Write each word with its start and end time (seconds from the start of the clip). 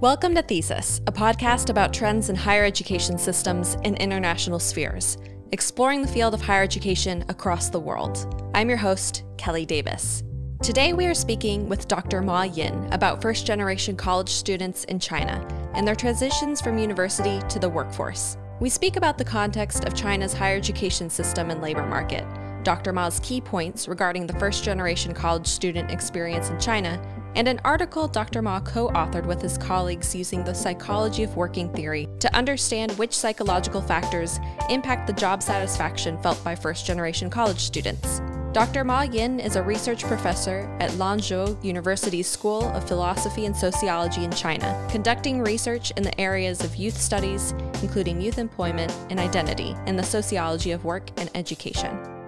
Welcome 0.00 0.34
to 0.36 0.40
Thesis, 0.40 1.02
a 1.06 1.12
podcast 1.12 1.68
about 1.68 1.92
trends 1.92 2.30
in 2.30 2.34
higher 2.34 2.64
education 2.64 3.18
systems 3.18 3.74
in 3.84 3.96
international 3.96 4.58
spheres, 4.58 5.18
exploring 5.52 6.00
the 6.00 6.08
field 6.08 6.32
of 6.32 6.40
higher 6.40 6.62
education 6.62 7.22
across 7.28 7.68
the 7.68 7.80
world. 7.80 8.50
I'm 8.54 8.70
your 8.70 8.78
host, 8.78 9.24
Kelly 9.36 9.66
Davis. 9.66 10.22
Today 10.62 10.94
we 10.94 11.04
are 11.04 11.12
speaking 11.12 11.68
with 11.68 11.86
Dr. 11.86 12.22
Ma 12.22 12.44
Yin 12.44 12.88
about 12.92 13.20
first 13.20 13.44
generation 13.44 13.94
college 13.94 14.30
students 14.30 14.84
in 14.84 14.98
China 14.98 15.46
and 15.74 15.86
their 15.86 15.94
transitions 15.94 16.62
from 16.62 16.78
university 16.78 17.38
to 17.50 17.58
the 17.58 17.68
workforce. 17.68 18.38
We 18.58 18.70
speak 18.70 18.96
about 18.96 19.18
the 19.18 19.24
context 19.26 19.84
of 19.84 19.94
China's 19.94 20.32
higher 20.32 20.56
education 20.56 21.10
system 21.10 21.50
and 21.50 21.60
labor 21.60 21.86
market, 21.86 22.24
Dr. 22.62 22.94
Ma's 22.94 23.20
key 23.20 23.42
points 23.42 23.86
regarding 23.86 24.26
the 24.26 24.38
first 24.38 24.64
generation 24.64 25.12
college 25.12 25.46
student 25.46 25.90
experience 25.90 26.48
in 26.48 26.58
China, 26.58 26.98
and 27.34 27.48
an 27.48 27.60
article 27.64 28.08
Dr. 28.08 28.42
Ma 28.42 28.60
co 28.60 28.88
authored 28.88 29.26
with 29.26 29.40
his 29.40 29.58
colleagues 29.58 30.14
using 30.14 30.44
the 30.44 30.54
psychology 30.54 31.22
of 31.22 31.36
working 31.36 31.72
theory 31.72 32.08
to 32.18 32.34
understand 32.34 32.92
which 32.92 33.16
psychological 33.16 33.80
factors 33.80 34.38
impact 34.68 35.06
the 35.06 35.12
job 35.12 35.42
satisfaction 35.42 36.18
felt 36.22 36.42
by 36.44 36.54
first 36.54 36.86
generation 36.86 37.30
college 37.30 37.60
students. 37.60 38.20
Dr. 38.52 38.82
Ma 38.82 39.02
Yin 39.02 39.38
is 39.38 39.54
a 39.54 39.62
research 39.62 40.02
professor 40.02 40.68
at 40.80 40.90
Lanzhou 40.92 41.62
University's 41.62 42.26
School 42.26 42.64
of 42.70 42.86
Philosophy 42.88 43.46
and 43.46 43.56
Sociology 43.56 44.24
in 44.24 44.32
China, 44.32 44.88
conducting 44.90 45.40
research 45.40 45.92
in 45.92 46.02
the 46.02 46.20
areas 46.20 46.64
of 46.64 46.74
youth 46.74 47.00
studies, 47.00 47.52
including 47.80 48.20
youth 48.20 48.38
employment 48.38 48.92
and 49.08 49.20
identity, 49.20 49.76
and 49.86 49.96
the 49.96 50.02
sociology 50.02 50.72
of 50.72 50.84
work 50.84 51.10
and 51.20 51.30
education. 51.36 52.19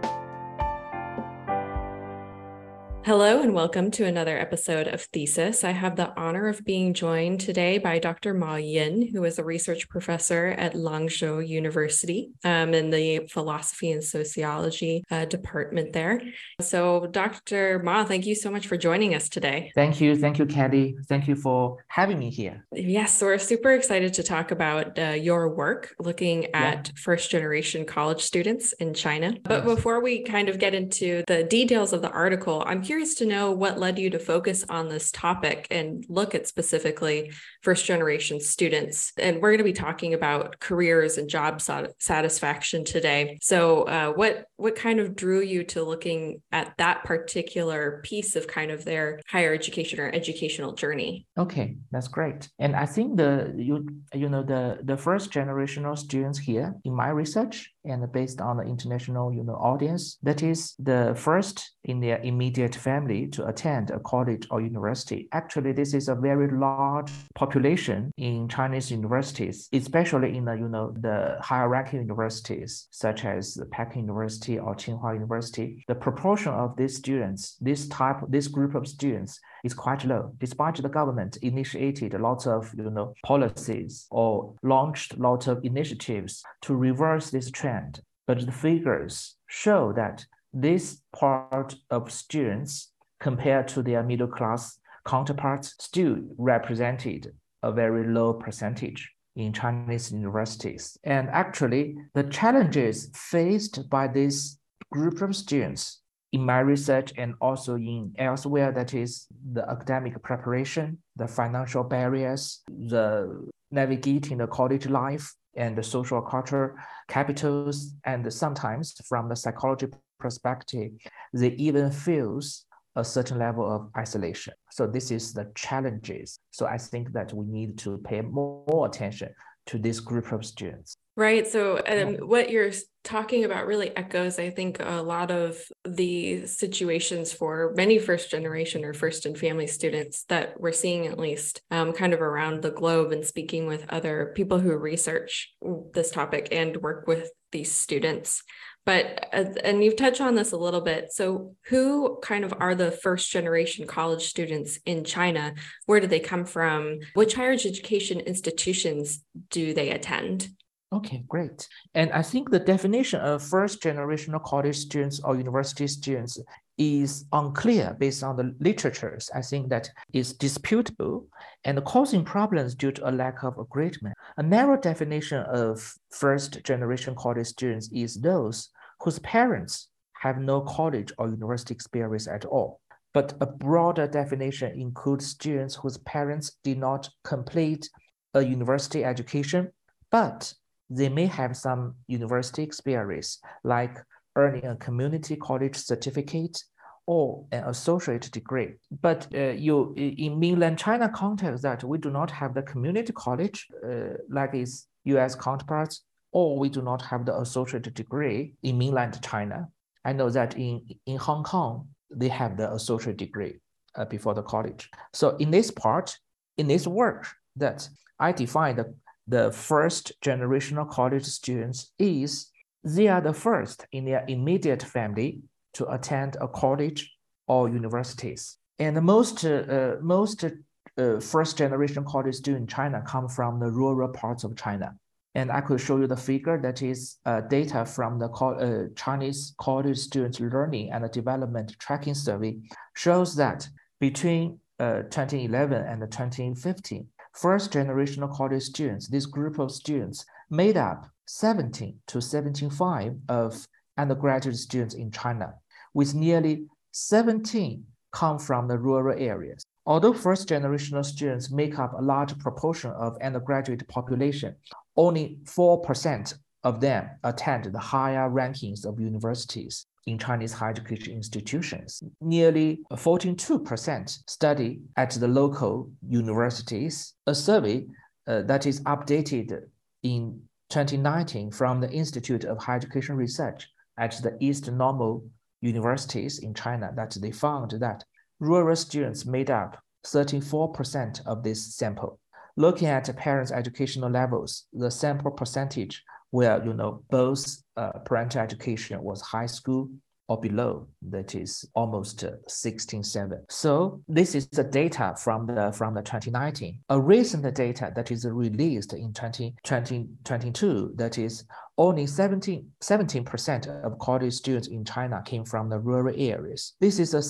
Hello, 3.05 3.43
and 3.43 3.53
welcome 3.53 3.91
to 3.91 4.05
another 4.05 4.39
episode 4.39 4.87
of 4.87 5.03
Thesis. 5.03 5.65
I 5.65 5.73
have 5.73 5.97
the 5.97 6.17
honor 6.17 6.47
of 6.47 6.65
being 6.65 6.95
joined 6.95 7.41
today 7.41 7.79
by 7.79 7.99
Dr. 7.99 8.33
Ma 8.33 8.55
Yin, 8.55 9.09
who 9.13 9.25
is 9.25 9.41
a 9.41 9.45
research 9.45 9.89
professor 9.89 10.55
at 10.57 10.75
Lanzhou 10.75 11.47
University 11.47 12.31
um, 12.45 12.75
in 12.75 12.91
the 12.91 13.27
philosophy 13.29 13.91
and 13.91 14.05
sociology 14.05 15.03
uh, 15.11 15.25
department 15.25 15.93
there. 15.93 16.23
So, 16.61 17.09
Dr. 17.11 17.81
Ma, 17.83 18.05
thank 18.05 18.25
you 18.25 18.37
so 18.37 18.53
much 18.53 18.69
for 18.69 18.77
joining 18.77 19.17
us 19.17 19.29
today. 19.29 19.73
Thank 19.75 20.01
you. 20.01 20.15
Thank 20.15 20.39
you, 20.39 20.47
Kelly. 20.47 20.95
Thank 21.09 21.27
you 21.27 21.35
for 21.35 21.85
having 21.89 22.21
me 22.21 22.31
here. 22.31 22.65
Yes, 22.71 23.21
we're 23.21 23.37
super 23.39 23.73
excited 23.73 24.15
to 24.15 24.23
talk 24.23 24.53
about 24.53 24.97
uh, 24.97 25.07
your 25.09 25.49
work 25.49 25.93
looking 25.99 26.55
at 26.55 26.87
yeah. 26.87 26.95
first 27.03 27.33
generation 27.33 27.85
college 27.85 28.23
students 28.23 28.75
in 28.75 28.95
China. 28.95 29.35
But 29.43 29.65
yes. 29.65 29.75
before 29.75 30.01
we 30.01 30.23
kind 30.23 30.49
of 30.49 30.61
get 30.61 30.73
into 30.73 31.25
the 31.27 31.43
details 31.43 31.93
of 31.93 32.01
the 32.01 32.11
article, 32.11 32.63
I'm 32.65 32.81
curious 32.93 33.15
to 33.15 33.25
know 33.25 33.53
what 33.53 33.79
led 33.79 33.99
you 33.99 34.11
to 34.11 34.19
focus 34.19 34.67
on 34.69 34.87
this 34.87 35.11
topic 35.11 35.67
and 35.71 36.05
look 36.11 36.35
at 36.35 36.47
specifically 36.47 37.33
first 37.63 37.87
generation 37.87 38.39
students. 38.39 39.15
And 39.17 39.37
we're 39.37 39.49
going 39.49 39.65
to 39.65 39.65
be 39.65 39.73
talking 39.73 40.13
about 40.13 40.61
careers 40.61 41.17
and 41.17 41.27
job 41.27 41.63
satisfaction 41.63 42.85
today. 42.85 43.39
So, 43.41 43.85
uh, 43.85 44.13
what 44.13 44.45
what 44.57 44.77
kind 44.77 45.01
of 45.01 45.17
drew 45.17 45.41
you 45.41 45.65
to 45.73 45.83
looking 45.83 46.43
at 46.53 46.75
that 46.77 47.03
particular 47.05 48.03
piece 48.05 48.37
of 48.37 48.47
kind 48.47 48.71
of 48.71 48.85
their 48.85 49.23
higher 49.27 49.55
education 49.55 49.99
or 49.99 50.11
educational 50.13 50.75
journey? 50.75 51.27
Okay, 51.39 51.79
that's 51.93 52.09
great. 52.09 52.51
And 52.59 52.77
I 52.77 52.85
think 52.85 53.17
the 53.17 53.55
you 53.57 53.89
you 54.13 54.29
know 54.29 54.43
the 54.43 54.81
the 54.83 54.99
first 54.99 55.31
generational 55.31 55.97
students 55.97 56.39
here 56.39 56.75
in 56.85 56.95
my 56.95 57.09
research 57.09 57.73
and 57.85 58.11
based 58.13 58.41
on 58.41 58.57
the 58.57 58.63
international 58.63 59.33
you 59.33 59.43
know 59.43 59.55
audience 59.55 60.19
that 60.23 60.43
is 60.43 60.75
the 60.79 61.15
first 61.17 61.73
in 61.85 62.01
their 62.01 62.19
immediate 62.23 62.75
family 62.75 63.27
to 63.27 63.47
attend 63.47 63.91
a 63.91 64.01
college 64.01 64.47
or 64.51 64.61
university. 64.61 65.29
Actually 65.33 65.73
this 65.73 65.95
is 65.95 66.09
a 66.09 66.15
very 66.15 66.49
large 66.51 67.11
population 67.35 68.13
in 68.17 68.49
chinese 68.49 68.91
universities 68.91 69.69
especially 69.73 70.37
in 70.37 70.45
the 70.45 70.55
you 70.55 70.69
know 70.69 70.95
the 71.01 71.39
ranking 71.69 72.01
universities 72.01 72.89
such 72.91 73.25
as 73.25 73.59
peking 73.71 74.03
university 74.03 74.59
or 74.59 74.75
tsinghua 74.75 75.15
university. 75.15 75.85
The 75.89 75.95
proportion 75.95 76.53
of 76.53 76.77
these 76.77 76.97
students 76.97 77.57
this 77.61 77.89
type 77.89 78.19
this 78.29 78.49
group 78.49 78.75
of 78.75 78.87
students 78.87 79.41
is 79.65 79.75
quite 79.75 80.05
low 80.05 80.33
despite 80.39 80.77
the 80.77 80.89
government 80.89 81.37
initiated 81.39 82.13
lots 82.21 82.47
of 82.47 82.73
you 82.77 82.91
know 82.91 83.13
policies 83.25 84.07
or 84.11 84.55
launched 84.63 85.19
lots 85.19 85.47
of 85.47 85.65
initiatives 85.65 86.43
to 86.61 86.75
reverse 86.75 87.31
this 87.31 87.51
trend 87.51 87.73
trend, 87.73 88.01
but 88.27 88.45
the 88.45 88.53
figures 88.53 89.37
show 89.47 89.93
that 89.93 90.25
this 90.53 91.01
part 91.15 91.75
of 91.91 92.11
students 92.11 92.93
compared 93.21 93.69
to 93.69 93.83
their 93.83 94.03
middle 94.03 94.27
class 94.27 94.79
counterparts 95.07 95.75
still 95.79 96.17
represented 96.39 97.33
a 97.63 97.73
very 97.73 98.07
low 98.07 98.35
percentage 98.35 99.11
in 99.37 99.53
Chinese 99.53 100.13
universities. 100.13 100.99
And 101.05 101.29
actually, 101.31 101.97
the 102.15 102.25
challenges 102.25 103.11
faced 103.15 103.89
by 103.89 104.09
this 104.09 104.59
group 104.91 105.23
of 105.23 105.35
students 105.35 106.02
in 106.33 106.45
my 106.45 106.61
research 106.61 107.13
and 107.19 107.35
also 107.41 107.77
in 107.77 108.15
elsewhere, 108.19 108.73
that 108.73 108.95
is 108.95 109.27
the 109.53 109.69
academic 109.69 110.21
preparation, 110.23 110.99
the 111.17 111.29
financial 111.29 111.85
barriers, 111.85 112.63
the 112.69 113.49
navigating 113.71 114.39
the 114.39 114.47
college 114.47 114.87
life, 114.89 115.35
and 115.55 115.77
the 115.77 115.83
social 115.83 116.23
culture 116.23 116.77
capitals, 117.09 117.95
and 118.05 118.33
sometimes 118.33 118.95
from 119.07 119.29
the 119.29 119.37
psychology 119.37 119.87
perspective, 120.19 120.91
they 121.35 121.51
even 121.51 121.91
feels 121.91 122.65
a 122.97 123.05
certain 123.05 123.39
level 123.39 123.71
of 123.71 123.91
isolation. 123.97 124.55
So 124.71 124.87
this 124.87 125.11
is 125.11 125.33
the 125.33 125.51
challenges. 125.55 126.39
So 126.51 126.67
I 126.67 126.79
think 126.79 127.13
that 127.13 127.33
we 127.33 127.47
need 127.47 127.79
to 127.79 127.99
pay 127.99 128.21
more, 128.21 128.65
more 128.69 128.87
attention 128.87 129.35
to 129.67 129.79
this 129.79 130.01
group 130.01 130.33
of 130.33 130.45
students. 130.45 130.97
Right. 131.15 131.47
So, 131.47 131.79
um, 131.87 132.15
what 132.27 132.51
you're 132.51 132.73
talking 133.05 133.45
about 133.45 133.67
really 133.67 133.95
echoes, 133.95 134.39
I 134.39 134.49
think, 134.49 134.79
a 134.81 135.03
lot 135.03 135.31
of 135.31 135.59
the 135.85 136.47
situations 136.47 137.33
for 137.35 137.75
many 137.77 137.99
first 137.99 138.31
generation 138.31 138.83
or 138.83 138.95
first 138.95 139.27
and 139.27 139.37
family 139.37 139.67
students 139.67 140.25
that 140.31 140.59
we're 140.59 140.73
seeing, 140.73 141.07
at 141.07 141.19
least, 141.19 141.61
um, 141.71 141.93
kind 141.93 142.15
of 142.15 142.23
around 142.23 142.63
the 142.63 142.71
globe 142.71 143.13
and 143.13 143.27
speaking 143.27 143.67
with 143.67 143.85
other 143.91 144.33
people 144.35 144.59
who 144.59 144.75
research 144.75 145.53
this 145.93 146.11
topic 146.11 146.49
and 146.51 146.79
work 146.79 147.07
with 147.07 147.31
these 147.51 147.71
students. 147.71 148.43
But, 148.87 149.29
uh, 149.35 149.45
and 149.63 149.85
you've 149.85 149.97
touched 149.97 150.23
on 150.23 150.35
this 150.35 150.53
a 150.53 150.57
little 150.57 150.81
bit. 150.81 151.13
So, 151.13 151.57
who 151.67 152.21
kind 152.23 152.43
of 152.43 152.55
are 152.59 152.75
the 152.75 152.91
first 152.91 153.31
generation 153.31 153.87
college 153.87 154.29
students 154.29 154.79
in 154.87 155.05
China? 155.05 155.53
Where 155.85 156.01
do 156.01 156.07
they 156.07 156.21
come 156.21 156.47
from? 156.47 157.01
Which 157.13 157.35
higher 157.35 157.53
education 157.53 158.21
institutions 158.21 159.23
do 159.51 159.75
they 159.75 159.91
attend? 159.91 160.49
Okay, 160.93 161.25
great. 161.27 161.67
And 161.95 162.13
I 162.13 162.21
think 162.21 162.51
the 162.51 162.59
definition 162.59 163.21
of 163.21 163.43
first 163.43 163.83
generational 163.83 164.43
college 164.43 164.77
students 164.77 165.21
or 165.25 165.37
university 165.37 165.87
students 165.87 166.39
is 166.77 167.25
unclear 167.33 167.97
based 167.99 168.23
on 168.23 168.37
the 168.37 168.55
literatures. 168.61 169.31
I 169.35 169.41
think 169.41 169.71
that 169.71 169.89
is 170.13 170.35
disputable 170.35 171.27
and 171.65 171.83
causing 171.85 172.25
problems 172.25 172.75
due 172.75 172.93
to 172.93 173.09
a 173.09 173.11
lack 173.11 173.43
of 173.43 173.59
agreement. 173.59 174.15
A 174.37 174.43
narrow 174.43 174.77
definition 174.77 175.43
of 175.45 175.95
first 176.11 176.63
generation 176.63 177.15
college 177.15 177.47
students 177.47 177.89
is 177.91 178.17
those 178.17 178.69
whose 179.01 179.19
parents 179.21 179.89
have 180.21 180.39
no 180.39 180.61
college 180.61 181.11
or 181.17 181.31
university 181.31 181.73
experience 181.73 182.29
at 182.29 182.45
all. 182.45 182.81
But 183.15 183.33
a 183.41 183.47
broader 183.47 184.07
definition 184.07 184.79
includes 184.79 185.27
students 185.27 185.75
whose 185.75 185.97
parents 185.99 186.59
did 186.63 186.79
not 186.79 187.09
complete 187.25 187.89
a 188.35 188.43
university 188.43 189.05
education, 189.05 189.71
but 190.11 190.53
they 190.97 191.09
may 191.09 191.27
have 191.27 191.57
some 191.57 191.95
university 192.07 192.63
experience, 192.63 193.39
like 193.65 193.97
earning 194.37 194.67
a 194.67 194.77
community 194.77 195.37
college 195.37 195.77
certificate 195.77 196.63
or 197.07 197.45
an 197.53 197.65
associate 197.65 198.31
degree. 198.31 198.75
But 199.01 199.27
uh, 199.35 199.53
you 199.67 199.95
in 199.97 200.39
mainland 200.39 200.79
China 200.79 201.09
context 201.09 201.63
that 201.63 201.83
we 201.83 201.99
do 201.99 202.11
not 202.11 202.31
have 202.31 202.55
the 202.55 202.63
community 202.63 203.13
college 203.13 203.67
uh, 203.85 204.15
like 204.29 204.55
its 204.55 204.87
U.S. 205.05 205.35
counterparts, 205.35 206.05
or 206.31 206.59
we 206.59 206.69
do 206.69 206.83
not 206.83 207.03
have 207.03 207.27
the 207.27 207.39
associate 207.39 207.93
degree 207.95 208.55
in 208.63 208.79
mainland 208.79 209.21
China. 209.23 209.69
I 210.05 210.13
know 210.13 210.31
that 210.31 210.57
in, 210.57 210.83
in 211.07 211.17
Hong 211.17 211.43
Kong, 211.45 211.89
they 212.11 212.29
have 212.29 212.57
the 212.57 212.73
associate 212.73 213.17
degree 213.17 213.61
uh, 213.97 214.05
before 214.05 214.35
the 214.35 214.43
college. 214.43 214.91
So 215.13 215.37
in 215.37 215.51
this 215.51 215.71
part, 215.71 216.17
in 216.57 216.67
this 216.69 216.87
work 216.87 217.27
that 217.57 217.89
I 218.19 218.33
define 218.33 218.77
the 218.77 218.95
the 219.27 219.53
first 219.53 220.13
generational 220.21 220.89
college 220.89 221.25
students 221.25 221.93
is 221.99 222.51
they 222.85 223.09
are 223.09 223.21
the 223.21 223.33
first 223.33 223.87
in 223.93 224.05
their 224.05 224.25
immediate 224.29 224.83
family 224.83 225.41
to 225.75 225.89
attend 225.91 226.37
a 226.41 226.49
college 226.49 227.13
or 227.47 227.69
universities. 227.69 228.59
And 228.79 229.01
most, 229.03 229.45
uh, 229.45 229.97
most 230.01 230.45
uh, 230.45 231.21
first 231.21 231.57
generation 231.57 232.05
college 232.05 232.35
students 232.35 232.63
in 232.63 232.67
China 232.67 233.03
come 233.07 233.29
from 233.29 233.61
the 233.61 233.71
rural 233.71 234.09
parts 234.09 234.45
of 234.45 234.57
China. 234.57 234.95
And 235.35 235.51
I 235.51 235.63
could 235.63 235.81
show 235.81 235.97
you 235.97 236.07
the 236.07 236.17
figure 236.17 236.61
that 236.61 236.83
is 236.83 237.17
uh, 237.25 237.41
data 237.43 237.87
from 237.87 238.19
the 238.19 238.29
co 238.29 238.51
uh, 238.51 238.89
Chinese 238.95 239.55
college 239.59 239.97
students 239.97 240.41
learning 240.41 240.93
and 240.93 241.11
development 241.11 241.75
tracking 241.79 242.15
survey 242.15 242.59
shows 242.95 243.35
that 243.37 243.67
between 243.99 244.59
uh, 244.79 245.03
2011 245.03 245.81
and 245.87 246.01
2015, 246.11 247.07
first 247.33 247.73
generation 247.73 248.27
college 248.29 248.63
students, 248.63 249.09
this 249.09 249.27
group 249.27 249.59
of 249.59 249.71
students 249.71 250.25
made 250.51 250.77
up 250.77 251.07
17 251.27 251.99
to 252.09 252.21
75 252.21 253.15
of 253.29 253.67
undergraduate 253.97 254.57
students 254.57 254.95
in 254.95 255.11
China, 255.11 255.55
with 255.95 256.15
nearly 256.15 256.67
17 256.93 257.85
come 258.13 258.39
from 258.39 258.69
the 258.69 258.79
rural 258.79 259.19
areas. 259.19 259.65
Although 259.87 260.13
first 260.13 260.49
generation 260.49 261.03
students 261.03 261.51
make 261.51 261.79
up 261.79 261.93
a 261.95 262.03
large 262.03 262.39
proportion 262.39 262.91
of 262.93 263.17
undergraduate 263.23 263.87
population, 263.89 264.55
only 264.97 265.39
4% 265.45 266.35
of 266.65 266.81
them 266.81 267.11
attend 267.25 267.65
the 267.65 267.79
higher 267.79 268.31
rankings 268.31 268.85
of 268.85 269.01
universities 269.01 269.87
in 270.07 270.19
Chinese 270.19 270.53
higher 270.53 270.71
education 270.71 271.15
institutions. 271.15 272.03
Nearly 272.21 272.81
42% 272.93 274.19
study 274.29 274.81
at 274.97 275.11
the 275.13 275.29
local 275.29 275.91
universities. 276.09 277.15
A 277.27 277.35
survey 277.35 277.87
uh, 278.27 278.43
that 278.43 278.67
is 278.67 278.81
updated 278.83 279.63
in 280.03 280.41
2019 280.71 281.51
from 281.51 281.81
the 281.81 281.91
Institute 281.91 282.45
of 282.45 282.59
Higher 282.59 282.77
Education 282.77 283.17
Research 283.17 283.69
at 283.99 284.21
the 284.23 284.37
East 284.41 284.71
Normal 284.71 285.25
universities 285.61 286.39
in 286.39 286.55
China 286.55 286.93
that 286.97 287.17
they 287.21 287.31
found 287.31 287.73
that 287.73 288.05
rural 288.41 288.75
students 288.75 289.25
made 289.25 289.51
up 289.51 289.79
34% 290.07 291.25
of 291.27 291.43
this 291.43 291.77
sample. 291.77 292.19
Looking 292.57 292.89
at 292.89 293.15
parents' 293.17 293.53
educational 293.53 294.11
levels, 294.11 294.65
the 294.73 294.91
sample 294.91 295.31
percentage 295.31 296.03
where 296.33 296.63
you 296.65 296.75
know 296.75 297.05
both 297.09 297.63
uh, 297.77 297.93
parental 298.05 298.41
education 298.41 299.01
was 299.03 299.21
high 299.23 299.47
school 299.47 299.89
or 300.29 300.41
below, 300.41 300.87
that 301.11 301.35
is 301.35 301.69
almost 301.75 302.25
uh, 302.25 302.31
16.7. 302.49 303.39
So 303.51 304.01
this 304.09 304.35
is 304.35 304.47
the 304.47 304.65
data 304.65 305.15
from 305.19 305.47
the 305.47 305.73
from 305.73 305.95
the 305.95 306.01
2019. 306.01 306.81
A 306.89 306.99
recent 306.99 307.55
data 307.55 307.93
that 307.95 308.11
is 308.11 308.25
released 308.25 308.95
in 308.95 309.13
2022 309.13 310.93
that 310.95 311.19
is 311.19 311.45
only 311.77 312.07
17, 312.07 312.67
17% 312.83 313.85
of 313.85 313.99
college 313.99 314.33
students 314.33 314.69
in 314.69 314.85
China 314.85 315.23
came 315.25 315.45
from 315.45 315.69
the 315.69 315.79
rural 315.79 316.15
areas. 316.17 316.75
This 316.81 316.99
is 316.99 317.13
a 317.15 317.23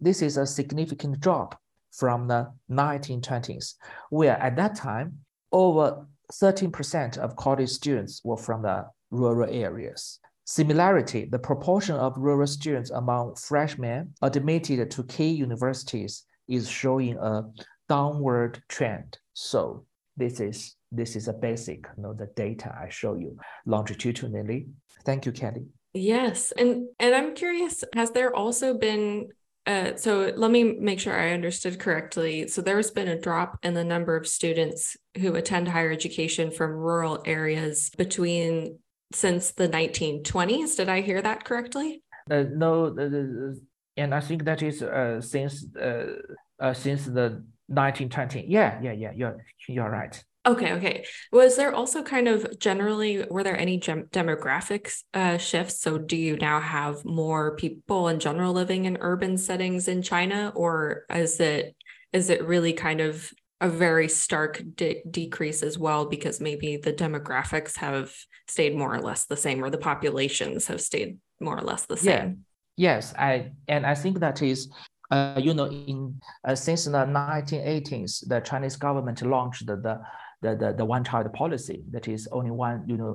this 0.00 0.22
is 0.22 0.36
a 0.38 0.46
significant 0.46 1.20
drop 1.20 1.60
from 1.92 2.26
the 2.26 2.50
1920s, 2.70 3.74
where 4.10 4.38
at 4.40 4.56
that 4.56 4.76
time 4.76 5.18
over 5.52 6.06
13% 6.32 7.18
of 7.18 7.36
college 7.36 7.70
students 7.70 8.20
were 8.24 8.36
from 8.36 8.62
the 8.62 8.86
rural 9.10 9.48
areas. 9.50 10.18
Similarity, 10.46 11.24
the 11.24 11.38
proportion 11.38 11.96
of 11.96 12.18
rural 12.18 12.46
students 12.46 12.90
among 12.90 13.34
freshmen 13.36 14.12
admitted 14.20 14.90
to 14.90 15.04
key 15.04 15.30
universities 15.30 16.24
is 16.48 16.68
showing 16.68 17.16
a 17.16 17.44
downward 17.88 18.62
trend. 18.68 19.18
So 19.32 19.86
this 20.16 20.40
is 20.40 20.76
this 20.92 21.16
is 21.16 21.28
a 21.28 21.32
basic, 21.32 21.86
you 21.96 22.02
know, 22.02 22.12
the 22.12 22.28
data 22.36 22.72
I 22.78 22.88
show 22.88 23.14
you 23.14 23.36
longitudinally. 23.66 24.66
Thank 25.04 25.26
you, 25.26 25.32
Kelly. 25.32 25.64
Yes, 25.92 26.52
and 26.52 26.88
and 26.98 27.14
I'm 27.14 27.34
curious, 27.34 27.82
has 27.94 28.10
there 28.10 28.34
also 28.34 28.76
been 28.76 29.28
uh, 29.66 29.96
so 29.96 30.32
let 30.36 30.50
me 30.50 30.62
make 30.78 31.00
sure 31.00 31.18
I 31.18 31.32
understood 31.32 31.78
correctly. 31.78 32.48
So 32.48 32.60
there 32.60 32.76
has 32.76 32.90
been 32.90 33.08
a 33.08 33.18
drop 33.18 33.58
in 33.62 33.74
the 33.74 33.84
number 33.84 34.14
of 34.16 34.26
students 34.26 34.96
who 35.18 35.34
attend 35.34 35.68
higher 35.68 35.90
education 35.90 36.50
from 36.50 36.72
rural 36.72 37.22
areas 37.24 37.90
between 37.96 38.78
since 39.12 39.52
the 39.52 39.68
1920s. 39.68 40.76
Did 40.76 40.88
I 40.88 41.00
hear 41.00 41.22
that 41.22 41.44
correctly? 41.44 42.02
Uh, 42.30 42.44
no, 42.52 42.86
uh, 42.86 43.54
and 43.96 44.14
I 44.14 44.20
think 44.20 44.44
that 44.44 44.62
is 44.62 44.82
uh, 44.82 45.20
since 45.20 45.64
uh, 45.76 46.16
uh, 46.58 46.74
since 46.74 47.04
the 47.04 47.42
1920. 47.68 48.46
Yeah, 48.48 48.78
yeah, 48.82 48.92
yeah. 48.92 49.12
You're 49.14 49.36
you're 49.68 49.90
right. 49.90 50.22
Okay, 50.46 50.72
okay. 50.72 51.06
Was 51.32 51.56
there 51.56 51.74
also 51.74 52.02
kind 52.02 52.28
of 52.28 52.58
generally, 52.58 53.24
were 53.30 53.42
there 53.42 53.58
any 53.58 53.78
gem- 53.78 54.08
demographics 54.12 55.02
uh, 55.14 55.38
shifts? 55.38 55.80
So, 55.80 55.96
do 55.96 56.16
you 56.16 56.36
now 56.36 56.60
have 56.60 57.02
more 57.04 57.56
people 57.56 58.08
in 58.08 58.20
general 58.20 58.52
living 58.52 58.84
in 58.84 58.98
urban 59.00 59.38
settings 59.38 59.88
in 59.88 60.02
China, 60.02 60.52
or 60.54 61.04
is 61.08 61.40
it 61.40 61.74
is 62.12 62.28
it 62.28 62.44
really 62.44 62.74
kind 62.74 63.00
of 63.00 63.32
a 63.60 63.68
very 63.70 64.08
stark 64.08 64.62
de- 64.74 65.02
decrease 65.10 65.62
as 65.62 65.78
well 65.78 66.04
because 66.04 66.40
maybe 66.40 66.76
the 66.76 66.92
demographics 66.92 67.78
have 67.78 68.12
stayed 68.46 68.76
more 68.76 68.94
or 68.94 69.00
less 69.00 69.24
the 69.24 69.38
same, 69.38 69.64
or 69.64 69.70
the 69.70 69.78
populations 69.78 70.66
have 70.66 70.82
stayed 70.82 71.16
more 71.40 71.56
or 71.56 71.62
less 71.62 71.86
the 71.86 71.96
same? 71.96 72.44
Yeah. 72.76 72.94
Yes, 72.96 73.14
I 73.16 73.52
and 73.66 73.86
I 73.86 73.94
think 73.94 74.20
that 74.20 74.42
is 74.42 74.68
uh, 75.10 75.40
you 75.40 75.54
know, 75.54 75.66
in 75.66 76.20
uh, 76.46 76.54
since 76.54 76.84
the 76.84 77.04
1980s, 77.06 78.26
the 78.28 78.40
Chinese 78.40 78.76
government 78.76 79.22
launched 79.22 79.66
the, 79.66 79.76
the 79.76 80.00
the, 80.44 80.54
the, 80.54 80.74
the 80.80 80.84
one 80.84 81.04
child 81.04 81.32
policy 81.32 81.82
that 81.90 82.06
is 82.06 82.28
only 82.30 82.50
one 82.50 82.84
you 82.86 82.96
know 82.96 83.12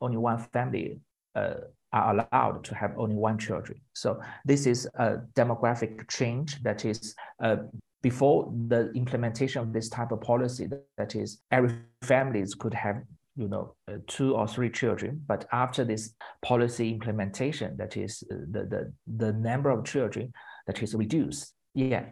only 0.00 0.16
one 0.16 0.38
family 0.52 1.00
uh, 1.34 1.54
are 1.92 2.06
allowed 2.14 2.64
to 2.64 2.74
have 2.74 2.92
only 2.96 3.16
one 3.16 3.38
children. 3.38 3.78
So 3.92 4.20
this 4.44 4.66
is 4.66 4.88
a 4.94 5.18
demographic 5.34 6.08
change 6.08 6.62
that 6.62 6.84
is 6.84 7.14
uh, 7.42 7.56
before 8.00 8.52
the 8.68 8.90
implementation 8.92 9.60
of 9.62 9.72
this 9.72 9.88
type 9.88 10.12
of 10.12 10.20
policy 10.20 10.68
that 10.96 11.14
is 11.14 11.42
every 11.50 11.74
families 12.02 12.54
could 12.54 12.74
have 12.74 12.96
you 13.36 13.48
know 13.48 13.74
uh, 13.88 13.96
two 14.06 14.36
or 14.36 14.46
three 14.46 14.70
children. 14.70 15.20
But 15.26 15.46
after 15.52 15.84
this 15.84 16.14
policy 16.42 16.90
implementation 16.90 17.76
that 17.76 17.96
is 17.96 18.22
uh, 18.30 18.36
the, 18.54 18.62
the 18.72 18.92
the 19.24 19.32
number 19.32 19.70
of 19.70 19.84
children 19.84 20.32
that 20.66 20.82
is 20.82 20.94
reduced 20.94 21.54
yeah, 21.74 22.04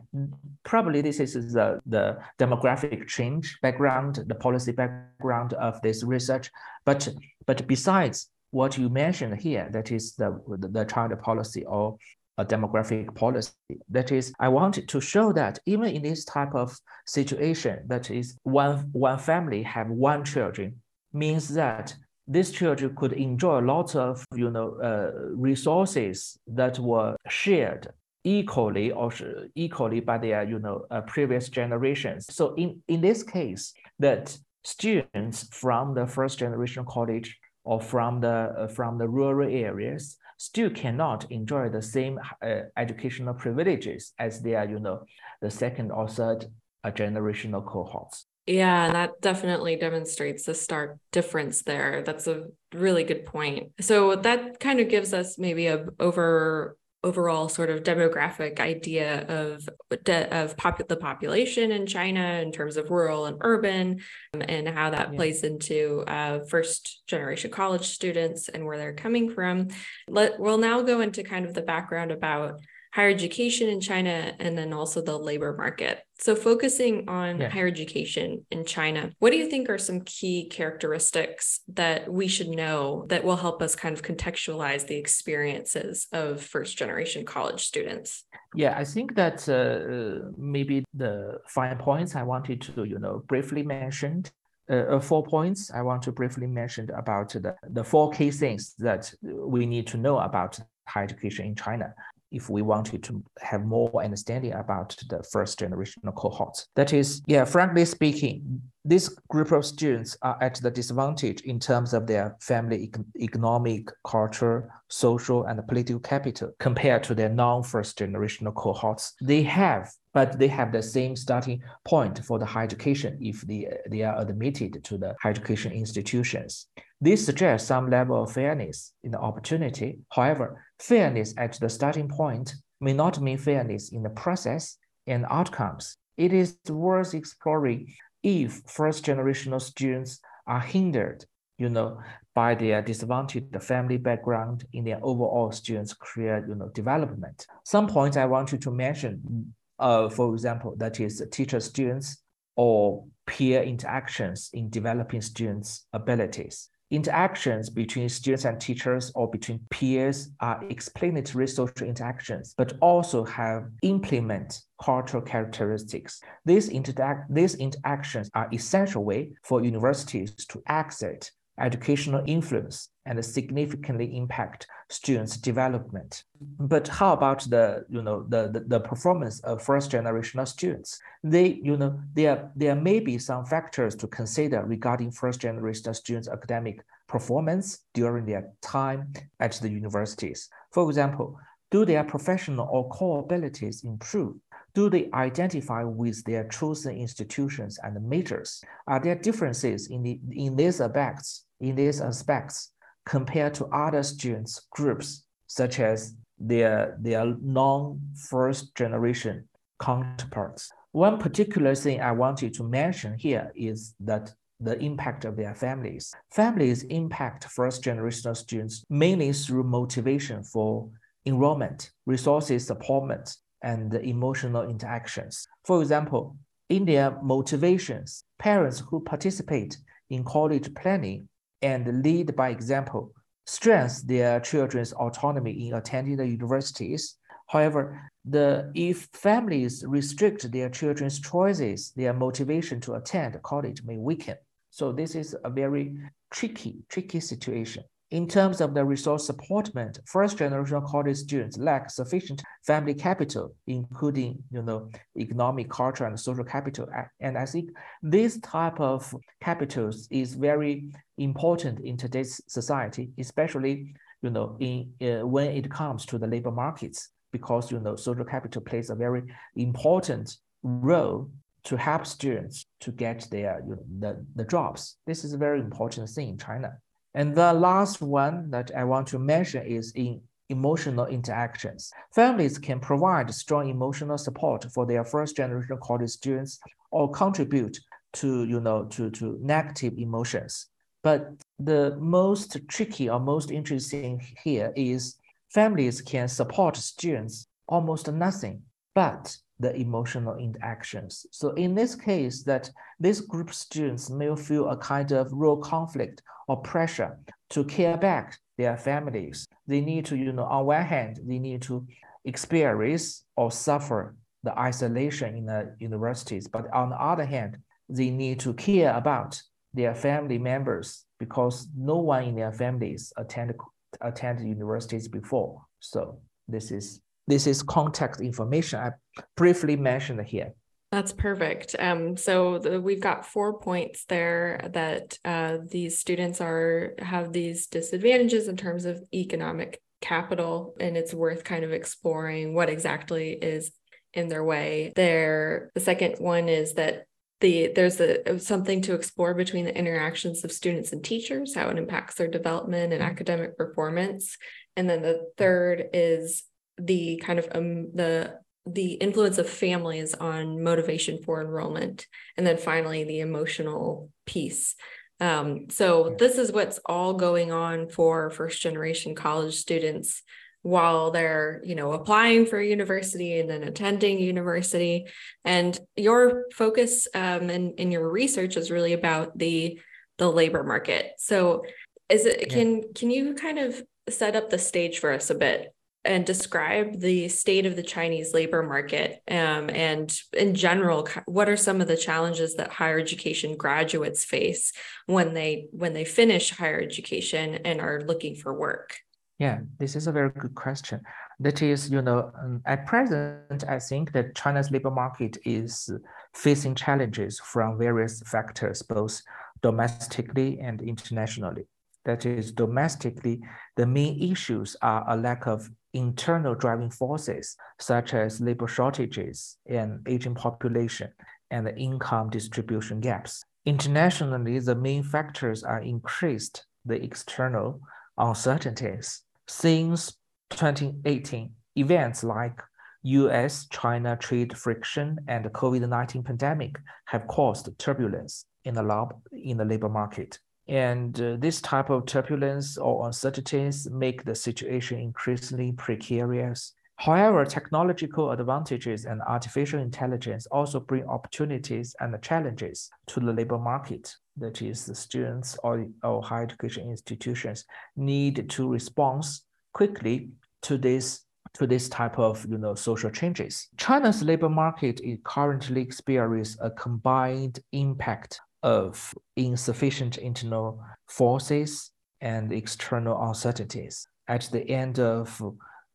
probably 0.65 1.03
this 1.03 1.21
is 1.21 1.53
the, 1.53 1.81
the 1.87 2.19
demographic 2.39 3.07
change 3.07 3.59
background, 3.61 4.25
the 4.27 4.35
policy 4.35 4.73
background 4.73 5.53
of 5.55 5.81
this 5.83 6.03
research. 6.03 6.51
But 6.85 7.09
but 7.47 7.67
besides 7.67 8.29
what 8.53 8.79
you 8.79 8.89
mentioned 8.89 9.39
here, 9.41 9.69
that 9.73 9.93
is 9.93 10.15
the, 10.15 10.41
the, 10.49 10.85
child 10.85 11.13
policy 11.21 11.65
or 11.65 11.97
a 12.39 12.45
demographic 12.45 13.15
policy. 13.15 13.53
That 13.89 14.11
is, 14.13 14.33
I 14.41 14.49
wanted 14.49 14.89
to 14.89 15.01
show 15.01 15.33
that 15.35 15.59
even 15.67 15.89
in 15.89 16.03
this 16.03 16.25
type 16.25 16.55
of 16.55 16.77
situation, 17.07 17.85
that 17.87 18.11
is 18.11 18.37
one 18.45 18.89
one 18.93 19.19
family 19.19 19.63
have 19.65 19.89
one 19.89 20.25
children, 20.25 20.81
means 21.13 21.49
that 21.49 21.95
these 22.27 22.51
children 22.51 22.97
could 22.97 23.13
enjoy 23.13 23.59
lots 23.59 23.95
of 23.95 24.25
you 24.35 24.51
know 24.51 24.77
uh, 24.83 25.11
resources 25.35 26.39
that 26.47 26.79
were 26.79 27.15
shared 27.29 27.89
equally 28.25 28.93
or 28.93 29.13
equally 29.55 30.01
by 30.01 30.19
their 30.19 30.45
you 30.45 30.59
know 30.59 30.87
uh, 30.91 31.01
previous 31.03 31.49
generations. 31.49 32.27
So 32.31 32.55
in 32.55 32.83
in 32.89 33.01
this 33.01 33.23
case, 33.23 33.73
that 33.99 34.37
students 34.65 35.49
from 35.53 35.95
the 35.95 36.07
first 36.07 36.39
generation 36.39 36.85
college 36.87 37.39
or 37.65 37.81
from 37.81 38.21
the 38.21 38.55
uh, 38.59 38.69
from 38.69 38.99
the 38.99 39.09
rural 39.09 39.49
areas 39.49 40.17
still 40.37 40.71
cannot 40.71 41.31
enjoy 41.31 41.69
the 41.69 41.83
same 41.83 42.19
uh, 42.43 42.63
educational 42.77 43.35
privileges 43.35 44.13
as 44.19 44.41
their 44.41 44.69
you 44.69 44.79
know 44.79 45.05
the 45.41 45.51
second 45.51 45.91
or 45.91 46.09
third 46.09 46.47
uh, 46.85 46.91
generational 46.91 47.65
cohorts. 47.65 48.27
Yeah, 48.47 48.91
that 48.91 49.21
definitely 49.21 49.77
demonstrates 49.77 50.45
the 50.45 50.55
stark 50.55 50.99
difference 51.13 51.63
there. 51.63 52.03
That's 52.05 52.27
a 52.27 52.47
really 52.75 53.05
good 53.05 53.27
point. 53.27 53.73
So 53.81 54.17
that 54.17 54.59
kind 54.59 54.81
of 54.81 54.89
gives 54.89 55.13
us 55.13 55.39
maybe 55.39 55.67
a 55.67 55.87
over 56.01 56.77
overall 57.03 57.49
sort 57.49 57.71
of 57.71 57.83
demographic 57.83 58.61
idea 58.61 59.27
of 59.27 59.69
of 60.07 60.57
pop- 60.57 60.87
the 60.87 60.97
population 60.97 61.73
in 61.73 61.87
China 61.87 62.41
in 62.43 62.53
terms 62.53 62.77
of 62.77 62.91
rural 62.91 63.27
and 63.27 63.39
urban, 63.41 64.01
um, 64.35 64.43
and 64.43 64.69
how 64.69 64.91
that 64.91 65.11
yeah. 65.11 65.17
plays 65.17 65.43
into 65.43 66.05
uh, 66.07 66.41
first 66.49 67.03
generation 67.07 67.51
college 67.51 67.87
students 67.87 68.49
and 68.49 68.65
where 68.65 68.77
they're 68.77 68.95
coming 68.95 69.31
from. 69.31 69.69
Let 70.09 70.39
we'll 70.39 70.59
now 70.59 70.83
go 70.83 71.01
into 71.01 71.23
kind 71.23 71.47
of 71.47 71.55
the 71.55 71.63
background 71.63 72.13
about 72.13 72.61
higher 72.93 73.09
education 73.09 73.69
in 73.69 73.81
China 73.81 74.35
and 74.39 74.59
then 74.59 74.73
also 74.73 75.01
the 75.01 75.17
labor 75.17 75.55
market. 75.57 76.03
So, 76.19 76.35
focusing 76.35 77.09
on 77.09 77.41
yeah. 77.41 77.49
higher 77.49 77.67
education 77.67 78.45
in 78.51 78.65
China, 78.65 79.13
what 79.21 79.31
do 79.31 79.39
you 79.39 79.49
think 79.49 79.71
are 79.71 79.79
some 79.79 80.03
key 80.03 80.49
characteristics 80.49 81.61
that 81.69 82.13
we 82.13 82.29
should 82.29 82.49
know 82.49 83.07
that 83.09 83.25
will 83.25 83.37
help 83.37 83.63
us 83.63 83.75
kind 83.75 83.95
of 83.97 84.03
contextualize 84.03 84.87
the 84.87 84.97
experiences 84.97 86.09
of 86.13 86.43
first 86.43 86.77
generation 86.77 87.25
college 87.25 87.65
students? 87.65 88.25
Yeah, 88.55 88.77
I 88.77 88.85
think 88.85 89.15
that 89.15 89.49
uh, 89.49 90.31
maybe 90.37 90.85
the 90.93 91.39
five 91.49 91.79
points 91.79 92.17
I 92.17 92.25
wanted 92.25 92.61
to, 92.63 92.85
you 92.85 92.99
know, 92.99 93.23
briefly 93.27 93.63
mention 93.63 94.25
uh, 94.71 94.97
uh, 94.97 95.01
four 95.01 95.25
points 95.25 95.71
I 95.73 95.83
want 95.83 96.03
to 96.03 96.13
briefly 96.13 96.47
mention 96.47 96.91
about 96.91 97.31
the, 97.31 97.57
the 97.71 97.83
four 97.83 98.11
key 98.13 98.31
things 98.31 98.75
that 98.79 99.13
we 99.23 99.67
need 99.67 99.87
to 99.89 99.97
know 99.97 100.19
about 100.19 100.61
higher 100.87 101.05
education 101.05 101.47
in 101.47 101.55
China. 101.55 101.95
If 102.31 102.49
we 102.49 102.63
wanted 102.63 103.03
to 103.05 103.23
have 103.41 103.65
more 103.65 104.03
understanding 104.03 104.53
about 104.53 104.97
the 105.09 105.23
first 105.23 105.59
generational 105.59 106.15
cohorts. 106.15 106.69
That 106.77 106.93
is, 106.93 107.23
yeah, 107.27 107.45
frankly 107.45 107.85
speaking, 107.85 108.63
this 108.85 109.09
group 109.29 109.53
of 109.53 109.67
students 109.67 110.17
are 110.23 110.39
at 110.41 110.55
the 110.57 110.71
disadvantage 110.71 111.43
in 111.43 111.61
terms 111.61 111.93
of 111.93 112.07
their 112.07 112.37
family 112.41 112.91
economic, 113.19 113.91
culture, 114.07 114.71
social, 114.89 115.45
and 115.45 115.67
political 115.69 116.01
capital 116.01 116.53
compared 116.59 117.03
to 117.05 117.15
their 117.15 117.29
non-first 117.29 117.99
generational 117.99 118.55
cohorts. 118.55 119.15
They 119.21 119.43
have, 119.43 119.93
but 120.15 120.39
they 120.39 120.49
have 120.49 120.73
the 120.73 120.83
same 120.83 121.15
starting 121.15 121.63
point 121.85 122.25
for 122.25 122.39
the 122.39 122.47
higher 122.47 122.65
education 122.65 123.19
if 123.21 123.43
they, 123.43 123.69
they 123.91 124.03
are 124.03 124.19
admitted 124.21 124.83
to 124.85 124.97
the 124.97 125.15
higher 125.21 125.33
education 125.33 125.73
institutions. 125.73 126.67
This 127.03 127.25
suggests 127.25 127.67
some 127.67 127.89
level 127.89 128.23
of 128.23 128.33
fairness 128.33 128.93
in 129.03 129.13
the 129.13 129.19
opportunity. 129.19 130.01
However, 130.11 130.63
fairness 130.79 131.33
at 131.39 131.55
the 131.59 131.71
starting 131.71 132.09
point 132.09 132.55
may 132.79 132.93
not 132.93 133.21
mean 133.21 133.39
fairness 133.39 133.91
in 133.91 134.03
the 134.03 134.11
process 134.11 134.77
and 135.07 135.25
outcomes. 135.31 135.97
It 136.19 136.35
is 136.35 136.59
worth 136.69 137.15
exploring 137.15 137.95
if 138.23 138.61
first 138.67 139.05
generational 139.05 139.63
students 139.63 140.21
are 140.47 140.61
hindered, 140.61 141.25
you 141.57 141.71
know, 141.71 142.01
by 142.35 142.55
their 142.55 142.83
disadvantaged 142.83 143.63
family 143.63 143.97
background 143.97 144.67
in 144.75 144.85
their 144.85 145.01
overall 145.03 145.53
students' 145.53 145.95
career, 145.95 146.45
you 146.47 146.55
know, 146.55 146.69
development. 146.69 147.47
Some 147.65 147.87
points 147.87 148.19
I 148.19 148.27
want 148.27 148.53
you 148.53 148.59
to 148.59 148.71
mention, 148.71 149.55
uh, 149.79 150.11
for 150.11 150.35
example, 150.35 150.75
that 150.77 151.01
is 151.01 151.27
teacher 151.33 151.61
students 151.61 152.23
or 152.57 153.05
peer 153.27 153.63
interactions 153.63 154.51
in 154.53 154.69
developing 154.69 155.23
students' 155.23 155.87
abilities. 155.95 156.69
Interactions 156.91 157.71
between 157.71 158.09
students 158.09 158.45
and 158.45 158.61
teachers 158.61 159.13
or 159.15 159.31
between 159.31 159.61
peers 159.71 160.31
are 160.41 160.65
explanatory 160.71 161.47
social 161.47 161.87
interactions, 161.87 162.53
but 162.59 162.73
also 162.81 163.25
have 163.25 163.71
implement 163.83 164.63
cultural 164.83 165.23
characteristics. 165.23 166.21
These, 166.45 166.69
interact, 166.69 167.33
these 167.33 167.55
interactions 167.55 168.29
are 168.35 168.49
essential 168.53 169.05
way 169.05 169.35
for 169.45 169.63
universities 169.63 170.35
to 170.47 170.61
exert 170.69 171.31
educational 171.61 172.25
influence 172.27 172.89
and 173.11 173.25
significantly 173.25 174.17
impact 174.17 174.69
students' 174.89 175.37
development. 175.37 176.23
But 176.41 176.87
how 176.87 177.13
about 177.13 177.41
the 177.51 177.85
you 177.89 178.03
know 178.03 178.23
the, 178.29 178.49
the, 178.49 178.61
the 178.61 178.81
performance 178.81 179.41
of 179.41 179.61
first 179.61 179.91
generational 179.91 180.47
students? 180.47 181.01
They 181.25 181.61
you 181.63 181.77
know 181.77 182.01
there 182.15 182.51
there 182.55 182.77
may 182.77 183.01
be 183.01 183.19
some 183.19 183.45
factors 183.45 183.97
to 183.97 184.07
consider 184.07 184.65
regarding 184.65 185.11
first 185.11 185.41
generation 185.41 185.93
students' 185.93 186.29
academic 186.29 186.85
performance 187.09 187.81
during 187.95 188.25
their 188.27 188.45
time 188.63 189.13
at 189.41 189.53
the 189.55 189.69
universities. 189.69 190.49
For 190.71 190.89
example, 190.89 191.37
do 191.73 191.85
their 191.85 192.05
professional 192.05 192.69
or 192.71 192.89
core 192.89 193.21
abilities 193.21 193.83
improve? 193.83 194.37
Do 194.73 194.89
they 194.89 195.11
identify 195.13 195.83
with 195.83 196.23
their 196.25 196.45
chosen 196.49 196.97
institutions 196.97 197.81
and 197.83 198.09
majors? 198.09 198.63
Are 198.87 199.01
there 199.01 199.17
differences 199.17 199.89
in, 199.89 200.05
the, 200.05 200.21
in 200.31 200.55
these 200.55 200.81
aspects, 200.81 201.45
in 201.59 201.75
these 201.75 202.01
aspects 202.01 202.71
compared 203.05 203.55
to 203.55 203.67
other 203.67 204.03
students 204.03 204.67
groups, 204.71 205.25
such 205.47 205.81
as 205.81 206.15
their, 206.39 206.97
their 207.01 207.35
non-first 207.41 208.75
generation 208.75 209.49
counterparts? 209.81 210.71
One 210.93 211.19
particular 211.19 211.75
thing 211.75 212.01
I 212.01 212.13
wanted 212.13 212.55
to 212.55 212.65
mention 212.65 213.17
here 213.19 213.53
is 213.55 213.95
that 214.01 214.33
the 214.61 214.79
impact 214.79 215.25
of 215.25 215.37
their 215.37 215.55
families. 215.55 216.13
Families 216.31 216.83
impact 216.85 217.45
first 217.45 217.83
generation 217.83 218.35
students 218.35 218.85
mainly 218.91 219.33
through 219.33 219.63
motivation 219.65 220.43
for 220.43 220.89
enrollment, 221.27 221.91
resources 222.07 222.67
support, 222.67 223.35
and 223.63 223.95
emotional 223.95 224.69
interactions. 224.69 225.47
For 225.65 225.81
example, 225.81 226.37
in 226.69 226.85
their 226.85 227.21
motivations, 227.23 228.25
parents 228.39 228.81
who 228.81 229.01
participate 229.01 229.77
in 230.09 230.25
college 230.25 230.75
planning 230.75 231.29
and 231.63 232.03
lead 232.03 232.35
by 232.37 232.51
example 232.51 233.13
strengthen 233.47 234.07
their 234.07 234.39
children's 234.41 234.93
autonomy 234.93 235.67
in 235.67 235.75
attending 235.75 236.17
the 236.17 236.27
universities. 236.27 237.17
However, 237.49 238.11
the, 238.25 238.71
if 238.75 239.09
families 239.13 239.85
restrict 239.87 240.53
their 240.53 240.69
children's 240.69 241.19
choices, 241.21 241.93
their 241.97 242.13
motivation 242.13 242.81
to 242.83 242.95
attend 242.95 243.43
college 243.43 243.83
may 243.83 243.99
weaken. 243.99 244.37
So 244.71 244.93
this 244.93 245.17
is 245.17 245.37
a 245.45 245.51
very 245.51 245.97
tricky, 246.31 246.85
tricky 246.89 247.19
situation. 247.19 247.83
In 248.11 248.27
terms 248.27 248.61
of 248.61 248.75
the 248.75 248.85
resource 248.85 249.25
supportment, 249.25 250.01
first 250.05 250.37
generation 250.37 250.83
college 250.85 251.17
students 251.17 251.57
lack 251.57 251.91
sufficient 251.91 252.43
family 252.67 252.93
capital, 252.93 253.55
including 253.69 254.43
you 254.51 254.63
know 254.63 254.91
economic, 255.17 255.71
cultural, 255.71 256.11
and 256.11 256.19
social 256.19 256.43
capital. 256.43 256.89
And 257.21 257.39
I 257.39 257.47
think 257.47 257.71
this 258.03 258.41
type 258.41 258.81
of 258.81 259.15
capitals 259.41 260.09
is 260.11 260.35
very 260.35 260.93
important 261.19 261.79
in 261.81 261.97
today's 261.97 262.41
society, 262.49 263.11
especially 263.17 263.95
you 264.23 264.31
know 264.31 264.57
in 264.59 264.93
uh, 265.01 265.25
when 265.25 265.53
it 265.53 265.71
comes 265.71 266.05
to 266.07 266.19
the 266.19 266.27
labor 266.27 266.51
markets, 266.51 267.11
because 267.31 267.71
you 267.71 267.79
know 267.79 267.95
social 267.95 268.25
capital 268.25 268.61
plays 268.61 268.91
a 268.91 268.97
very 268.97 269.23
important 269.55 270.37
role 270.65 271.31
to 271.63 271.77
help 271.77 272.07
students 272.07 272.67
to 272.81 272.91
get 272.91 273.29
their 273.31 273.63
you 273.65 273.77
know, 273.77 273.85
the, 274.01 274.27
the 274.35 274.45
jobs. 274.45 274.97
This 275.07 275.23
is 275.23 275.33
a 275.33 275.39
very 275.39 275.61
important 275.61 276.11
thing 276.11 276.31
in 276.31 276.39
China. 276.39 276.73
And 277.15 277.35
the 277.35 277.53
last 277.53 278.01
one 278.01 278.51
that 278.51 278.71
I 278.77 278.85
want 278.85 279.09
to 279.09 279.19
mention 279.19 279.67
is 279.67 279.93
in 279.93 280.21
emotional 280.49 281.07
interactions. 281.07 281.93
Families 282.15 282.59
can 282.59 282.81
provide 282.81 283.33
strong 283.33 283.69
emotional 283.69 284.19
support 284.19 284.67
for 284.73 284.87
their 284.87 285.05
first 285.05 285.37
generation 285.37 285.79
college 285.83 286.11
students 286.11 286.59
or 286.91 287.11
contribute 287.11 287.79
to, 288.13 288.45
you 288.45 288.61
know, 288.61 288.85
to, 288.85 289.11
to 289.11 289.39
negative 289.41 289.97
emotions. 289.97 290.67
But 291.03 291.31
the 291.59 291.97
most 291.99 292.57
tricky 292.69 293.09
or 293.09 293.21
most 293.21 293.51
interesting 293.51 294.21
here 294.43 294.73
is 294.77 295.17
families 295.49 296.01
can 296.03 296.29
support 296.29 296.77
students 296.77 297.47
almost 297.69 298.11
nothing, 298.11 298.63
but 298.95 299.37
the 299.61 299.75
emotional 299.77 300.37
interactions. 300.37 301.27
So 301.31 301.51
in 301.51 301.75
this 301.75 301.95
case, 301.95 302.43
that 302.45 302.71
this 302.99 303.21
group 303.21 303.53
students 303.53 304.11
may 304.11 304.35
feel 304.35 304.71
a 304.71 304.77
kind 304.77 305.13
of 305.13 305.29
real 305.33 305.59
conflict 305.59 306.23
or 306.49 306.57
pressure 306.57 307.19
to 307.51 307.65
care 307.65 307.97
back 307.97 308.39
their 308.57 308.77
families. 308.77 309.47
They 309.67 309.81
need 309.81 310.07
to, 310.07 310.17
you 310.17 310.33
know, 310.33 310.45
on 310.45 310.67
one 310.67 310.83
hand, 310.85 311.21
they 311.25 311.39
need 311.39 311.63
to 311.63 311.87
experience 312.25 313.25
or 313.37 313.51
suffer 313.51 314.17
the 314.43 314.59
isolation 314.59 315.37
in 315.37 315.47
the 315.47 315.77
universities, 315.79 316.49
but 316.49 316.73
on 316.73 316.91
the 316.91 317.01
other 317.01 317.25
hand, 317.25 317.59
they 317.89 318.11
need 318.11 318.41
to 318.41 318.55
care 318.55 318.95
about 318.97 319.41
their 319.75 319.95
family 319.95 320.39
members 320.39 321.05
because 321.19 321.69
no 321.77 321.99
one 321.99 322.25
in 322.25 322.37
their 322.37 322.53
families 322.53 323.13
attend 323.17 323.55
attend 324.01 324.49
universities 324.49 325.09
before. 325.09 325.63
So 325.81 326.21
this 326.49 326.71
is 326.71 327.01
this 327.31 327.47
is 327.47 327.63
context 327.63 328.21
information 328.21 328.81
I 328.81 328.91
briefly 329.37 329.77
mentioned 329.77 330.21
here. 330.27 330.55
That's 330.93 331.13
perfect. 331.13 331.77
Um, 331.79 332.17
so 332.17 332.59
the, 332.59 332.81
we've 332.81 333.01
got 333.01 333.25
four 333.25 333.61
points 333.61 334.05
there 334.07 334.69
that 334.73 335.17
uh, 335.25 335.59
these 335.65 335.99
students 335.99 336.41
are 336.41 336.95
have 336.99 337.33
these 337.33 337.69
disadvantages 337.69 338.49
in 338.49 338.57
terms 338.57 338.85
of 338.85 339.01
economic 339.15 339.81
capital, 340.01 340.75
and 340.81 340.97
it's 340.97 341.15
worth 341.15 341.45
kind 341.45 341.65
of 341.65 341.73
exploring 341.73 342.55
what 342.55 342.69
exactly 342.69 343.33
is 343.33 343.71
in 344.15 344.29
their 344.29 344.43
way. 344.43 344.93
There, 344.97 345.71
the 345.75 345.81
second 345.81 346.17
one 346.19 346.49
is 346.49 346.75
that 346.75 347.05
the 347.41 347.73
there's 347.75 348.01
a 348.01 348.41
something 348.41 348.83
to 348.83 348.95
explore 348.95 349.35
between 349.35 349.67
the 349.67 349.77
interactions 349.77 350.45
of 350.45 350.51
students 350.51 350.93
and 350.93 351.05
teachers, 351.05 351.55
how 351.55 351.69
it 351.69 351.79
impacts 351.79 352.17
their 352.17 352.29
development 352.29 352.93
and 352.93 353.03
academic 353.03 353.57
performance, 353.57 354.37
and 354.77 354.91
then 354.91 355.03
the 355.03 355.31
third 355.39 355.85
is 355.93 356.43
the 356.87 357.23
kind 357.25 357.39
of 357.39 357.49
um, 357.53 357.93
the 357.95 358.39
the 358.67 358.93
influence 358.95 359.39
of 359.39 359.49
families 359.49 360.15
on 360.15 360.63
motivation 360.63 361.23
for 361.23 361.41
enrollment 361.41 362.07
and 362.37 362.47
then 362.47 362.57
finally 362.57 363.05
the 363.05 363.21
emotional 363.21 364.11
piece. 364.27 364.77
Um, 365.19 365.69
so 365.71 366.15
this 366.19 366.39
is 366.39 366.53
what's 366.53 366.79
all 366.87 367.15
going 367.15 367.53
on 367.53 367.89
for 367.89 368.31
first 368.31 368.61
generation 368.63 369.15
college 369.15 369.55
students 369.55 370.23
while 370.63 371.11
they're 371.11 371.63
you 371.65 371.75
know 371.75 371.93
applying 371.93 372.45
for 372.45 372.61
university 372.61 373.39
and 373.39 373.49
then 373.49 373.63
attending 373.63 374.19
university. 374.19 375.07
And 375.45 375.79
your 375.97 376.45
focus 376.55 377.09
um, 377.15 377.51
in, 377.51 377.73
in 377.75 377.91
your 377.91 378.09
research 378.09 378.57
is 378.57 378.71
really 378.71 378.93
about 378.93 379.37
the 379.39 379.81
the 380.19 380.31
labor 380.31 380.63
market. 380.63 381.13
So 381.19 381.65
is 382.09 382.27
it 382.27 382.41
yeah. 382.41 382.55
can 382.55 382.93
can 382.95 383.11
you 383.11 383.35
kind 383.35 383.59
of 383.59 383.83
set 384.09 384.37
up 384.37 384.51
the 384.51 384.59
stage 384.59 384.99
for 384.99 385.13
us 385.13 385.31
a 385.31 385.35
bit 385.35 385.73
and 386.05 386.25
describe 386.25 387.01
the 387.01 387.29
state 387.29 387.67
of 387.67 387.77
the 387.77 387.83
Chinese 387.83 388.33
labor 388.33 388.63
market 388.63 389.23
um, 389.31 389.69
and 389.71 390.19
in 390.33 390.55
general 390.55 391.09
what 391.27 391.49
are 391.49 391.57
some 391.57 391.81
of 391.81 391.89
the 391.89 391.97
challenges 391.97 392.55
that 392.55 392.71
higher 392.71 392.99
education 392.99 393.57
graduates 393.57 394.25
face 394.25 394.73
when 395.07 395.35
they 395.35 395.67
when 395.73 395.93
they 395.93 396.05
finish 396.05 396.51
higher 396.51 396.81
education 396.81 397.57
and 397.65 397.81
are 397.81 398.01
looking 398.03 398.35
for 398.35 398.59
work 398.59 398.99
yeah 399.39 399.59
this 399.79 399.95
is 399.95 400.07
a 400.07 400.13
very 400.13 400.31
good 400.31 400.55
question 400.55 401.01
That 401.41 401.63
is, 401.63 401.91
you 401.91 402.03
know, 402.03 402.31
um, 402.39 402.61
at 402.67 402.85
present, 402.85 403.65
I 403.67 403.79
think 403.79 404.13
that 404.13 404.35
China's 404.35 404.71
labor 404.71 404.91
market 404.91 405.39
is 405.47 405.91
facing 406.35 406.75
challenges 406.75 407.41
from 407.41 407.79
various 407.79 408.21
factors, 408.27 408.83
both 408.83 409.23
domestically 409.63 410.61
and 410.61 410.83
internationally. 410.83 411.65
That 412.05 412.27
is, 412.27 412.53
domestically, 412.53 413.41
the 413.77 413.87
main 413.87 414.23
issues 414.23 414.77
are 414.83 415.03
a 415.09 415.17
lack 415.17 415.47
of 415.47 415.71
internal 415.93 416.55
driving 416.55 416.91
forces, 416.91 417.57
such 417.79 418.15
as 418.15 418.41
labor 418.41 418.69
shortages 418.69 419.57
and 419.67 420.07
aging 420.09 420.35
population 420.35 421.13
and 421.51 421.69
income 421.77 422.31
distribution 422.31 423.01
gaps. 423.01 423.45
Internationally, 423.67 424.59
the 424.59 424.75
main 424.75 425.03
factors 425.03 425.63
are 425.63 425.81
increased 425.81 426.65
the 426.85 427.03
external 427.03 427.81
uncertainties. 428.17 429.23
Since 429.49 430.17
2018, 430.51 431.51
events 431.77 432.25
like 432.25 432.61
US 433.03 433.67
China 433.69 434.17
trade 434.17 434.57
friction 434.57 435.19
and 435.27 435.45
the 435.45 435.51
COVID 435.51 435.89
19 435.89 436.23
pandemic 436.23 436.77
have 437.07 437.27
caused 437.27 437.69
turbulence 437.79 438.45
in 438.65 438.75
the, 438.75 438.83
lab, 438.83 439.15
in 439.33 439.57
the 439.57 439.65
labor 439.65 439.89
market. 439.89 440.39
And 440.71 441.21
uh, 441.21 441.37
this 441.37 441.61
type 441.61 441.91
of 441.91 442.07
turbulence 442.07 442.79
or 442.79 443.05
uncertainties 443.05 443.91
make 443.91 444.25
the 444.25 444.37
situation 444.37 445.01
increasingly 445.01 445.73
precarious. 445.73 446.75
However, 446.95 447.45
technological 447.45 448.31
advantages 448.31 449.05
and 449.05 449.21
artificial 449.23 449.81
intelligence 449.81 450.47
also 450.47 450.79
bring 450.79 451.09
opportunities 451.09 451.97
and 451.99 452.17
challenges 452.23 452.89
to 453.09 453.19
the 453.19 453.33
labor 453.33 453.59
market. 453.59 454.15
That 454.37 454.63
is, 454.63 454.87
the 454.87 454.95
students 454.95 455.59
or, 455.65 455.89
or 456.05 456.23
higher 456.23 456.45
education 456.45 456.89
institutions 456.89 457.65
need 457.97 458.49
to 458.51 458.69
respond 458.71 459.25
quickly 459.73 460.31
to 460.63 460.79
this 460.79 461.25
to 461.55 461.67
this 461.67 461.89
type 461.89 462.17
of 462.17 462.47
you 462.49 462.59
know 462.59 462.77
social 462.77 463.11
changes. 463.11 463.67
China's 463.77 464.23
labor 464.23 464.49
market 464.49 465.01
is 465.01 465.19
currently 465.25 465.83
experiencing 465.83 466.61
a 466.63 466.71
combined 466.71 467.59
impact 467.73 468.39
of 468.63 469.15
insufficient 469.37 470.19
internal 470.19 470.83
forces 471.09 471.91
and 472.21 472.53
external 472.53 473.21
uncertainties. 473.29 474.07
At 474.29 474.49
the 474.53 474.69
end 474.69 474.99
of 474.99 475.41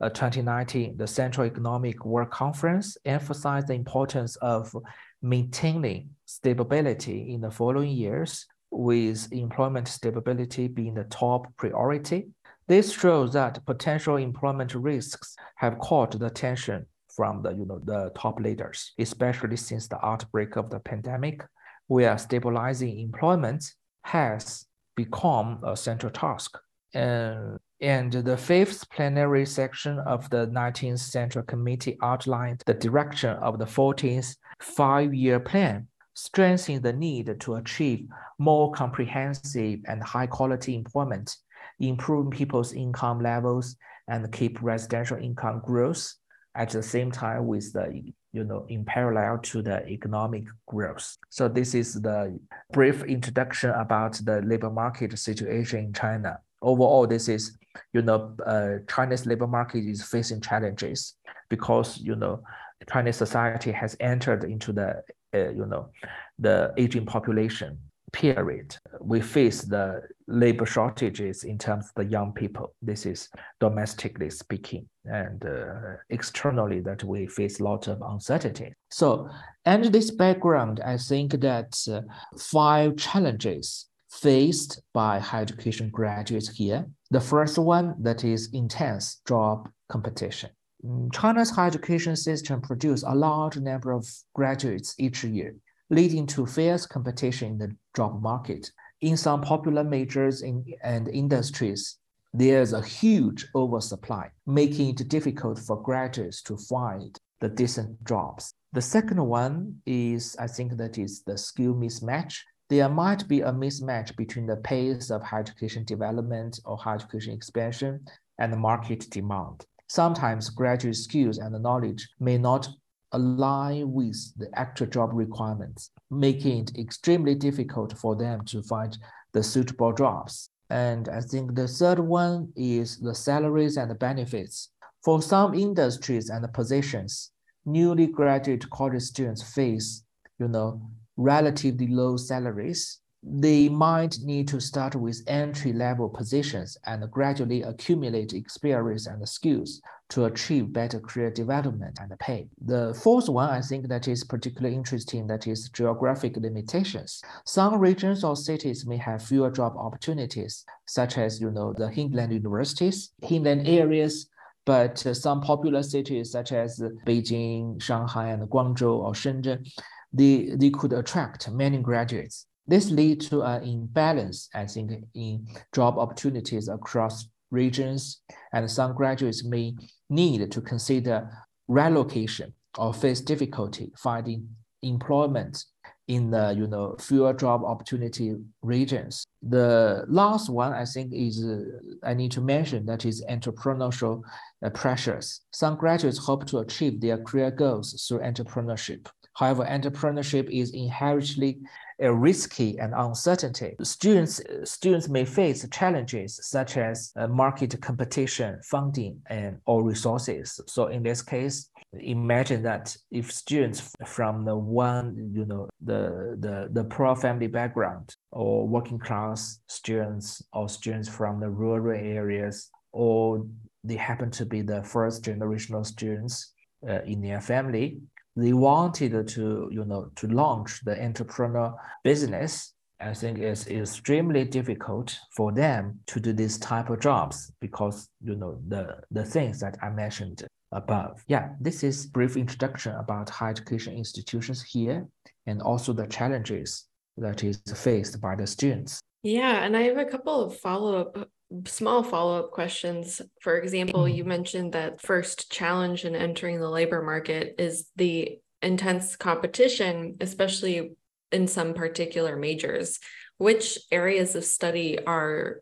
uh, 0.01 0.09
2019, 0.09 0.97
the 0.97 1.07
Central 1.07 1.47
Economic 1.47 2.03
Work 2.05 2.31
Conference 2.31 2.97
emphasized 3.05 3.67
the 3.67 3.73
importance 3.73 4.35
of 4.37 4.75
maintaining 5.21 6.09
stability 6.25 7.33
in 7.33 7.41
the 7.41 7.51
following 7.51 7.91
years, 7.91 8.45
with 8.71 9.31
employment 9.31 9.87
stability 9.87 10.67
being 10.67 10.95
the 10.95 11.05
top 11.05 11.47
priority. 11.55 12.27
This 12.67 12.91
shows 12.91 13.33
that 13.33 13.65
potential 13.65 14.17
employment 14.17 14.73
risks 14.75 15.35
have 15.55 15.79
caught 15.79 16.11
the 16.19 16.25
attention 16.25 16.85
from 17.15 17.41
the, 17.41 17.51
you 17.51 17.65
know, 17.65 17.79
the 17.85 18.11
top 18.15 18.39
leaders, 18.39 18.91
especially 18.99 19.55
since 19.55 19.87
the 19.87 20.03
outbreak 20.05 20.57
of 20.57 20.69
the 20.69 20.79
pandemic 20.79 21.41
where 21.87 22.17
stabilizing 22.17 22.99
employment 22.99 23.63
has 24.03 24.65
become 24.95 25.59
a 25.63 25.75
central 25.75 26.11
task. 26.11 26.57
And, 26.93 27.57
and 27.81 28.11
the 28.11 28.37
fifth 28.37 28.89
plenary 28.89 29.45
section 29.45 29.99
of 29.99 30.29
the 30.29 30.47
19th 30.47 30.99
Central 30.99 31.43
Committee 31.43 31.97
outlined 32.01 32.63
the 32.65 32.73
direction 32.73 33.31
of 33.37 33.59
the 33.59 33.65
14th 33.65 34.35
five-year 34.61 35.39
plan, 35.41 35.87
strengthening 36.13 36.81
the 36.81 36.93
need 36.93 37.39
to 37.41 37.55
achieve 37.55 38.07
more 38.39 38.71
comprehensive 38.71 39.79
and 39.85 40.01
high-quality 40.01 40.75
employment, 40.75 41.35
improve 41.79 42.31
people's 42.31 42.73
income 42.73 43.19
levels, 43.19 43.75
and 44.07 44.31
keep 44.31 44.61
residential 44.61 45.17
income 45.17 45.61
growth 45.65 46.13
at 46.55 46.69
the 46.69 46.81
same 46.81 47.11
time 47.11 47.45
with 47.47 47.73
the 47.73 48.13
you 48.35 48.43
know, 48.43 48.65
in 48.67 48.83
parallel 48.83 49.37
to 49.37 49.61
the 49.61 49.87
economic 49.87 50.43
growth. 50.67 51.17
So 51.29 51.47
this 51.47 51.73
is 51.73 51.93
the 51.93 52.37
brief 52.73 53.01
introduction 53.03 53.69
about 53.69 54.13
the 54.23 54.41
labor 54.41 54.69
market 54.69 55.17
situation 55.17 55.79
in 55.79 55.93
China. 55.93 56.39
Overall, 56.61 57.07
this 57.07 57.29
is, 57.29 57.57
you 57.93 58.01
know, 58.01 58.35
uh, 58.45 58.83
China's 58.93 59.25
labor 59.25 59.47
market 59.47 59.85
is 59.85 60.03
facing 60.03 60.41
challenges 60.41 61.15
because, 61.49 61.97
you 61.99 62.15
know, 62.15 62.43
Chinese 62.91 63.15
society 63.15 63.71
has 63.71 63.95
entered 64.01 64.43
into 64.43 64.73
the, 64.73 65.01
uh, 65.33 65.49
you 65.49 65.65
know, 65.65 65.89
the 66.37 66.73
aging 66.77 67.05
population 67.05 67.79
period, 68.15 68.77
we 69.01 69.19
face 69.19 69.61
the 69.61 70.01
labor 70.27 70.65
shortages 70.65 71.43
in 71.43 71.57
terms 71.57 71.85
of 71.87 71.91
the 71.95 72.09
young 72.09 72.31
people. 72.31 72.73
This 72.81 73.05
is 73.05 73.27
domestically 73.59 74.29
speaking, 74.29 74.87
and 75.03 75.45
uh, 75.45 75.97
externally 76.09 76.79
that 76.79 77.03
we 77.03 77.27
face 77.27 77.59
a 77.59 77.63
lot 77.63 77.87
of 77.89 78.01
uncertainty. 78.01 78.73
So, 78.89 79.29
and 79.65 79.83
this 79.83 80.11
background, 80.11 80.79
I 80.79 80.97
think 80.97 81.31
that 81.41 81.77
uh, 81.91 82.01
five 82.39 82.95
challenges 82.95 83.87
faced 84.09 84.81
by 84.93 85.19
higher 85.19 85.41
education 85.41 85.89
graduates 85.89 86.47
here. 86.47 86.85
The 87.11 87.19
first 87.19 87.57
one 87.57 87.95
that 88.01 88.23
is 88.23 88.49
intense 88.53 89.21
job 89.27 89.69
competition. 89.89 90.51
Mm, 90.85 91.13
China's 91.13 91.49
higher 91.49 91.67
education 91.67 92.15
system 92.15 92.61
produces 92.61 93.03
a 93.03 93.13
large 93.13 93.57
number 93.57 93.91
of 93.91 94.07
graduates 94.33 94.95
each 94.97 95.25
year 95.25 95.53
leading 95.89 96.25
to 96.27 96.45
fierce 96.45 96.85
competition 96.85 97.51
in 97.53 97.57
the 97.57 97.75
job 97.95 98.21
market. 98.21 98.71
In 99.01 99.17
some 99.17 99.41
popular 99.41 99.83
majors 99.83 100.41
in, 100.41 100.65
and 100.83 101.07
industries, 101.07 101.97
there's 102.33 102.73
a 102.73 102.81
huge 102.81 103.47
oversupply, 103.55 104.29
making 104.45 104.89
it 104.89 105.07
difficult 105.07 105.59
for 105.59 105.81
graduates 105.81 106.41
to 106.43 106.57
find 106.57 107.17
the 107.39 107.49
decent 107.49 108.03
jobs. 108.05 108.53
The 108.73 108.81
second 108.81 109.25
one 109.25 109.81
is, 109.85 110.35
I 110.39 110.47
think 110.47 110.75
that 110.77 110.97
is 110.97 111.23
the 111.23 111.37
skill 111.37 111.73
mismatch. 111.73 112.39
There 112.69 112.89
might 112.89 113.27
be 113.27 113.41
a 113.41 113.51
mismatch 113.51 114.17
between 114.17 114.47
the 114.47 114.57
pace 114.57 115.11
of 115.11 115.21
higher 115.21 115.41
education 115.41 115.85
development 115.85 116.59
or 116.65 116.77
higher 116.77 116.95
education 116.95 117.33
expansion 117.33 118.05
and 118.39 118.51
the 118.51 118.57
market 118.57 119.09
demand. 119.11 119.65
Sometimes 119.87 120.49
graduate 120.49 120.95
skills 120.95 121.37
and 121.37 121.61
knowledge 121.61 122.07
may 122.19 122.37
not 122.37 122.67
align 123.15 123.91
with 123.91 124.17
the 124.37 124.49
actual 124.57 124.87
job 124.87 125.11
requirements, 125.13 125.91
making 126.11 126.59
it 126.59 126.77
extremely 126.77 127.35
difficult 127.35 127.97
for 127.97 128.15
them 128.15 128.45
to 128.45 128.61
find 128.63 128.97
the 129.33 129.41
suitable 129.41 129.93
jobs. 129.93 130.49
And 130.69 131.09
I 131.09 131.21
think 131.21 131.55
the 131.55 131.67
third 131.67 131.99
one 131.99 132.51
is 132.55 132.97
the 132.99 133.15
salaries 133.15 133.77
and 133.77 133.89
the 133.89 133.95
benefits. 133.95 134.69
For 135.03 135.21
some 135.21 135.53
industries 135.53 136.29
and 136.29 136.51
positions, 136.53 137.31
newly 137.65 138.07
graduate 138.07 138.69
college 138.69 139.03
students 139.03 139.43
face, 139.43 140.03
you 140.39 140.47
know, 140.47 140.81
relatively 141.17 141.87
low 141.87 142.17
salaries 142.17 142.99
they 143.27 143.67
might 143.67 144.19
need 144.23 144.47
to 144.47 144.59
start 144.59 144.95
with 144.95 145.23
entry 145.25 145.73
level 145.73 146.07
positions 146.07 146.77
and 146.85 147.09
gradually 147.09 147.63
accumulate 147.63 148.33
experience 148.33 149.07
and 149.07 149.27
skills 149.27 149.81
to 150.09 150.25
achieve 150.25 150.71
better 150.71 150.99
career 150.99 151.31
development 151.31 151.97
and 151.99 152.17
pay. 152.19 152.47
The 152.63 152.93
fourth 153.01 153.27
one, 153.27 153.49
I 153.49 153.61
think 153.61 153.87
that 153.87 154.07
is 154.07 154.23
particularly 154.23 154.75
interesting, 154.75 155.25
that 155.27 155.47
is 155.47 155.69
geographic 155.69 156.37
limitations. 156.37 157.21
Some 157.45 157.79
regions 157.79 158.23
or 158.23 158.35
cities 158.35 158.85
may 158.85 158.97
have 158.97 159.23
fewer 159.23 159.49
job 159.49 159.73
opportunities, 159.77 160.63
such 160.85 161.17
as, 161.17 161.41
you 161.41 161.49
know, 161.49 161.73
the 161.73 161.89
hinterland 161.89 162.33
universities, 162.33 163.11
hinterland 163.21 163.67
areas, 163.67 164.29
but 164.65 164.97
some 164.97 165.41
popular 165.41 165.83
cities 165.83 166.31
such 166.31 166.51
as 166.51 166.79
Beijing, 167.05 167.81
Shanghai, 167.81 168.29
and 168.29 168.49
Guangzhou 168.49 168.97
or 168.97 169.13
Shenzhen, 169.13 169.67
they, 170.13 170.51
they 170.55 170.69
could 170.69 170.93
attract 170.93 171.51
many 171.51 171.77
graduates. 171.79 172.47
This 172.67 172.89
leads 172.89 173.29
to 173.29 173.43
an 173.43 173.63
imbalance, 173.63 174.49
I 174.55 174.65
think, 174.65 174.91
in 175.13 175.47
job 175.73 175.99
opportunities 175.99 176.67
across 176.67 177.27
regions, 177.51 178.21
and 178.53 178.69
some 178.69 178.93
graduates 178.93 179.43
may 179.45 179.75
need 180.09 180.51
to 180.51 180.61
consider 180.61 181.29
relocation 181.67 182.53
or 182.77 182.93
face 182.93 183.21
difficulty 183.21 183.91
finding 183.97 184.47
employment 184.83 185.65
in 186.07 186.29
the 186.29 186.53
you 186.55 186.67
know 186.67 186.95
fewer 186.99 187.33
job 187.33 187.63
opportunity 187.63 188.35
regions. 188.61 189.25
The 189.41 190.05
last 190.07 190.49
one 190.49 190.73
I 190.73 190.85
think 190.85 191.11
is 191.13 191.43
uh, 191.43 191.61
I 192.03 192.13
need 192.13 192.31
to 192.33 192.41
mention 192.41 192.85
that 192.85 193.05
is 193.05 193.25
entrepreneurial 193.29 194.21
uh, 194.63 194.69
pressures. 194.69 195.41
Some 195.51 195.75
graduates 195.77 196.19
hope 196.19 196.45
to 196.47 196.59
achieve 196.59 197.01
their 197.01 197.17
career 197.17 197.51
goals 197.51 198.05
through 198.07 198.19
entrepreneurship. 198.19 199.07
However, 199.35 199.65
entrepreneurship 199.65 200.49
is 200.49 200.73
inherently 200.73 201.59
risky 201.99 202.77
and 202.79 202.93
uncertainty. 202.95 203.75
Students, 203.81 204.41
students 204.63 205.07
may 205.07 205.25
face 205.25 205.67
challenges 205.71 206.39
such 206.43 206.77
as 206.77 207.11
uh, 207.15 207.27
market 207.27 207.79
competition, 207.81 208.59
funding, 208.63 209.21
and 209.27 209.59
or 209.65 209.83
resources. 209.83 210.59
So 210.67 210.87
in 210.87 211.03
this 211.03 211.21
case, 211.21 211.69
imagine 211.99 212.63
that 212.63 212.95
if 213.11 213.31
students 213.31 213.93
from 214.05 214.45
the 214.45 214.55
one, 214.55 215.31
you 215.33 215.45
know, 215.45 215.69
the, 215.81 216.35
the, 216.39 216.69
the 216.71 216.83
poor 216.85 217.15
family 217.15 217.47
background 217.47 218.15
or 218.31 218.67
working 218.67 218.99
class 218.99 219.59
students 219.67 220.41
or 220.51 220.67
students 220.67 221.07
from 221.07 221.39
the 221.39 221.49
rural 221.49 221.97
areas 221.97 222.69
or 222.91 223.45
they 223.83 223.95
happen 223.95 224.31
to 224.31 224.45
be 224.45 224.61
the 224.61 224.81
first 224.83 225.23
generational 225.23 225.85
students 225.85 226.53
uh, 226.87 227.01
in 227.03 227.21
their 227.21 227.39
family. 227.39 227.99
They 228.35 228.53
wanted 228.53 229.27
to, 229.27 229.69
you 229.71 229.85
know, 229.85 230.11
to 230.15 230.27
launch 230.27 230.83
the 230.83 231.01
entrepreneur 231.01 231.73
business. 232.03 232.73
I 232.99 233.13
think 233.13 233.39
it's 233.39 233.67
extremely 233.67 234.45
difficult 234.45 235.17
for 235.35 235.51
them 235.51 235.99
to 236.07 236.19
do 236.19 236.33
this 236.33 236.57
type 236.57 236.89
of 236.89 237.01
jobs 237.01 237.51
because, 237.61 238.09
you 238.23 238.35
know, 238.35 238.59
the, 238.67 238.97
the 239.11 239.25
things 239.25 239.59
that 239.59 239.77
I 239.81 239.89
mentioned 239.89 240.45
above. 240.71 241.23
Yeah, 241.27 241.49
this 241.59 241.83
is 241.83 242.05
brief 242.07 242.35
introduction 242.37 242.93
about 242.95 243.29
higher 243.29 243.51
education 243.51 243.93
institutions 243.95 244.61
here 244.63 245.07
and 245.45 245.61
also 245.61 245.93
the 245.93 246.07
challenges 246.07 246.85
that 247.17 247.43
is 247.43 247.61
faced 247.73 248.19
by 248.21 248.35
the 248.35 248.47
students. 248.47 248.99
Yeah, 249.23 249.63
and 249.63 249.75
I 249.75 249.83
have 249.83 249.97
a 249.97 250.05
couple 250.05 250.43
of 250.43 250.57
follow-up 250.57 251.29
small 251.65 252.03
follow-up 252.03 252.51
questions. 252.51 253.21
For 253.41 253.57
example, 253.57 254.07
you 254.07 254.23
mm-hmm. 254.23 254.29
mentioned 254.29 254.73
that 254.73 255.01
first 255.01 255.51
challenge 255.51 256.05
in 256.05 256.15
entering 256.15 256.59
the 256.59 256.69
labor 256.69 257.01
market 257.01 257.55
is 257.59 257.87
the 257.95 258.39
intense 258.61 259.15
competition, 259.15 260.17
especially 260.21 260.95
in 261.31 261.47
some 261.47 261.73
particular 261.73 262.35
majors. 262.35 262.99
Which 263.37 263.77
areas 263.91 264.35
of 264.35 264.45
study 264.45 264.97
are 265.05 265.61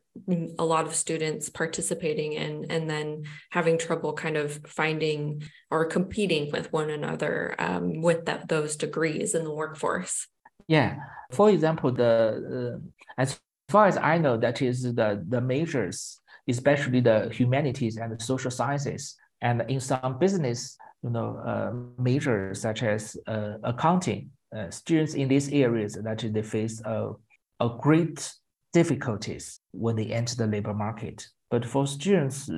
a 0.60 0.64
lot 0.64 0.86
of 0.86 0.94
students 0.94 1.50
participating 1.50 2.34
in 2.34 2.68
and 2.70 2.88
then 2.88 3.24
having 3.50 3.80
trouble 3.80 4.14
kind 4.14 4.38
of 4.38 4.60
finding 4.68 5.42
or 5.72 5.86
competing 5.86 6.52
with 6.52 6.72
one 6.72 6.92
another 6.92 7.56
um, 7.58 8.02
with 8.02 8.26
that, 8.26 8.48
those 8.48 8.76
degrees 8.76 9.34
in 9.34 9.44
the 9.44 9.54
workforce? 9.54 10.28
Yeah. 10.68 10.98
For 11.32 11.50
example, 11.50 11.92
the 11.92 12.78
uh, 12.78 13.02
as 13.18 13.40
far 13.74 13.88
as 13.88 13.98
I 13.98 14.16
know, 14.20 14.38
that 14.38 14.62
is 14.62 14.78
the, 14.84 15.10
the 15.28 15.42
majors, 15.42 16.22
especially 16.48 17.02
the 17.02 17.30
humanities 17.40 17.98
and 17.98 18.10
the 18.14 18.24
social 18.24 18.52
sciences. 18.52 19.16
And 19.42 19.66
in 19.68 19.80
some 19.80 20.20
business, 20.20 20.78
you 21.04 21.10
know, 21.10 21.30
uh, 21.52 21.72
majors 22.02 22.62
such 22.62 22.84
as 22.84 23.18
uh, 23.28 23.56
accounting, 23.64 24.30
uh, 24.56 24.70
students 24.70 25.16
in 25.16 25.28
these 25.28 25.50
areas 25.52 25.94
that 25.96 26.20
they 26.36 26.44
face 26.44 26.82
a, 26.86 27.14
a 27.60 27.70
great 27.82 28.32
difficulties 28.74 29.60
when 29.72 29.96
they 29.96 30.08
enter 30.20 30.36
the 30.36 30.48
labor 30.48 30.76
market. 30.76 31.28
But 31.50 31.66
for 31.66 31.88
students, 31.88 32.50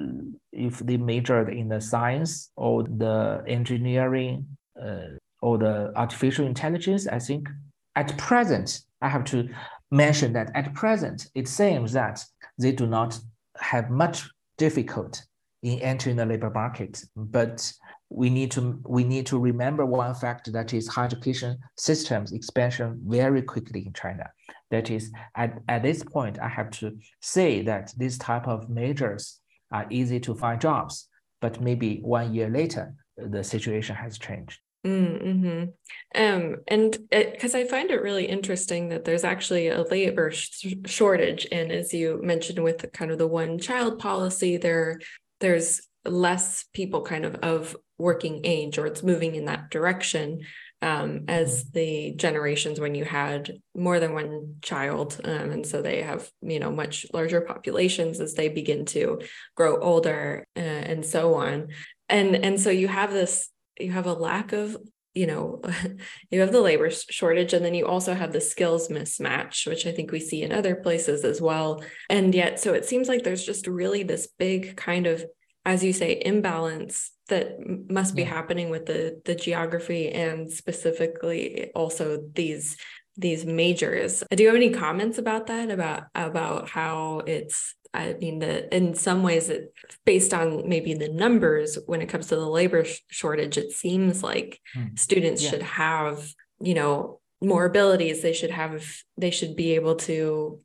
if 0.51 0.80
they 0.80 0.97
majored 0.97 1.49
in 1.49 1.69
the 1.69 1.82
science 1.82 2.51
or 2.56 2.84
the 2.84 3.43
engineering 3.47 4.47
uh, 4.82 5.15
or 5.41 5.58
the 5.58 5.93
artificial 5.95 6.45
intelligence, 6.45 7.08
I 7.08 7.19
think 7.19 7.47
at 7.95 8.17
present, 8.17 8.82
I 9.01 9.10
have 9.10 9.25
to 9.25 9.49
mention 9.95 10.34
that 10.34 10.51
at 10.55 10.73
present, 10.73 11.27
it 11.36 11.47
seems 11.47 11.93
that 11.93 12.23
they 12.58 12.71
do 12.71 12.86
not 12.86 13.19
have 13.58 13.89
much 13.89 14.29
difficult 14.58 15.23
in 15.63 15.79
entering 15.79 16.15
the 16.15 16.25
labor 16.25 16.49
market. 16.49 17.03
But 17.15 17.71
we 18.10 18.29
need 18.29 18.51
to 18.51 18.79
we 18.86 19.03
need 19.03 19.25
to 19.25 19.39
remember 19.39 19.86
one 19.86 20.13
fact 20.13 20.51
that 20.53 20.73
is 20.73 20.88
higher 20.88 21.05
education 21.05 21.58
systems 21.77 22.31
expansion 22.34 23.01
very 23.05 23.41
quickly 23.41 23.84
in 23.86 23.93
China. 23.93 24.29
That 24.71 24.91
is 24.91 25.12
at, 25.36 25.58
at 25.67 25.84
this 25.84 26.03
point, 26.03 26.39
I 26.39 26.49
have 26.49 26.69
to 26.81 26.97
say 27.21 27.62
that 27.63 27.93
this 27.97 28.17
type 28.17 28.47
of 28.47 28.69
majors 28.69 29.39
are 29.71 29.88
easy 29.89 30.19
to 30.21 30.36
find 30.36 30.62
jobs, 30.62 31.08
but 31.41 31.62
maybe 31.62 31.99
one 32.01 32.34
year 32.34 32.49
later, 32.49 32.93
the 33.17 33.43
situation 33.43 33.95
has 33.95 34.17
changed. 34.17 34.60
Mm-hmm. 34.86 36.21
Um, 36.21 36.58
and 36.67 36.98
because 37.10 37.56
I 37.56 37.65
find 37.65 37.89
it 37.89 38.02
really 38.02 38.26
interesting 38.26 38.89
that 38.89 39.04
there's 39.04 39.24
actually 39.24 39.69
a 39.69 39.82
labor 39.82 40.32
sh- 40.32 40.76
shortage, 40.86 41.48
and 41.52 41.71
as 41.71 41.93
you 41.93 42.19
mentioned 42.21 42.63
with 42.63 42.80
the, 42.80 42.88
kind 42.88 43.12
of 43.12 43.17
the 43.17 43.28
one 43.28 43.58
child 43.58 44.00
policy, 44.00 44.58
there 44.58 45.00
there's 45.39 45.82
less 46.06 46.65
people 46.74 47.02
kind 47.02 47.26
of 47.26 47.36
of 47.36 47.76
working 47.98 48.41
age, 48.43 48.78
or 48.78 48.86
it's 48.86 49.02
moving 49.02 49.36
in 49.36 49.45
that 49.45 49.71
direction. 49.71 50.41
Um, 50.82 51.24
as 51.30 51.63
mm-hmm. 51.63 51.80
the 51.80 52.12
generations 52.15 52.80
when 52.80 52.93
you 52.93 53.06
had 53.06 53.58
more 53.74 54.00
than 54.00 54.13
one 54.13 54.58
child, 54.62 55.19
um, 55.24 55.52
and 55.52 55.65
so 55.65 55.82
they 55.82 56.04
have 56.04 56.30
you 56.41 56.60
know 56.60 56.69
much 56.69 57.08
larger 57.12 57.41
populations 57.41 58.19
as 58.19 58.36
they 58.36 58.50
begin 58.50 58.86
to 58.88 59.21
grow 59.56 59.80
older 59.82 60.45
uh, 60.56 60.60
and 60.60 61.04
so 61.04 61.36
on, 61.36 61.69
and 62.08 62.36
and 62.36 62.62
so 62.62 62.69
you 62.69 62.88
have 62.88 63.12
this 63.12 63.50
you 63.79 63.91
have 63.91 64.07
a 64.07 64.13
lack 64.13 64.53
of 64.53 64.77
you 65.13 65.25
know 65.25 65.61
you 66.29 66.41
have 66.41 66.51
the 66.51 66.61
labor 66.61 66.91
shortage 66.91 67.53
and 67.53 67.65
then 67.65 67.73
you 67.73 67.88
also 67.88 68.13
have 68.13 68.31
the 68.31 68.41
skills 68.41 68.89
mismatch 68.89 69.65
which 69.65 69.88
i 69.88 69.91
think 69.91 70.11
we 70.11 70.19
see 70.19 70.43
in 70.43 70.51
other 70.51 70.75
places 70.75 71.23
as 71.23 71.41
well 71.41 71.83
and 72.09 72.35
yet 72.35 72.59
so 72.59 72.73
it 72.73 72.85
seems 72.85 73.07
like 73.07 73.23
there's 73.23 73.45
just 73.45 73.65
really 73.65 74.03
this 74.03 74.27
big 74.38 74.75
kind 74.75 75.07
of 75.07 75.25
as 75.65 75.83
you 75.83 75.93
say 75.93 76.21
imbalance 76.23 77.11
that 77.27 77.57
must 77.89 78.15
be 78.15 78.21
yeah. 78.21 78.29
happening 78.29 78.69
with 78.69 78.85
the 78.85 79.19
the 79.25 79.33
geography 79.33 80.09
and 80.09 80.51
specifically 80.51 81.71
also 81.73 82.21
these 82.33 82.77
these 83.17 83.45
majors 83.45 84.23
do 84.31 84.43
you 84.43 84.49
have 84.49 84.57
any 84.57 84.71
comments 84.71 85.17
about 85.17 85.47
that 85.47 85.71
about 85.71 86.03
about 86.13 86.69
how 86.69 87.21
it's 87.25 87.73
I 87.95 88.13
mean, 88.13 88.39
the 88.39 88.73
in 88.75 88.93
some 88.93 89.23
ways, 89.23 89.49
it 89.49 89.73
based 90.05 90.34
on 90.34 90.67
maybe 90.67 90.93
the 90.93 91.10
numbers 91.10 91.77
when 91.86 92.01
it 92.01 92.10
comes 92.10 92.27
to 92.27 92.36
the 92.36 92.47
labor 92.47 92.84
sh- 92.86 93.01
shortage, 93.10 93.58
it 93.58 93.71
seems 93.71 94.23
like 94.23 94.60
mm. 94.75 94.97
students 94.97 95.43
yeah. 95.43 95.49
should 95.49 95.62
have, 95.63 96.31
you 96.60 96.73
know, 96.73 97.19
more 97.41 97.65
abilities. 97.65 98.21
They 98.21 98.34
should 98.34 98.51
have, 98.51 98.86
they 99.17 99.31
should 99.31 99.55
be 99.55 99.75
able 99.75 99.95
to 99.95 100.60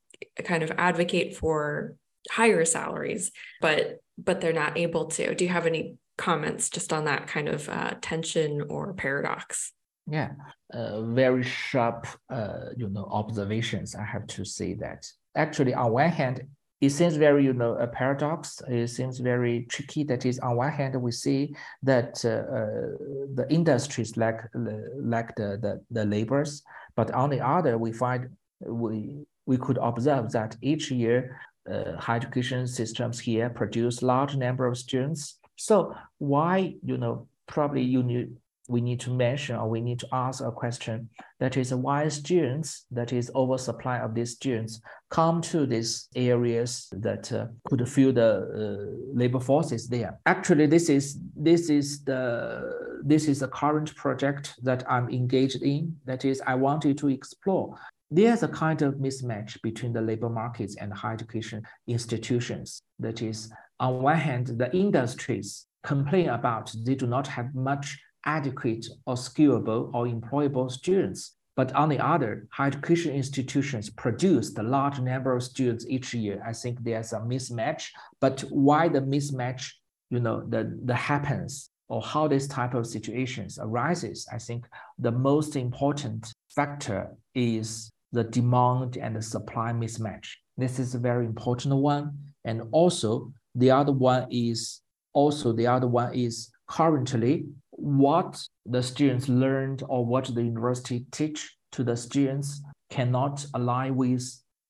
kind 0.45 0.63
of 0.63 0.73
advocate 0.73 1.37
for 1.37 1.95
higher 2.31 2.65
salaries, 2.65 3.31
but 3.61 4.01
but 4.19 4.41
they're 4.41 4.53
not 4.53 4.77
able 4.77 5.07
to. 5.07 5.35
Do 5.35 5.45
you 5.45 5.51
have 5.51 5.67
any 5.67 5.97
comments 6.19 6.69
just 6.69 6.93
on 6.93 7.05
that 7.07 7.27
kind 7.27 7.49
of 7.49 7.69
uh, 7.69 7.95
tension 8.03 8.63
or 8.69 8.93
paradox? 8.93 9.73
Yeah, 10.07 10.33
uh, 10.73 11.03
very 11.03 11.43
sharp, 11.43 12.07
uh, 12.29 12.71
you 12.77 12.89
know, 12.89 13.07
observations. 13.11 13.95
I 13.95 14.05
have 14.05 14.27
to 14.29 14.45
say 14.45 14.75
that 14.75 15.07
actually, 15.35 15.75
on 15.75 15.93
one 15.93 16.11
hand, 16.11 16.43
it 16.81 16.91
seems 16.91 17.17
very, 17.17 17.45
you 17.45 17.53
know, 17.53 17.75
a 17.75 17.87
paradox. 17.87 18.63
It 18.69 18.89
seems 18.89 19.19
very 19.19 19.67
tricky. 19.69 20.03
That 20.05 20.25
is, 20.25 20.39
on 20.39 20.57
one 20.57 20.73
hand, 20.73 21.01
we 21.01 21.13
see 21.13 21.55
that 21.83 22.25
uh, 22.25 22.29
uh, 22.29 22.97
the 23.35 23.47
industries 23.51 24.17
lack 24.17 24.49
lack 24.55 25.37
the, 25.37 25.59
the 25.61 25.83
the 25.91 26.05
labors, 26.05 26.63
but 26.97 27.11
on 27.13 27.31
the 27.31 27.41
other, 27.41 27.77
we 27.77 27.93
find 27.93 28.31
we 28.61 29.27
we 29.47 29.57
could 29.59 29.79
observe 29.83 30.33
that 30.33 30.57
each 30.63 30.91
year, 30.91 31.39
uh, 31.71 31.97
higher 31.97 32.17
education 32.17 32.67
systems 32.67 33.19
here 33.19 33.51
produce 33.51 34.03
large 34.03 34.37
number 34.37 34.67
of 34.67 34.79
students. 34.79 35.39
So 35.57 35.95
why, 36.19 36.77
you 36.83 36.97
know, 36.97 37.27
probably 37.47 37.83
you 37.83 38.03
need 38.03 38.37
we 38.71 38.81
need 38.81 39.01
to 39.01 39.11
mention 39.11 39.57
or 39.57 39.69
we 39.69 39.81
need 39.81 39.99
to 39.99 40.09
ask 40.13 40.43
a 40.43 40.53
question 40.53 41.09
that 41.41 41.57
is 41.57 41.75
why 41.75 42.07
students, 42.09 42.87
that 42.91 43.13
is 43.13 43.31
oversupply 43.35 43.99
of 43.99 44.15
these 44.15 44.33
students, 44.33 44.81
come 45.11 45.41
to 45.41 45.67
these 45.67 46.09
areas 46.15 46.89
that 46.93 47.33
uh, 47.33 47.47
could 47.69 47.89
fill 47.89 48.13
the 48.13 48.31
uh, 48.31 49.17
labor 49.19 49.41
forces 49.41 49.89
there. 49.89 50.19
Actually, 50.27 50.67
this 50.67 50.89
is 50.89 51.19
this 51.35 51.69
is 51.69 52.05
the 52.05 53.01
this 53.03 53.27
is 53.27 53.43
a 53.43 53.49
current 53.49 53.95
project 53.97 54.55
that 54.63 54.85
I'm 54.89 55.09
engaged 55.09 55.63
in. 55.63 55.97
That 56.05 56.25
is, 56.25 56.41
I 56.47 56.55
wanted 56.55 56.99
to 56.99 57.09
explore. 57.09 57.77
There's 58.11 58.43
a 58.43 58.49
kind 58.49 58.83
of 58.83 58.95
mismatch 58.95 59.61
between 59.63 59.93
the 59.93 60.01
labor 60.01 60.29
markets 60.29 60.77
and 60.77 60.93
higher 60.93 61.15
education 61.15 61.63
institutions. 61.87 62.83
That 62.99 63.23
is, 63.23 63.51
on 63.79 64.03
one 64.03 64.17
hand, 64.17 64.49
the 64.59 64.71
industries 64.77 65.67
complain 65.83 66.29
about 66.29 66.75
they 66.85 66.95
do 66.95 67.07
not 67.07 67.27
have 67.27 67.55
much 67.55 67.99
adequate 68.25 68.87
or 69.07 69.15
skillable 69.15 69.91
or 69.95 70.07
employable 70.07 70.71
students. 70.71 71.37
But 71.57 71.75
on 71.75 71.89
the 71.89 71.99
other, 71.99 72.47
higher 72.53 72.69
education 72.69 73.13
institutions 73.15 73.91
produce 73.91 74.53
the 74.53 74.63
large 74.63 74.99
number 75.01 75.35
of 75.35 75.43
students 75.43 75.85
each 75.89 76.15
year. 76.15 76.43
I 76.47 76.53
think 76.53 76.83
there's 76.83 77.13
a 77.13 77.19
mismatch. 77.19 77.89
But 78.21 78.41
why 78.51 78.89
the 78.89 79.01
mismatch, 79.01 79.71
you 80.11 80.21
know, 80.21 80.43
the, 80.49 80.79
the 80.85 80.95
happens 80.95 81.71
or 81.89 82.01
how 82.01 82.29
this 82.29 82.47
type 82.47 82.75
of 82.75 82.87
situations 82.87 83.59
arises, 83.61 84.27
I 84.33 84.39
think 84.39 84.67
the 84.99 85.13
most 85.13 85.57
important 85.57 86.33
factor 86.55 87.17
is 87.35 87.91
the 88.13 88.25
demand 88.25 88.97
and 88.97 89.17
the 89.17 89.23
supply 89.23 89.73
mismatch. 89.73 90.29
This 90.57 90.79
is 90.79 90.95
a 90.95 90.99
very 90.99 91.27
important 91.27 91.75
one. 91.75 92.17
And 92.45 92.63
also 92.73 93.33
the 93.55 93.71
other 93.71 93.93
one 93.93 94.29
is 94.31 94.81
also 95.13 95.53
the 95.53 95.67
other 95.67 95.89
one 95.89 96.15
is 96.15 96.51
currently 96.69 97.47
what 97.81 98.41
the 98.67 98.83
students 98.83 99.29
learned 99.29 99.83
or 99.89 100.05
what 100.05 100.27
the 100.35 100.43
university 100.43 101.07
teach 101.11 101.57
to 101.73 101.83
the 101.83 101.97
students 101.97 102.61
cannot 102.91 103.45
align 103.55 103.97
with 103.97 104.23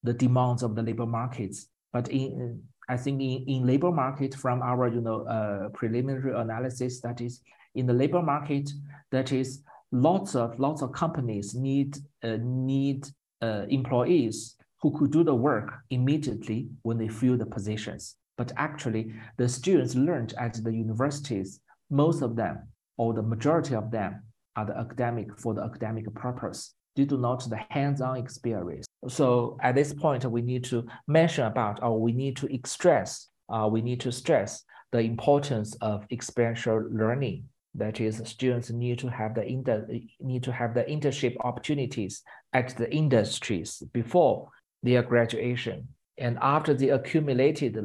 the 0.02 0.12
demands 0.12 0.62
of 0.62 0.74
the 0.74 0.82
labor 0.82 1.06
markets. 1.06 1.66
But 1.92 2.08
in, 2.08 2.62
I 2.88 2.96
think 2.96 3.20
in, 3.20 3.44
in 3.46 3.66
labor 3.66 3.90
market 3.90 4.34
from 4.34 4.62
our 4.62 4.88
you 4.88 5.00
know 5.00 5.22
uh, 5.22 5.68
preliminary 5.70 6.34
analysis 6.38 7.00
that 7.00 7.20
is 7.20 7.40
in 7.74 7.86
the 7.86 7.92
labor 7.92 8.22
market 8.22 8.70
that 9.10 9.32
is 9.32 9.62
lots 9.92 10.34
of 10.34 10.58
lots 10.58 10.82
of 10.82 10.92
companies 10.92 11.54
need 11.54 11.96
uh, 12.22 12.38
need 12.40 13.06
uh, 13.42 13.64
employees 13.68 14.56
who 14.82 14.96
could 14.96 15.10
do 15.10 15.22
the 15.24 15.34
work 15.34 15.72
immediately 15.90 16.68
when 16.82 16.98
they 16.98 17.08
fill 17.08 17.36
the 17.36 17.46
positions. 17.46 18.16
But 18.38 18.52
actually, 18.56 19.12
the 19.36 19.48
students 19.48 19.94
learned 19.94 20.32
at 20.38 20.54
the 20.64 20.72
universities, 20.72 21.60
most 21.90 22.22
of 22.22 22.36
them, 22.36 22.66
or 23.00 23.14
the 23.14 23.22
majority 23.22 23.74
of 23.74 23.90
them, 23.90 24.22
are 24.56 24.66
the 24.66 24.76
academic 24.76 25.28
for 25.38 25.54
the 25.54 25.62
academic 25.62 26.04
purpose. 26.14 26.74
Due 26.96 27.06
to 27.06 27.16
not 27.16 27.48
the 27.48 27.60
hands-on 27.70 28.16
experience. 28.18 28.84
So 29.08 29.56
at 29.62 29.74
this 29.74 29.94
point, 29.94 30.24
we 30.26 30.42
need 30.42 30.64
to 30.64 30.86
mention 31.06 31.44
about, 31.46 31.82
or 31.82 31.98
we 31.98 32.12
need 32.12 32.36
to 32.38 32.46
stress, 32.66 33.28
uh, 33.48 33.66
we 33.72 33.80
need 33.80 34.00
to 34.00 34.12
stress 34.12 34.64
the 34.92 34.98
importance 34.98 35.74
of 35.80 36.04
experiential 36.10 36.78
learning. 36.90 37.44
That 37.74 38.00
is, 38.00 38.20
students 38.26 38.68
need 38.70 38.98
to 38.98 39.08
have 39.08 39.34
the 39.34 39.46
inter, 39.46 39.86
need 40.20 40.42
to 40.42 40.52
have 40.52 40.74
the 40.74 40.84
internship 40.84 41.36
opportunities 41.42 42.22
at 42.52 42.76
the 42.76 42.92
industries 42.92 43.82
before 43.94 44.48
their 44.82 45.02
graduation 45.02 45.88
and 46.20 46.38
after 46.42 46.74
they 46.74 46.90
accumulated 46.90 47.78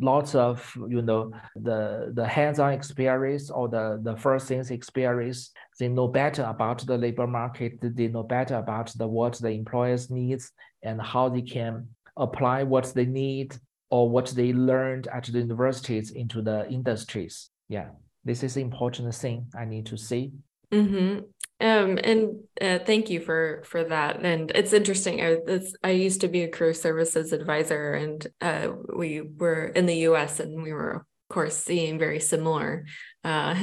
lots 0.00 0.34
of 0.34 0.74
you 0.88 1.02
know 1.02 1.30
the 1.54 2.10
the 2.14 2.26
hands-on 2.26 2.72
experience 2.72 3.50
or 3.50 3.68
the 3.68 4.00
the 4.02 4.16
first 4.16 4.48
things 4.48 4.70
experience 4.70 5.50
they 5.78 5.88
know 5.88 6.08
better 6.08 6.44
about 6.44 6.78
the 6.86 6.98
labor 6.98 7.26
market. 7.26 7.78
They 7.80 8.08
know 8.08 8.22
better 8.22 8.56
about 8.56 8.92
the 8.96 9.06
what 9.06 9.38
the 9.38 9.50
employers 9.50 10.10
needs 10.10 10.50
and 10.82 11.00
how 11.00 11.28
they 11.28 11.42
can 11.42 11.88
apply 12.16 12.62
what 12.62 12.92
they 12.94 13.06
need 13.06 13.56
or 13.90 14.08
what 14.08 14.28
they 14.28 14.52
learned 14.52 15.06
at 15.08 15.24
the 15.24 15.38
universities 15.38 16.10
into 16.10 16.42
the 16.42 16.68
industries. 16.68 17.50
Yeah 17.68 17.88
this 18.24 18.42
is 18.42 18.56
important 18.56 19.14
thing 19.14 19.46
i 19.56 19.64
need 19.64 19.86
to 19.86 19.96
say 19.96 20.30
mm-hmm. 20.72 21.20
Um, 21.60 21.96
and 22.02 22.40
uh, 22.60 22.80
thank 22.84 23.08
you 23.08 23.20
for 23.20 23.62
for 23.64 23.84
that. 23.84 24.24
And 24.24 24.50
it's 24.52 24.72
interesting. 24.72 25.22
I, 25.22 25.38
I 25.84 25.90
used 25.90 26.22
to 26.22 26.28
be 26.28 26.42
a 26.42 26.48
career 26.48 26.74
services 26.74 27.32
advisor, 27.32 27.94
and 27.94 28.26
uh, 28.40 28.72
we 28.96 29.20
were 29.20 29.66
in 29.66 29.86
the 29.86 29.98
U.S. 30.10 30.40
and 30.40 30.60
we 30.60 30.72
were 30.72 30.90
of 30.90 31.02
course 31.30 31.56
seeing 31.56 32.00
very 32.00 32.18
similar 32.18 32.84
uh, 33.22 33.54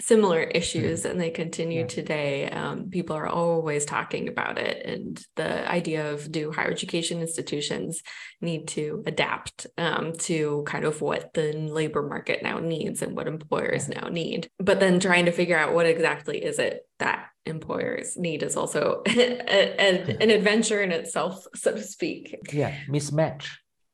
similar 0.00 0.42
issues 0.42 1.04
and 1.04 1.20
they 1.20 1.30
continue 1.30 1.80
yeah. 1.80 1.86
today 1.86 2.50
um, 2.50 2.88
people 2.88 3.16
are 3.16 3.26
always 3.26 3.84
talking 3.84 4.28
about 4.28 4.56
it 4.56 4.86
and 4.86 5.20
the 5.34 5.68
idea 5.68 6.12
of 6.12 6.30
do 6.30 6.52
higher 6.52 6.70
education 6.70 7.20
institutions 7.20 8.02
need 8.40 8.68
to 8.68 9.02
adapt 9.06 9.66
um, 9.76 10.12
to 10.12 10.62
kind 10.66 10.84
of 10.84 11.00
what 11.00 11.34
the 11.34 11.52
labor 11.52 12.02
market 12.02 12.42
now 12.44 12.60
needs 12.60 13.02
and 13.02 13.16
what 13.16 13.26
employers 13.26 13.88
yeah. 13.88 14.00
now 14.00 14.08
need 14.08 14.48
but 14.58 14.78
then 14.78 15.00
trying 15.00 15.24
to 15.24 15.32
figure 15.32 15.58
out 15.58 15.74
what 15.74 15.86
exactly 15.86 16.44
is 16.44 16.60
it 16.60 16.86
that 17.00 17.26
employers 17.44 18.16
need 18.16 18.42
is 18.44 18.56
also 18.56 19.02
a, 19.08 19.10
a, 19.10 20.06
yeah. 20.06 20.16
an 20.20 20.30
adventure 20.30 20.80
in 20.80 20.92
itself 20.92 21.44
so 21.56 21.72
to 21.72 21.82
speak 21.82 22.36
yeah 22.52 22.74
mismatch 22.88 23.48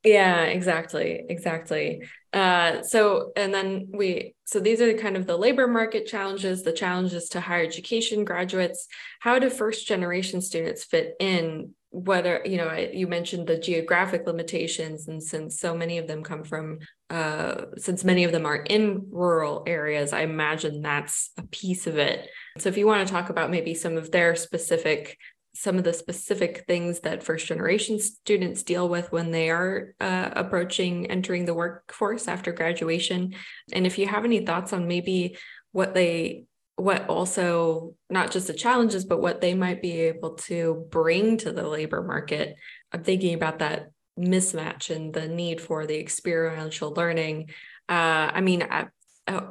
yeah, 0.05 0.43
exactly. 0.43 1.25
Exactly. 1.27 2.03
Uh, 2.31 2.83
so, 2.83 3.31
and 3.35 3.53
then 3.53 3.87
we, 3.91 4.35
so 4.45 4.59
these 4.59 4.81
are 4.81 4.93
kind 4.93 5.17
of 5.17 5.25
the 5.25 5.37
labor 5.37 5.67
market 5.67 6.05
challenges, 6.05 6.61
the 6.63 6.71
challenges 6.71 7.29
to 7.29 7.39
higher 7.41 7.63
education 7.63 8.23
graduates. 8.23 8.87
How 9.19 9.39
do 9.39 9.49
first 9.49 9.87
generation 9.87 10.41
students 10.41 10.83
fit 10.83 11.15
in? 11.19 11.73
Whether, 11.91 12.41
you 12.43 12.57
know, 12.57 12.73
you 12.73 13.07
mentioned 13.07 13.47
the 13.47 13.57
geographic 13.57 14.27
limitations, 14.27 15.07
and 15.07 15.23
since 15.23 15.61
so 15.61 15.73
many 15.73 15.97
of 15.97 16.07
them 16.07 16.23
come 16.23 16.43
from, 16.43 16.79
uh, 17.09 17.67
since 17.77 18.03
many 18.03 18.25
of 18.25 18.33
them 18.33 18.45
are 18.45 18.57
in 18.57 19.07
rural 19.11 19.63
areas, 19.65 20.11
I 20.11 20.23
imagine 20.23 20.81
that's 20.81 21.31
a 21.37 21.43
piece 21.43 21.87
of 21.87 21.97
it. 21.97 22.27
So, 22.57 22.67
if 22.67 22.75
you 22.75 22.85
want 22.85 23.07
to 23.07 23.13
talk 23.13 23.29
about 23.29 23.49
maybe 23.49 23.73
some 23.73 23.95
of 23.95 24.11
their 24.11 24.35
specific 24.35 25.17
some 25.55 25.77
of 25.77 25.83
the 25.83 25.93
specific 25.93 26.65
things 26.67 26.99
that 27.01 27.23
first 27.23 27.47
generation 27.47 27.97
students 27.99 28.63
deal 28.63 28.89
with 28.89 29.11
when 29.11 29.31
they 29.31 29.49
are 29.49 29.95
uh, 30.01 30.29
approaching 30.33 31.07
entering 31.07 31.45
the 31.45 31.53
workforce 31.53 32.27
after 32.27 32.51
graduation. 32.51 33.33
And 33.71 33.87
if 33.87 33.97
you 33.97 34.05
have 34.07 34.25
any 34.25 34.45
thoughts 34.45 34.73
on 34.73 34.87
maybe 34.87 35.37
what 35.71 35.93
they 35.93 36.45
what 36.77 37.07
also 37.07 37.95
not 38.09 38.31
just 38.31 38.47
the 38.47 38.53
challenges 38.53 39.05
but 39.05 39.21
what 39.21 39.39
they 39.39 39.53
might 39.53 39.81
be 39.81 39.93
able 40.01 40.31
to 40.31 40.85
bring 40.89 41.37
to 41.37 41.53
the 41.53 41.65
labor 41.65 42.03
market 42.03 42.55
i'm 42.91 43.01
thinking 43.01 43.33
about 43.33 43.59
that 43.59 43.91
mismatch 44.19 44.93
and 44.93 45.13
the 45.13 45.25
need 45.25 45.61
for 45.61 45.85
the 45.85 45.97
experiential 45.97 46.91
learning. 46.91 47.49
Uh, 47.87 48.29
i 48.33 48.41
mean 48.41 48.67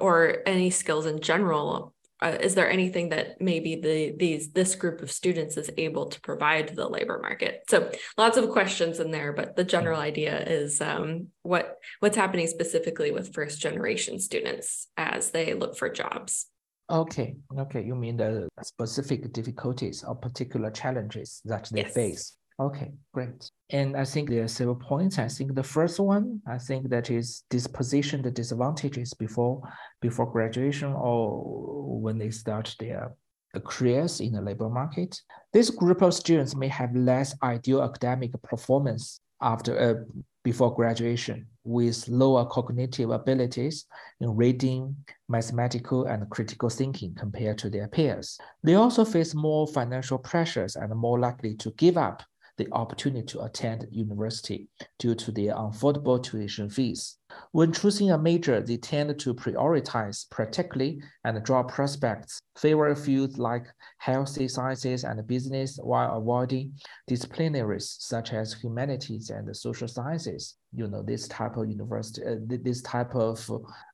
or 0.01 0.43
any 0.47 0.69
skills 0.71 1.07
in 1.07 1.21
general 1.21 1.94
uh, 2.25 2.39
is 2.41 2.55
there 2.55 2.71
anything 2.71 3.11
that 3.11 3.39
maybe 3.41 3.77
the 3.77 4.15
these 4.17 4.51
this 4.53 4.75
group 4.75 5.03
of 5.03 5.11
students 5.11 5.59
is 5.59 5.71
able 5.77 6.07
to 6.07 6.21
provide 6.23 6.69
to 6.69 6.75
the 6.75 6.89
labor 6.89 7.19
market? 7.21 7.63
So 7.69 7.91
lots 8.17 8.39
of 8.39 8.49
questions 8.51 8.99
in 8.99 9.11
there 9.11 9.33
but 9.33 9.57
the 9.57 9.65
general 9.65 9.99
mm-hmm. 9.99 10.07
idea 10.07 10.41
is 10.41 10.81
um, 10.81 11.29
what 11.43 11.77
what's 12.01 12.17
happening 12.17 12.47
specifically 12.47 13.11
with 13.11 13.35
first 13.35 13.61
generation 13.61 14.19
students 14.19 14.89
as 14.97 15.31
they 15.31 15.53
look 15.53 15.77
for 15.77 15.91
jobs? 15.91 16.47
Okay. 16.91 17.37
Okay. 17.59 17.83
You 17.83 17.95
mean 17.95 18.17
the 18.17 18.49
specific 18.63 19.33
difficulties 19.33 20.05
or 20.05 20.15
particular 20.15 20.71
challenges 20.71 21.41
that 21.45 21.69
they 21.73 21.83
yes. 21.83 21.95
face 21.95 22.37
Okay, 22.61 22.93
great. 23.13 23.51
And 23.71 23.97
I 23.97 24.05
think 24.05 24.31
there 24.31 24.45
are 24.45 24.49
several 24.49 24.77
points. 24.77 25.19
I 25.19 25.27
think 25.27 25.55
the 25.55 25.63
first 25.63 25.99
one, 25.99 26.41
I 26.47 26.59
think 26.59 26.89
that 26.91 27.11
is 27.11 27.43
disposition, 27.51 28.23
the 28.23 28.31
disadvantages 28.31 29.13
before 29.13 29.61
before 30.01 30.31
graduation 30.31 30.93
or 30.93 32.01
when 32.01 32.17
they 32.17 32.31
start 32.31 32.77
their 32.79 33.13
careers 33.61 34.21
in 34.21 34.33
the 34.33 34.41
labor 34.41 34.69
market. 34.69 35.21
This 35.53 35.71
group 35.71 36.01
of 36.03 36.15
students 36.15 36.55
may 36.55 36.69
have 36.69 36.95
less 36.95 37.35
ideal 37.43 37.83
academic 37.83 38.31
performance 38.43 39.21
after 39.41 39.79
uh, 39.79 39.95
before 40.45 40.75
graduation 40.75 41.47
with 41.65 42.07
lower 42.09 42.45
cognitive 42.47 43.11
abilities 43.11 43.87
in 44.21 44.37
reading, 44.37 44.95
mathematical, 45.29 46.05
and 46.05 46.29
critical 46.31 46.69
thinking 46.69 47.15
compared 47.15 47.59
to 47.59 47.71
their 47.71 47.89
peers. 47.89 48.39
They 48.63 48.75
also 48.75 49.05
face 49.05 49.35
more 49.35 49.67
financial 49.67 50.19
pressures 50.19 50.77
and 50.77 50.95
more 50.95 51.19
likely 51.19 51.55
to 51.57 51.71
give 51.73 51.97
up 51.97 52.23
the 52.57 52.69
opportunity 52.73 53.27
to 53.27 53.43
attend 53.43 53.87
university 53.91 54.69
due 54.99 55.15
to 55.15 55.33
their 55.33 55.55
affordable 55.55 56.23
tuition 56.23 56.69
fees. 56.71 57.19
When 57.53 57.73
choosing 57.73 58.11
a 58.11 58.19
major, 58.19 58.61
they 58.61 58.77
tend 58.77 59.19
to 59.19 59.35
prioritize 59.35 60.29
practically 60.31 61.03
and 61.25 61.45
job 61.45 61.73
prospects, 61.73 62.41
favor 62.57 62.95
fields 62.95 63.39
like 63.39 63.67
healthy 63.99 64.47
sciences 64.47 65.05
and 65.05 65.27
business 65.27 65.79
while 65.83 66.17
avoiding 66.17 66.75
disciplinaries 67.11 67.97
such 67.99 68.33
as 68.33 68.53
humanities 68.53 69.31
and 69.31 69.57
social 69.57 69.89
sciences. 69.89 70.57
You 70.73 70.89
know, 70.89 71.03
this 71.03 71.27
type 71.29 71.57
of 71.57 71.69
university, 71.69 72.25
uh, 72.25 72.37
this 72.41 72.83
type 72.83 73.15
of 73.15 73.49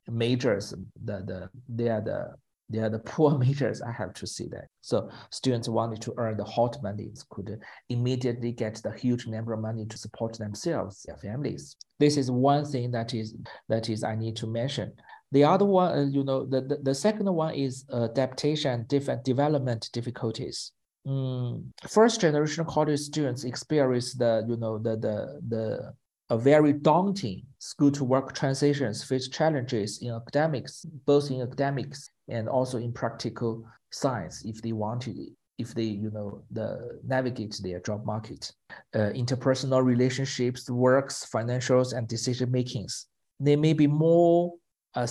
majors, 0.08 0.74
the, 1.04 1.22
the, 1.26 1.50
they 1.68 1.88
are 1.88 2.00
the 2.00 2.34
they 2.70 2.78
are 2.78 2.88
the 2.88 3.00
poor 3.00 3.36
majors, 3.44 3.82
I 3.82 3.92
have 3.92 4.14
to 4.14 4.26
see 4.26 4.48
that. 4.48 4.68
So 4.80 5.10
students 5.30 5.68
wanted 5.68 6.00
to 6.02 6.14
earn 6.16 6.36
the 6.36 6.44
hot 6.44 6.76
money 6.82 7.10
could 7.30 7.60
immediately 7.88 8.52
get 8.52 8.76
the 8.76 8.92
huge 8.92 9.26
number 9.26 9.52
of 9.52 9.60
money 9.60 9.84
to 9.86 9.98
support 9.98 10.38
themselves, 10.38 11.02
their 11.06 11.16
families. 11.16 11.76
This 11.98 12.16
is 12.16 12.30
one 12.30 12.64
thing 12.64 12.90
that 12.92 13.12
is 13.12 13.34
that 13.68 13.90
is 13.90 14.04
I 14.04 14.14
need 14.14 14.36
to 14.36 14.46
mention. 14.46 14.92
The 15.32 15.44
other 15.44 15.64
one, 15.64 15.98
uh, 15.98 16.06
you 16.06 16.24
know, 16.24 16.44
the, 16.44 16.60
the, 16.62 16.76
the 16.82 16.94
second 16.94 17.32
one 17.32 17.54
is 17.54 17.84
adaptation 17.92 18.84
different 18.88 19.24
development 19.24 19.88
difficulties. 19.92 20.72
Mm, 21.06 21.64
first 21.88 22.20
generation 22.20 22.64
college 22.64 23.00
students 23.00 23.44
experience 23.44 24.14
the, 24.14 24.44
you 24.48 24.56
know, 24.56 24.78
the, 24.78 24.96
the, 24.96 25.40
the 25.48 25.94
a 26.30 26.38
very 26.38 26.72
daunting 26.72 27.42
school 27.58 27.90
to 27.90 28.04
work 28.04 28.34
transitions 28.34 29.04
face 29.04 29.28
challenges 29.28 30.00
in 30.02 30.12
academics, 30.12 30.84
both 31.04 31.30
in 31.30 31.42
academics 31.42 32.08
and 32.28 32.48
also 32.48 32.78
in 32.78 32.92
practical 32.92 33.64
science 33.90 34.44
if 34.44 34.62
they 34.62 34.72
want 34.72 35.02
to 35.02 35.26
if 35.58 35.74
they 35.74 35.82
you 35.82 36.10
know 36.10 36.42
the 36.52 36.98
navigate 37.06 37.60
their 37.62 37.80
job 37.80 38.06
market. 38.06 38.50
Uh, 38.94 39.10
interpersonal 39.14 39.84
relationships 39.84 40.70
works 40.70 41.26
financials 41.32 41.92
and 41.92 42.08
decision 42.08 42.50
makings 42.50 43.06
they 43.40 43.56
may 43.56 43.72
be 43.72 43.86
more 43.86 44.52
uh, 44.94 45.06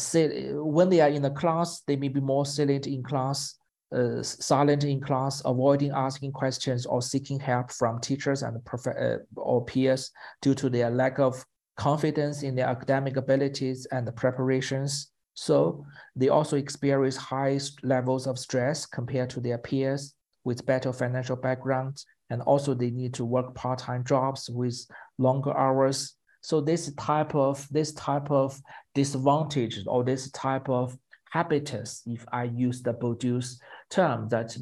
when 0.62 0.90
they 0.90 1.02
are 1.02 1.10
in 1.10 1.22
the 1.22 1.32
class 1.32 1.82
they 1.88 1.96
may 1.96 2.08
be 2.08 2.22
more 2.22 2.46
silent 2.46 2.88
in 2.88 3.04
class 3.04 3.56
uh, 3.92 4.22
silent 4.22 4.84
in 4.84 5.02
class 5.02 5.42
avoiding 5.46 5.92
asking 5.92 6.32
questions 6.32 6.86
or 6.86 7.02
seeking 7.02 7.40
help 7.40 7.72
from 7.72 8.00
teachers 8.00 8.44
and 8.44 8.58
uh, 8.58 9.18
or 9.36 9.66
peers 9.66 10.12
due 10.42 10.54
to 10.54 10.70
their 10.70 10.90
lack 10.90 11.18
of 11.20 11.44
confidence 11.76 12.44
in 12.44 12.56
their 12.56 12.68
academic 12.68 13.18
abilities 13.18 13.88
and 13.92 14.16
preparations 14.16 15.12
so 15.40 15.86
they 16.18 16.28
also 16.28 16.58
experience 16.58 17.16
high 17.16 17.58
levels 17.82 18.28
of 18.28 18.38
stress 18.38 18.86
compared 18.86 19.30
to 19.30 19.40
their 19.40 19.58
peers 19.58 20.14
with 20.44 20.66
better 20.66 20.92
financial 20.92 21.38
backgrounds. 21.38 22.06
And 22.30 22.42
also 22.42 22.74
they 22.74 22.92
need 22.92 23.14
to 23.14 23.24
work 23.24 23.56
part-time 23.56 24.04
jobs 24.04 24.50
with 24.50 24.86
longer 25.18 25.58
hours. 25.58 26.16
So 26.42 26.60
this 26.60 26.94
type 26.96 27.36
of 27.36 27.66
this 27.72 27.94
type 27.94 28.30
of 28.30 28.60
disadvantage 28.94 29.80
or 29.88 30.04
this 30.04 30.30
type 30.32 30.68
of 30.68 30.98
habitus, 31.32 32.04
if 32.06 32.26
I 32.34 32.44
use 32.44 32.82
the 32.82 32.94
Bourdieu's 32.94 33.62
term, 33.90 34.30
that 34.30 34.56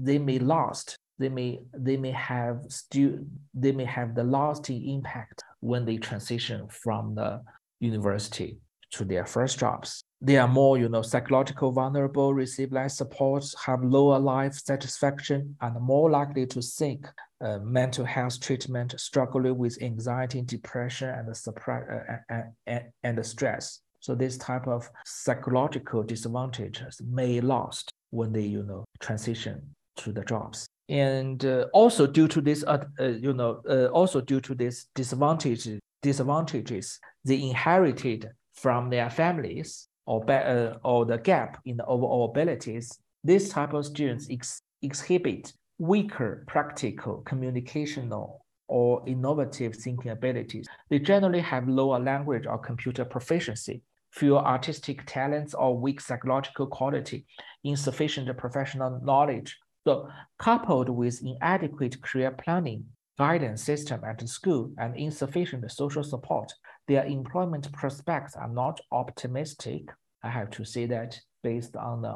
they 0.00 0.18
may 0.18 0.38
last, 0.38 0.98
they 1.18 1.28
may 1.28 1.60
they 1.76 1.96
may 1.96 2.10
have 2.10 2.58
still 2.68 3.18
they 3.54 3.72
may 3.72 3.84
have 3.84 4.14
the 4.14 4.24
lasting 4.24 4.88
impact 4.88 5.42
when 5.60 5.84
they 5.84 5.96
transition 5.96 6.66
from 6.68 7.14
the 7.14 7.40
university 7.80 8.58
to 8.90 9.04
their 9.04 9.26
first 9.26 9.58
jobs. 9.58 10.04
They 10.20 10.38
are 10.38 10.48
more, 10.48 10.78
you 10.78 10.88
know, 10.88 11.02
psychological 11.02 11.72
vulnerable, 11.72 12.32
receive 12.32 12.72
less 12.72 12.96
support, 12.96 13.44
have 13.66 13.82
lower 13.82 14.18
life 14.18 14.54
satisfaction, 14.54 15.56
and 15.60 15.80
more 15.80 16.10
likely 16.10 16.46
to 16.46 16.62
seek 16.62 17.04
uh, 17.40 17.58
mental 17.58 18.04
health 18.04 18.40
treatment, 18.40 18.94
struggling 18.98 19.58
with 19.58 19.82
anxiety, 19.82 20.42
depression, 20.42 21.10
and 21.10 21.28
the 21.28 22.18
uh, 22.30 22.42
and, 22.66 22.84
and 23.02 23.26
stress. 23.26 23.80
So 24.00 24.14
this 24.14 24.36
type 24.36 24.66
of 24.66 24.88
psychological 25.04 26.02
disadvantages 26.02 27.00
may 27.02 27.40
last 27.40 27.93
when 28.14 28.32
they, 28.32 28.42
you 28.42 28.62
know, 28.62 28.84
transition 29.00 29.60
to 29.96 30.12
the 30.12 30.24
jobs. 30.24 30.66
And 30.88 31.44
uh, 31.44 31.66
also 31.72 32.06
due 32.06 32.28
to 32.28 32.40
this, 32.40 32.64
uh, 32.66 32.84
uh, 33.00 33.04
you 33.04 33.32
know, 33.32 33.62
uh, 33.68 33.86
also 33.86 34.20
due 34.20 34.40
to 34.42 34.54
this 34.54 34.86
disadvantages, 34.94 35.80
disadvantages 36.02 37.00
they 37.24 37.42
inherited 37.42 38.30
from 38.52 38.90
their 38.90 39.10
families 39.10 39.88
or, 40.06 40.24
be- 40.24 40.74
or 40.84 41.06
the 41.06 41.18
gap 41.18 41.60
in 41.64 41.78
the 41.78 41.86
overall 41.86 42.30
abilities, 42.30 42.98
this 43.24 43.48
type 43.48 43.72
of 43.72 43.86
students 43.86 44.28
ex- 44.30 44.60
exhibit 44.82 45.52
weaker 45.78 46.44
practical, 46.46 47.22
communicational, 47.26 48.38
or 48.68 49.02
innovative 49.06 49.74
thinking 49.74 50.10
abilities. 50.10 50.66
They 50.90 50.98
generally 50.98 51.40
have 51.40 51.68
lower 51.68 51.98
language 51.98 52.46
or 52.46 52.58
computer 52.58 53.04
proficiency, 53.04 53.82
fewer 54.14 54.38
artistic 54.38 55.04
talents 55.06 55.54
or 55.54 55.76
weak 55.76 56.00
psychological 56.00 56.66
quality, 56.66 57.26
insufficient 57.64 58.34
professional 58.38 59.00
knowledge. 59.02 59.58
So 59.86 60.08
coupled 60.38 60.88
with 60.88 61.20
inadequate 61.22 62.00
career 62.00 62.30
planning, 62.30 62.86
guidance 63.18 63.62
system 63.62 64.02
at 64.04 64.26
school, 64.28 64.72
and 64.78 64.96
insufficient 64.96 65.70
social 65.70 66.04
support, 66.04 66.52
their 66.86 67.04
employment 67.04 67.70
prospects 67.72 68.36
are 68.36 68.48
not 68.48 68.80
optimistic. 68.92 69.82
I 70.22 70.30
have 70.30 70.50
to 70.50 70.64
say 70.64 70.86
that 70.86 71.18
based 71.42 71.76
on 71.76 72.02
the 72.02 72.14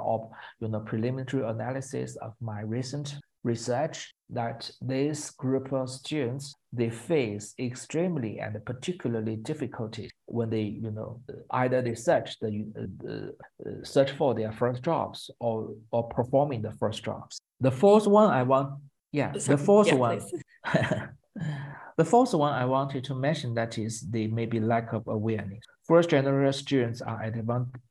you 0.61 0.69
know, 0.69 0.81
preliminary 0.81 1.47
analysis 1.47 2.17
of 2.17 2.33
my 2.41 2.61
recent 2.61 3.17
research 3.55 4.15
that 4.31 4.71
this 4.83 5.31
group 5.31 5.73
of 5.73 5.89
students 5.89 6.55
they 6.73 6.91
face 6.91 7.55
extremely 7.59 8.39
and 8.41 8.55
particularly 8.67 9.37
difficulty 9.37 10.11
when 10.27 10.51
they 10.51 10.67
you 10.85 10.91
know 10.91 11.21
either 11.63 11.81
they 11.81 11.95
search 11.95 12.39
the, 12.41 12.51
the 13.03 13.35
uh, 13.65 13.71
search 13.83 14.11
for 14.13 14.35
their 14.35 14.53
first 14.53 14.83
jobs 14.83 15.31
or 15.41 15.57
or 15.91 16.03
performing 16.09 16.61
the 16.63 16.73
first 16.73 17.03
jobs. 17.03 17.39
The 17.61 17.75
fourth 17.83 18.07
one 18.07 18.31
i 18.31 18.43
want 18.43 18.69
yeah 19.13 19.33
the 19.53 19.59
fourth 19.69 19.89
yeah, 19.89 20.07
one 20.07 20.21
the 22.01 22.05
fourth 22.13 22.35
one 22.35 22.53
i 22.53 22.67
wanted 22.77 23.03
to 23.05 23.15
mention 23.15 23.55
that 23.55 23.79
is 23.79 23.93
the 24.15 24.25
maybe 24.39 24.61
lack 24.61 24.93
of 24.93 25.03
awareness. 25.09 25.63
First 25.91 26.11
generation 26.11 26.53
students 26.53 27.01
are 27.01 27.23
at, 27.23 27.35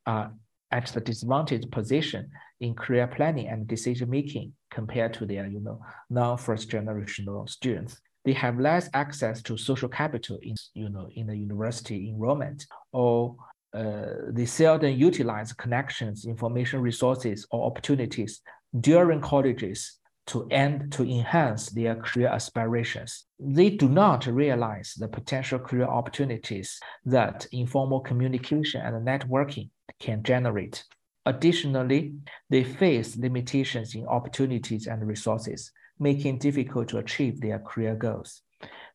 are 0.06 0.30
at 0.70 0.86
the 0.88 1.00
disadvantaged 1.00 1.70
position 1.70 2.30
in 2.60 2.74
career 2.74 3.06
planning 3.06 3.48
and 3.48 3.66
decision 3.66 4.10
making 4.10 4.52
compared 4.70 5.14
to 5.14 5.26
their, 5.26 5.46
you 5.46 5.60
know, 5.60 5.80
non-first 6.10 6.68
generational 6.70 7.48
students. 7.48 8.00
They 8.24 8.32
have 8.34 8.58
less 8.58 8.90
access 8.92 9.40
to 9.42 9.56
social 9.56 9.88
capital 9.88 10.38
in, 10.42 10.54
you 10.74 10.88
know, 10.88 11.08
in 11.14 11.28
the 11.28 11.36
university 11.36 12.10
enrollment, 12.10 12.66
or 12.92 13.36
uh, 13.72 14.06
they 14.30 14.44
seldom 14.44 14.92
utilize 14.92 15.52
connections, 15.52 16.26
information 16.26 16.80
resources, 16.80 17.46
or 17.50 17.66
opportunities 17.66 18.40
during 18.80 19.20
colleges 19.20 19.98
to 20.28 20.46
end 20.50 20.92
to 20.92 21.02
enhance 21.02 21.70
their 21.70 21.96
career 21.96 22.28
aspirations. 22.28 23.24
They 23.38 23.70
do 23.70 23.88
not 23.88 24.26
realize 24.26 24.94
the 24.96 25.08
potential 25.08 25.58
career 25.58 25.86
opportunities 25.86 26.78
that 27.04 27.46
informal 27.52 28.00
communication 28.00 28.80
and 28.82 29.06
networking 29.06 29.70
can 29.98 30.22
generate. 30.22 30.84
Additionally, 31.26 32.14
they 32.48 32.64
face 32.64 33.16
limitations 33.16 33.94
in 33.94 34.06
opportunities 34.06 34.86
and 34.86 35.06
resources, 35.06 35.72
making 35.98 36.36
it 36.36 36.40
difficult 36.40 36.88
to 36.88 36.98
achieve 36.98 37.40
their 37.40 37.58
career 37.58 37.94
goals. 37.94 38.42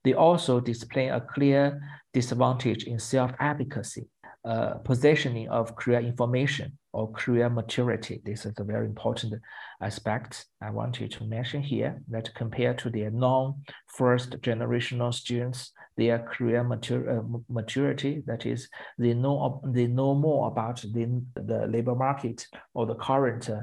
They 0.03 0.13
also 0.13 0.59
display 0.59 1.09
a 1.09 1.21
clear 1.21 1.81
disadvantage 2.13 2.83
in 2.83 2.99
self-advocacy, 2.99 4.07
uh, 4.45 4.73
positioning 4.83 5.47
of 5.49 5.75
career 5.75 5.99
information 5.99 6.77
or 6.91 7.11
career 7.11 7.49
maturity. 7.49 8.21
This 8.25 8.45
is 8.45 8.53
a 8.57 8.63
very 8.63 8.85
important 8.85 9.33
aspect 9.81 10.45
I 10.61 10.69
wanted 10.69 11.11
to 11.11 11.23
mention 11.23 11.61
here 11.61 12.01
that 12.09 12.33
compared 12.35 12.77
to 12.79 12.89
their 12.89 13.09
non-first 13.09 14.31
generational 14.41 15.13
students, 15.13 15.71
their 15.97 16.19
career 16.19 16.63
matur 16.63 17.19
uh, 17.19 17.39
maturity, 17.49 18.23
that 18.25 18.45
is, 18.45 18.69
they 18.97 19.13
know, 19.13 19.61
they 19.65 19.87
know 19.87 20.13
more 20.13 20.47
about 20.47 20.81
the, 20.81 21.21
the 21.35 21.67
labor 21.67 21.95
market 21.95 22.45
or 22.73 22.85
the 22.85 22.95
current 22.95 23.49
uh, 23.49 23.61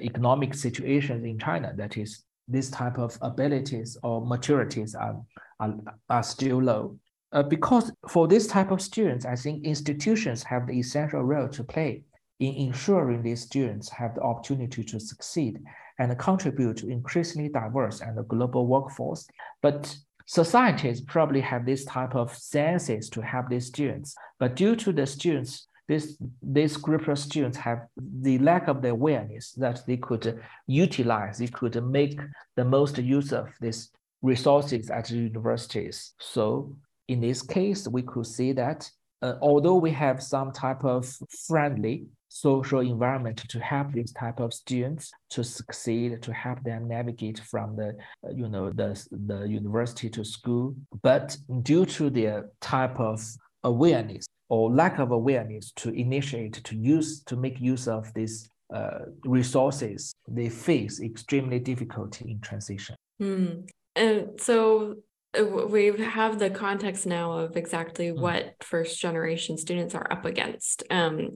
economic 0.00 0.54
situations 0.54 1.24
in 1.24 1.38
China. 1.38 1.72
That 1.76 1.96
is, 1.96 2.24
this 2.48 2.70
type 2.70 2.98
of 2.98 3.16
abilities 3.22 3.96
or 4.02 4.22
maturities 4.22 4.94
are, 4.94 5.20
are, 5.60 5.74
are 6.10 6.22
still 6.22 6.62
low. 6.62 6.98
Uh, 7.34 7.42
because 7.42 7.90
for 8.08 8.28
this 8.28 8.46
type 8.46 8.70
of 8.70 8.80
students, 8.80 9.26
I 9.26 9.34
think 9.34 9.64
institutions 9.64 10.44
have 10.44 10.68
the 10.68 10.78
essential 10.78 11.22
role 11.22 11.48
to 11.48 11.64
play 11.64 12.04
in 12.38 12.54
ensuring 12.54 13.22
these 13.22 13.42
students 13.42 13.88
have 13.90 14.14
the 14.14 14.22
opportunity 14.22 14.84
to 14.84 15.00
succeed 15.00 15.60
and 15.98 16.16
contribute 16.18 16.76
to 16.78 16.88
increasingly 16.88 17.48
diverse 17.48 18.00
and 18.00 18.16
global 18.28 18.66
workforce. 18.66 19.26
But 19.62 19.96
societies 20.26 21.00
probably 21.00 21.40
have 21.40 21.66
this 21.66 21.84
type 21.84 22.14
of 22.14 22.34
senses 22.34 23.10
to 23.10 23.20
help 23.20 23.48
these 23.48 23.66
students. 23.66 24.14
But 24.38 24.56
due 24.56 24.76
to 24.76 24.92
the 24.92 25.06
students, 25.06 25.66
this, 25.86 26.16
this 26.40 26.76
group 26.76 27.08
of 27.08 27.18
students 27.18 27.58
have 27.58 27.86
the 27.96 28.38
lack 28.38 28.68
of 28.68 28.80
the 28.80 28.90
awareness 28.90 29.52
that 29.52 29.80
they 29.86 29.96
could 29.96 30.40
utilize, 30.66 31.38
they 31.38 31.48
could 31.48 31.84
make 31.84 32.18
the 32.56 32.64
most 32.64 32.98
use 32.98 33.32
of 33.32 33.48
these 33.60 33.90
resources 34.22 34.90
at 34.90 35.10
universities. 35.10 36.14
So 36.18 36.74
in 37.08 37.20
this 37.20 37.42
case, 37.42 37.86
we 37.88 38.02
could 38.02 38.26
see 38.26 38.52
that 38.52 38.90
uh, 39.22 39.36
although 39.40 39.76
we 39.76 39.90
have 39.90 40.22
some 40.22 40.52
type 40.52 40.84
of 40.84 41.10
friendly 41.46 42.06
social 42.28 42.80
environment 42.80 43.38
to 43.48 43.60
help 43.60 43.92
these 43.92 44.12
type 44.12 44.40
of 44.40 44.52
students 44.52 45.10
to 45.30 45.42
succeed, 45.42 46.20
to 46.20 46.32
help 46.32 46.62
them 46.64 46.88
navigate 46.88 47.38
from 47.38 47.76
the, 47.76 47.96
uh, 48.26 48.30
you 48.34 48.48
know, 48.48 48.70
the, 48.70 49.00
the 49.26 49.46
university 49.48 50.10
to 50.10 50.24
school. 50.24 50.74
But 51.02 51.36
due 51.62 51.86
to 51.86 52.10
their 52.10 52.50
type 52.60 52.98
of 52.98 53.24
awareness 53.62 54.26
or 54.48 54.70
lack 54.70 54.98
of 54.98 55.12
awareness 55.12 55.72
to 55.76 55.90
initiate, 55.90 56.54
to 56.64 56.76
use, 56.76 57.22
to 57.24 57.36
make 57.36 57.60
use 57.60 57.88
of 57.88 58.12
these 58.14 58.48
uh, 58.74 59.06
resources, 59.24 60.12
they 60.28 60.48
face 60.48 61.00
extremely 61.00 61.60
difficulty 61.60 62.30
in 62.30 62.40
transition. 62.40 62.96
Mm. 63.22 63.68
And 63.96 64.40
so 64.40 64.96
we 65.42 65.92
have 66.04 66.38
the 66.38 66.50
context 66.50 67.06
now 67.06 67.32
of 67.32 67.56
exactly 67.56 68.08
mm. 68.08 68.18
what 68.18 68.54
first 68.60 69.00
generation 69.00 69.58
students 69.58 69.94
are 69.94 70.06
up 70.10 70.24
against 70.24 70.82
um, 70.90 71.30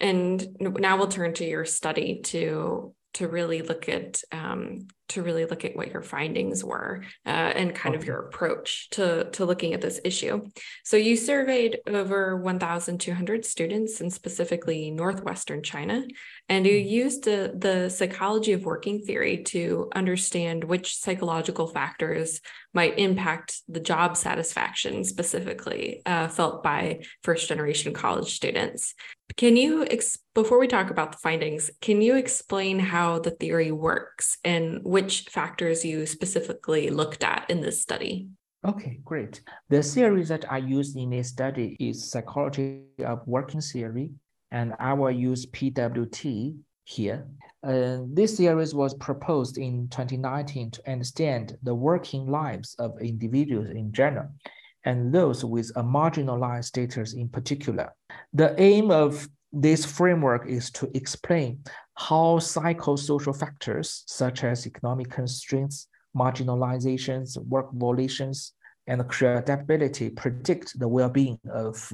and 0.00 0.46
now 0.60 0.96
we'll 0.96 1.08
turn 1.08 1.32
to 1.34 1.44
your 1.44 1.64
study 1.64 2.20
to 2.24 2.94
to 3.14 3.28
really 3.28 3.62
look 3.62 3.88
at 3.88 4.22
um, 4.32 4.86
to 5.12 5.22
really 5.22 5.46
look 5.46 5.64
at 5.64 5.76
what 5.76 5.92
your 5.92 6.02
findings 6.02 6.64
were 6.64 7.04
uh, 7.26 7.28
and 7.28 7.74
kind 7.74 7.94
okay. 7.94 8.02
of 8.02 8.06
your 8.06 8.18
approach 8.18 8.88
to 8.90 9.30
to 9.32 9.44
looking 9.44 9.74
at 9.74 9.80
this 9.80 10.00
issue. 10.04 10.44
So 10.84 10.96
you 10.96 11.16
surveyed 11.16 11.80
over 11.86 12.36
1,200 12.36 13.44
students 13.44 14.00
in 14.00 14.10
specifically 14.10 14.90
northwestern 14.90 15.62
China, 15.62 16.04
and 16.48 16.66
you 16.66 16.72
mm-hmm. 16.72 16.88
used 16.88 17.24
the, 17.24 17.52
the 17.56 17.88
psychology 17.88 18.52
of 18.52 18.64
working 18.64 19.02
theory 19.02 19.42
to 19.44 19.90
understand 19.94 20.64
which 20.64 20.96
psychological 20.96 21.66
factors 21.66 22.40
might 22.74 22.98
impact 22.98 23.62
the 23.68 23.80
job 23.80 24.16
satisfaction 24.16 25.04
specifically 25.04 26.02
uh, 26.06 26.28
felt 26.28 26.62
by 26.62 27.00
first 27.22 27.48
generation 27.48 27.92
college 27.92 28.34
students. 28.34 28.94
Can 29.36 29.56
you, 29.56 29.84
ex- 29.84 30.18
before 30.34 30.58
we 30.58 30.66
talk 30.66 30.90
about 30.90 31.12
the 31.12 31.18
findings, 31.18 31.70
can 31.80 32.02
you 32.02 32.16
explain 32.16 32.78
how 32.78 33.18
the 33.18 33.30
theory 33.30 33.72
works 33.72 34.38
and 34.44 34.80
which 34.82 35.01
factors 35.10 35.84
you 35.84 36.06
specifically 36.06 36.90
looked 36.90 37.24
at 37.24 37.46
in 37.48 37.60
this 37.60 37.80
study? 37.80 38.28
Okay, 38.64 39.00
great. 39.04 39.42
The 39.70 39.82
theory 39.82 40.22
that 40.24 40.50
I 40.50 40.58
used 40.58 40.96
in 40.96 41.10
this 41.10 41.28
study 41.28 41.76
is 41.80 42.10
psychology 42.10 42.82
of 43.04 43.26
working 43.26 43.60
theory, 43.60 44.10
and 44.52 44.74
I 44.78 44.92
will 44.92 45.10
use 45.10 45.46
PWT 45.46 46.56
here. 46.84 47.26
Uh, 47.64 47.98
this 48.12 48.36
series 48.36 48.74
was 48.74 48.94
proposed 48.94 49.58
in 49.58 49.88
2019 49.88 50.70
to 50.72 50.90
understand 50.90 51.56
the 51.62 51.74
working 51.74 52.30
lives 52.30 52.74
of 52.78 53.00
individuals 53.00 53.70
in 53.70 53.92
general 53.92 54.28
and 54.84 55.12
those 55.12 55.44
with 55.44 55.70
a 55.76 55.82
marginalized 55.82 56.64
status 56.64 57.14
in 57.14 57.28
particular. 57.28 57.92
The 58.32 58.60
aim 58.60 58.90
of 58.90 59.28
this 59.52 59.84
framework 59.84 60.48
is 60.48 60.70
to 60.70 60.90
explain 60.94 61.60
how 61.94 62.38
psychosocial 62.38 63.38
factors 63.38 64.04
such 64.06 64.44
as 64.44 64.66
economic 64.66 65.10
constraints, 65.10 65.88
marginalizations, 66.16 67.36
work 67.46 67.70
violations, 67.72 68.52
and 68.86 69.06
career 69.08 69.38
adaptability 69.38 70.10
predict 70.10 70.78
the 70.78 70.88
well-being 70.88 71.38
of 71.52 71.92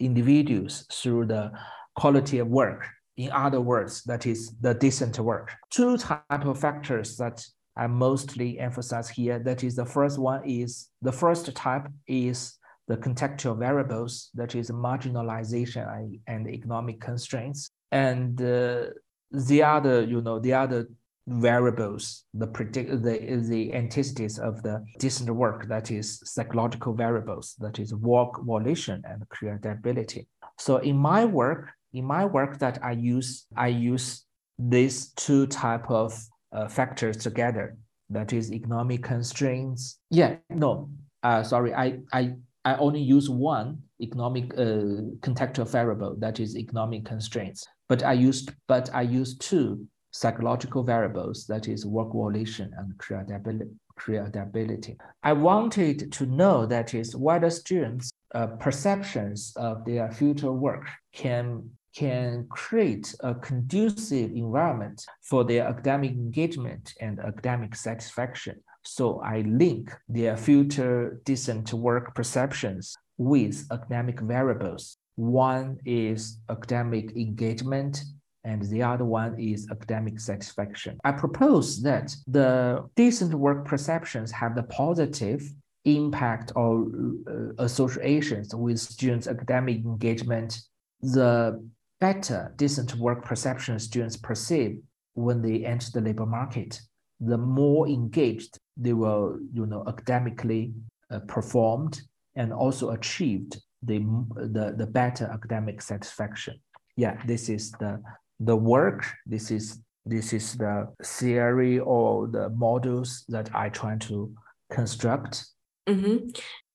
individuals 0.00 0.86
through 0.92 1.26
the 1.26 1.50
quality 1.96 2.38
of 2.38 2.48
work. 2.48 2.86
In 3.16 3.30
other 3.32 3.60
words, 3.60 4.02
that 4.04 4.26
is 4.26 4.54
the 4.60 4.74
decent 4.74 5.18
work. 5.18 5.52
Two 5.70 5.96
type 5.96 6.22
of 6.30 6.60
factors 6.60 7.16
that 7.16 7.44
I 7.76 7.86
mostly 7.86 8.58
emphasize 8.58 9.08
here. 9.08 9.38
That 9.38 9.64
is 9.64 9.76
the 9.76 9.86
first 9.86 10.18
one 10.18 10.42
is 10.44 10.88
the 11.00 11.12
first 11.12 11.54
type 11.54 11.88
is 12.06 12.58
the 12.88 12.96
contextual 12.96 13.58
variables, 13.58 14.30
that 14.34 14.54
is 14.54 14.70
marginalization 14.70 16.18
and 16.26 16.48
economic 16.48 17.00
constraints. 17.00 17.70
And 17.92 18.40
uh, 18.40 18.86
the 19.30 19.62
other, 19.62 20.02
you 20.02 20.20
know, 20.20 20.38
the 20.38 20.54
other 20.54 20.88
variables, 21.26 22.24
the 22.32 22.46
predict 22.46 22.90
the 23.02 23.18
the 23.48 23.74
antecedents 23.74 24.38
of 24.38 24.62
the 24.62 24.82
decent 24.98 25.30
work, 25.30 25.68
that 25.68 25.90
is 25.90 26.20
psychological 26.24 26.94
variables, 26.94 27.54
that 27.60 27.78
is 27.78 27.94
work 27.94 28.42
volition 28.44 29.02
and 29.04 29.28
career 29.28 29.60
creatability. 29.62 30.26
So 30.58 30.78
in 30.78 30.96
my 30.96 31.26
work, 31.26 31.70
in 31.92 32.04
my 32.06 32.24
work 32.24 32.58
that 32.58 32.78
I 32.82 32.92
use, 32.92 33.46
I 33.56 33.68
use 33.68 34.24
these 34.58 35.12
two 35.12 35.46
type 35.46 35.90
of 35.90 36.18
uh, 36.52 36.68
factors 36.68 37.18
together. 37.18 37.76
That 38.10 38.32
is 38.32 38.50
economic 38.50 39.02
constraints. 39.02 40.00
Yeah, 40.10 40.36
no, 40.48 40.88
uh, 41.22 41.42
sorry, 41.42 41.74
I 41.74 42.00
I 42.10 42.36
I 42.64 42.76
only 42.76 43.00
use 43.00 43.30
one 43.30 43.78
economic 44.00 44.52
uh, 44.54 45.14
contextual 45.20 45.68
variable 45.68 46.16
that 46.18 46.40
is 46.40 46.56
economic 46.56 47.04
constraints. 47.04 47.66
But 47.88 48.02
I 48.02 48.12
used 48.12 48.52
but 48.66 48.90
I 48.94 49.02
used 49.02 49.40
two 49.40 49.86
psychological 50.10 50.82
variables 50.82 51.46
that 51.46 51.68
is 51.68 51.86
work 51.86 52.12
volition 52.12 52.72
and 52.76 52.92
creatability. 52.98 54.96
I 55.22 55.32
wanted 55.32 56.12
to 56.12 56.26
know 56.26 56.66
that 56.66 56.94
is 56.94 57.14
whether 57.14 57.50
students' 57.50 58.10
uh, 58.34 58.46
perceptions 58.58 59.52
of 59.56 59.84
their 59.84 60.10
future 60.10 60.52
work 60.52 60.86
can 61.12 61.70
can 61.94 62.46
create 62.48 63.14
a 63.20 63.34
conducive 63.34 64.30
environment 64.32 65.04
for 65.22 65.44
their 65.44 65.66
academic 65.66 66.12
engagement 66.12 66.94
and 67.00 67.18
academic 67.20 67.74
satisfaction. 67.74 68.56
So 68.84 69.20
I 69.20 69.40
link 69.42 69.90
their 70.08 70.36
future 70.36 71.20
decent 71.24 71.72
work 71.72 72.14
perceptions 72.14 72.96
with 73.16 73.66
academic 73.70 74.20
variables. 74.20 74.96
One 75.16 75.78
is 75.84 76.38
academic 76.48 77.16
engagement 77.16 78.02
and 78.44 78.62
the 78.62 78.82
other 78.82 79.04
one 79.04 79.38
is 79.38 79.68
academic 79.70 80.20
satisfaction. 80.20 80.98
I 81.04 81.12
propose 81.12 81.82
that 81.82 82.14
the 82.26 82.88
decent 82.96 83.34
work 83.34 83.66
perceptions 83.66 84.30
have 84.32 84.54
the 84.54 84.62
positive 84.62 85.42
impact 85.84 86.52
or 86.54 86.86
uh, 87.28 87.62
associations 87.62 88.54
with 88.54 88.78
students' 88.78 89.26
academic 89.26 89.78
engagement. 89.78 90.60
The 91.02 91.62
better 92.00 92.52
decent 92.56 92.94
work 92.96 93.24
perception 93.24 93.78
students 93.78 94.16
perceive 94.16 94.78
when 95.14 95.42
they 95.42 95.64
enter 95.64 95.90
the 95.92 96.00
labor 96.00 96.26
market, 96.26 96.80
the 97.20 97.38
more 97.38 97.88
engaged 97.88 98.58
they 98.76 98.92
will, 98.92 99.38
you 99.52 99.66
know, 99.66 99.82
academically 99.88 100.72
uh, 101.10 101.18
performed 101.20 102.00
and 102.36 102.52
also 102.52 102.90
achieved 102.90 103.58
the, 103.82 103.98
the, 104.36 104.74
the 104.76 104.86
better 104.86 105.26
academic 105.26 105.82
satisfaction. 105.82 106.54
Yeah, 106.96 107.20
this 107.26 107.48
is 107.48 107.72
the, 107.72 108.00
the 108.38 108.56
work, 108.56 109.04
this 109.26 109.50
is, 109.50 109.80
this 110.06 110.32
is 110.32 110.54
the 110.54 110.88
theory 111.04 111.80
or 111.80 112.28
the 112.28 112.50
models 112.50 113.24
that 113.28 113.50
I 113.54 113.68
try 113.68 113.96
to 113.98 114.32
construct. 114.70 115.46
Mm-hmm. 115.88 116.28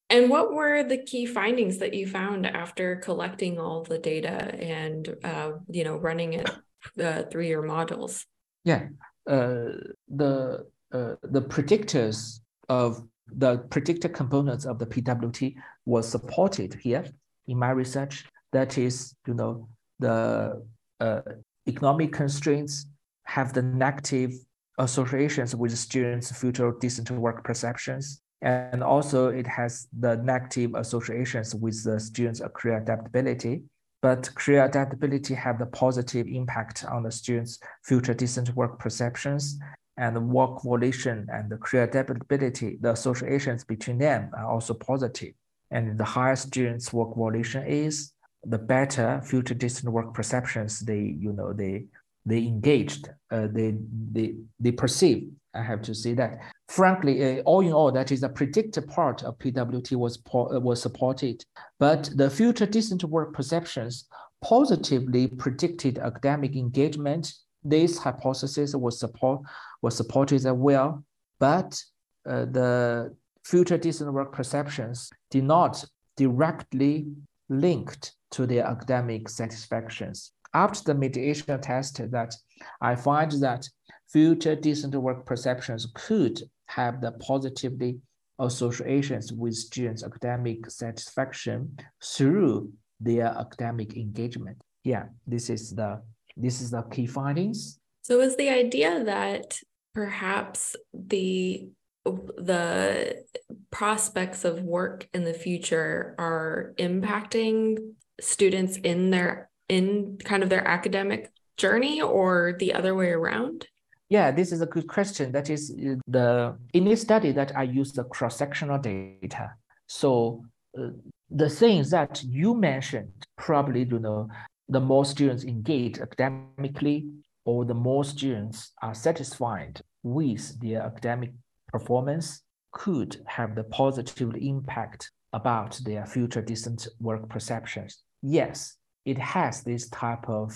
And 0.10 0.30
what 0.30 0.54
were 0.54 0.84
the 0.84 0.98
key 0.98 1.26
findings 1.26 1.80
that 1.80 1.94
you 1.94 2.08
found 2.08 2.46
after 2.46 2.98
collecting 2.98 3.60
all 3.60 3.84
the 3.84 3.98
data 3.98 4.54
and 4.62 5.16
uh, 5.24 5.54
you 5.70 5.84
know 5.84 5.98
running 5.98 6.34
it 6.34 6.50
the 6.96 7.28
three-year 7.32 7.62
models? 7.62 8.26
Yeah, 8.64 8.88
uh, 9.28 9.70
the 10.08 10.66
uh, 10.92 11.16
the 11.24 11.42
predictors 11.42 12.40
of 12.70 13.04
the 13.28 13.58
predictor 13.70 14.10
components 14.10 14.66
of 14.66 14.80
the 14.80 14.86
PWT 14.86 15.56
was 15.86 16.08
supported 16.08 16.76
here 16.76 17.06
in 17.48 17.58
my 17.58 17.72
research. 17.72 18.26
That 18.52 18.78
is, 18.78 19.16
you 19.28 19.34
know, 19.34 19.68
the 20.00 20.64
uh, 21.00 21.22
economic 21.68 22.14
constraints 22.14 22.86
have 23.24 23.54
the 23.54 23.62
negative 23.62 24.34
associations 24.78 25.56
with 25.56 25.78
students' 25.78 26.32
future 26.32 26.74
decent 26.80 27.10
work 27.12 27.44
perceptions. 27.44 28.22
And 28.44 28.84
also 28.84 29.30
it 29.30 29.48
has 29.48 29.88
the 29.98 30.18
negative 30.18 30.76
associations 30.76 31.56
with 31.56 31.84
the 31.84 32.00
students' 32.00 32.42
career 32.54 32.78
adaptability. 32.78 33.64
But 34.02 34.30
career 34.36 34.66
adaptability 34.66 35.34
have 35.34 35.58
the 35.58 35.66
positive 35.68 36.28
impact 36.28 36.84
on 36.84 37.04
the 37.04 37.12
students' 37.12 37.58
future 37.86 38.14
decent 38.14 38.54
work 38.54 38.78
perceptions 38.78 39.58
and 39.96 40.30
work 40.30 40.62
volition 40.62 41.28
and 41.32 41.50
the 41.50 41.58
career 41.58 41.84
adaptability, 41.84 42.78
the 42.82 42.92
associations 42.92 43.64
between 43.64 43.98
them 44.00 44.30
are 44.38 44.52
also 44.52 44.74
positive. 44.74 45.34
And 45.72 45.98
the 45.98 46.04
higher 46.04 46.36
students' 46.36 46.92
work 46.92 47.16
volition 47.16 47.66
is, 47.66 48.12
the 48.44 48.58
better 48.58 49.22
future 49.24 49.54
decent 49.54 49.90
work 49.94 50.14
perceptions 50.14 50.82
they, 50.82 51.16
you 51.18 51.32
know, 51.32 51.54
they 51.54 51.86
they 52.26 52.40
engaged, 52.40 53.08
uh, 53.32 53.48
they 53.50 53.76
they 54.12 54.36
they 54.60 54.72
perceive 54.72 55.32
I 55.54 55.62
have 55.62 55.82
to 55.84 55.94
say 55.96 56.14
that. 56.16 56.40
Frankly, 56.74 57.40
uh, 57.40 57.44
all 57.44 57.60
in 57.62 57.72
all, 57.72 57.92
that 57.92 58.12
is 58.12 58.22
the 58.22 58.30
predicted 58.30 58.88
part 58.88 59.22
of 59.24 59.38
PWT 59.38 59.96
was, 59.96 60.18
uh, 60.34 60.60
was 60.60 60.82
supported, 60.82 61.46
but 61.80 62.10
the 62.16 62.32
future 62.32 62.66
decent 62.66 63.04
work 63.04 63.32
perceptions 63.32 64.08
positively 64.44 65.28
predicted 65.28 66.00
academic 66.00 66.56
engagement. 66.56 67.32
This 67.64 68.00
hypothesis 68.00 68.74
was, 68.74 69.00
support, 69.00 69.42
was 69.84 69.96
supported 69.96 70.48
as 70.48 70.52
well, 70.52 71.06
but 71.40 71.80
uh, 72.28 72.46
the 72.46 73.16
future 73.44 73.78
decent 73.78 74.12
work 74.12 74.34
perceptions 74.34 75.12
did 75.30 75.44
not 75.44 75.86
directly 76.18 77.06
linked 77.50 78.16
to 78.32 78.48
their 78.48 78.66
academic 78.66 79.30
satisfactions. 79.30 80.32
After 80.56 80.86
the 80.86 80.96
mediation 80.96 81.62
test 81.62 82.02
that 82.10 82.34
I 82.82 82.96
find 82.96 83.32
that 83.44 83.70
future 84.08 84.56
decent 84.56 84.96
work 84.96 85.28
perceptions 85.28 85.86
could 85.94 86.42
have 86.68 87.02
the 87.02 87.12
positively 87.14 88.00
associations 88.40 89.32
with 89.32 89.56
students' 89.56 90.04
academic 90.04 90.70
satisfaction 90.70 91.78
through 92.04 92.72
their 93.00 93.28
academic 93.28 93.96
engagement. 93.96 94.58
Yeah, 94.84 95.06
this 95.28 95.50
is 95.50 95.72
the 95.72 96.02
this 96.36 96.62
is 96.62 96.72
the 96.72 96.82
key 96.84 97.06
findings. 97.06 97.80
So 98.02 98.20
is 98.22 98.36
the 98.36 98.50
idea 98.50 99.04
that 99.04 99.60
perhaps 99.94 100.76
the 100.94 101.70
the 102.06 103.24
prospects 103.72 104.44
of 104.44 104.62
work 104.62 105.08
in 105.14 105.24
the 105.24 105.34
future 105.34 106.16
are 106.18 106.74
impacting 106.78 107.78
students 108.20 108.78
in 108.78 109.10
their 109.10 109.50
in 109.70 110.18
kind 110.24 110.44
of 110.44 110.50
their 110.50 110.68
academic 110.68 111.32
journey 111.58 112.02
or 112.02 112.56
the 112.60 112.74
other 112.74 112.94
way 112.96 113.10
around? 113.10 113.68
Yeah, 114.14 114.30
this 114.30 114.52
is 114.52 114.62
a 114.62 114.68
good 114.68 114.88
question. 114.88 115.32
That 115.32 115.50
is 115.50 115.72
uh, 115.72 115.96
the 116.06 116.56
in 116.74 116.86
this 116.86 117.02
study 117.02 117.32
that 117.32 117.58
I 117.58 117.64
use 117.64 117.94
the 117.94 118.04
cross-sectional 118.04 118.78
data. 118.78 119.56
So 119.88 120.46
uh, 120.78 120.90
the 121.32 121.50
things 121.50 121.90
that 121.90 122.24
you 122.24 122.54
mentioned, 122.54 123.12
probably 123.40 123.86
you 123.86 123.98
know, 123.98 124.28
the 124.70 124.80
more 124.80 125.04
students 125.04 125.46
engage 125.46 125.98
academically, 125.98 127.10
or 127.44 127.66
the 127.66 127.74
more 127.74 128.04
students 128.04 128.72
are 128.84 128.94
satisfied 128.94 129.82
with 130.04 130.60
their 130.62 130.84
academic 130.84 131.32
performance, 131.70 132.44
could 132.72 133.20
have 133.26 133.56
the 133.56 133.64
positive 133.64 134.36
impact 134.36 135.10
about 135.40 135.80
their 135.86 136.06
future 136.06 136.44
decent 136.44 136.88
work 137.00 137.28
perceptions. 137.30 138.04
Yes, 138.22 138.76
it 139.06 139.18
has 139.18 139.64
this 139.64 139.90
type 139.90 140.30
of 140.30 140.54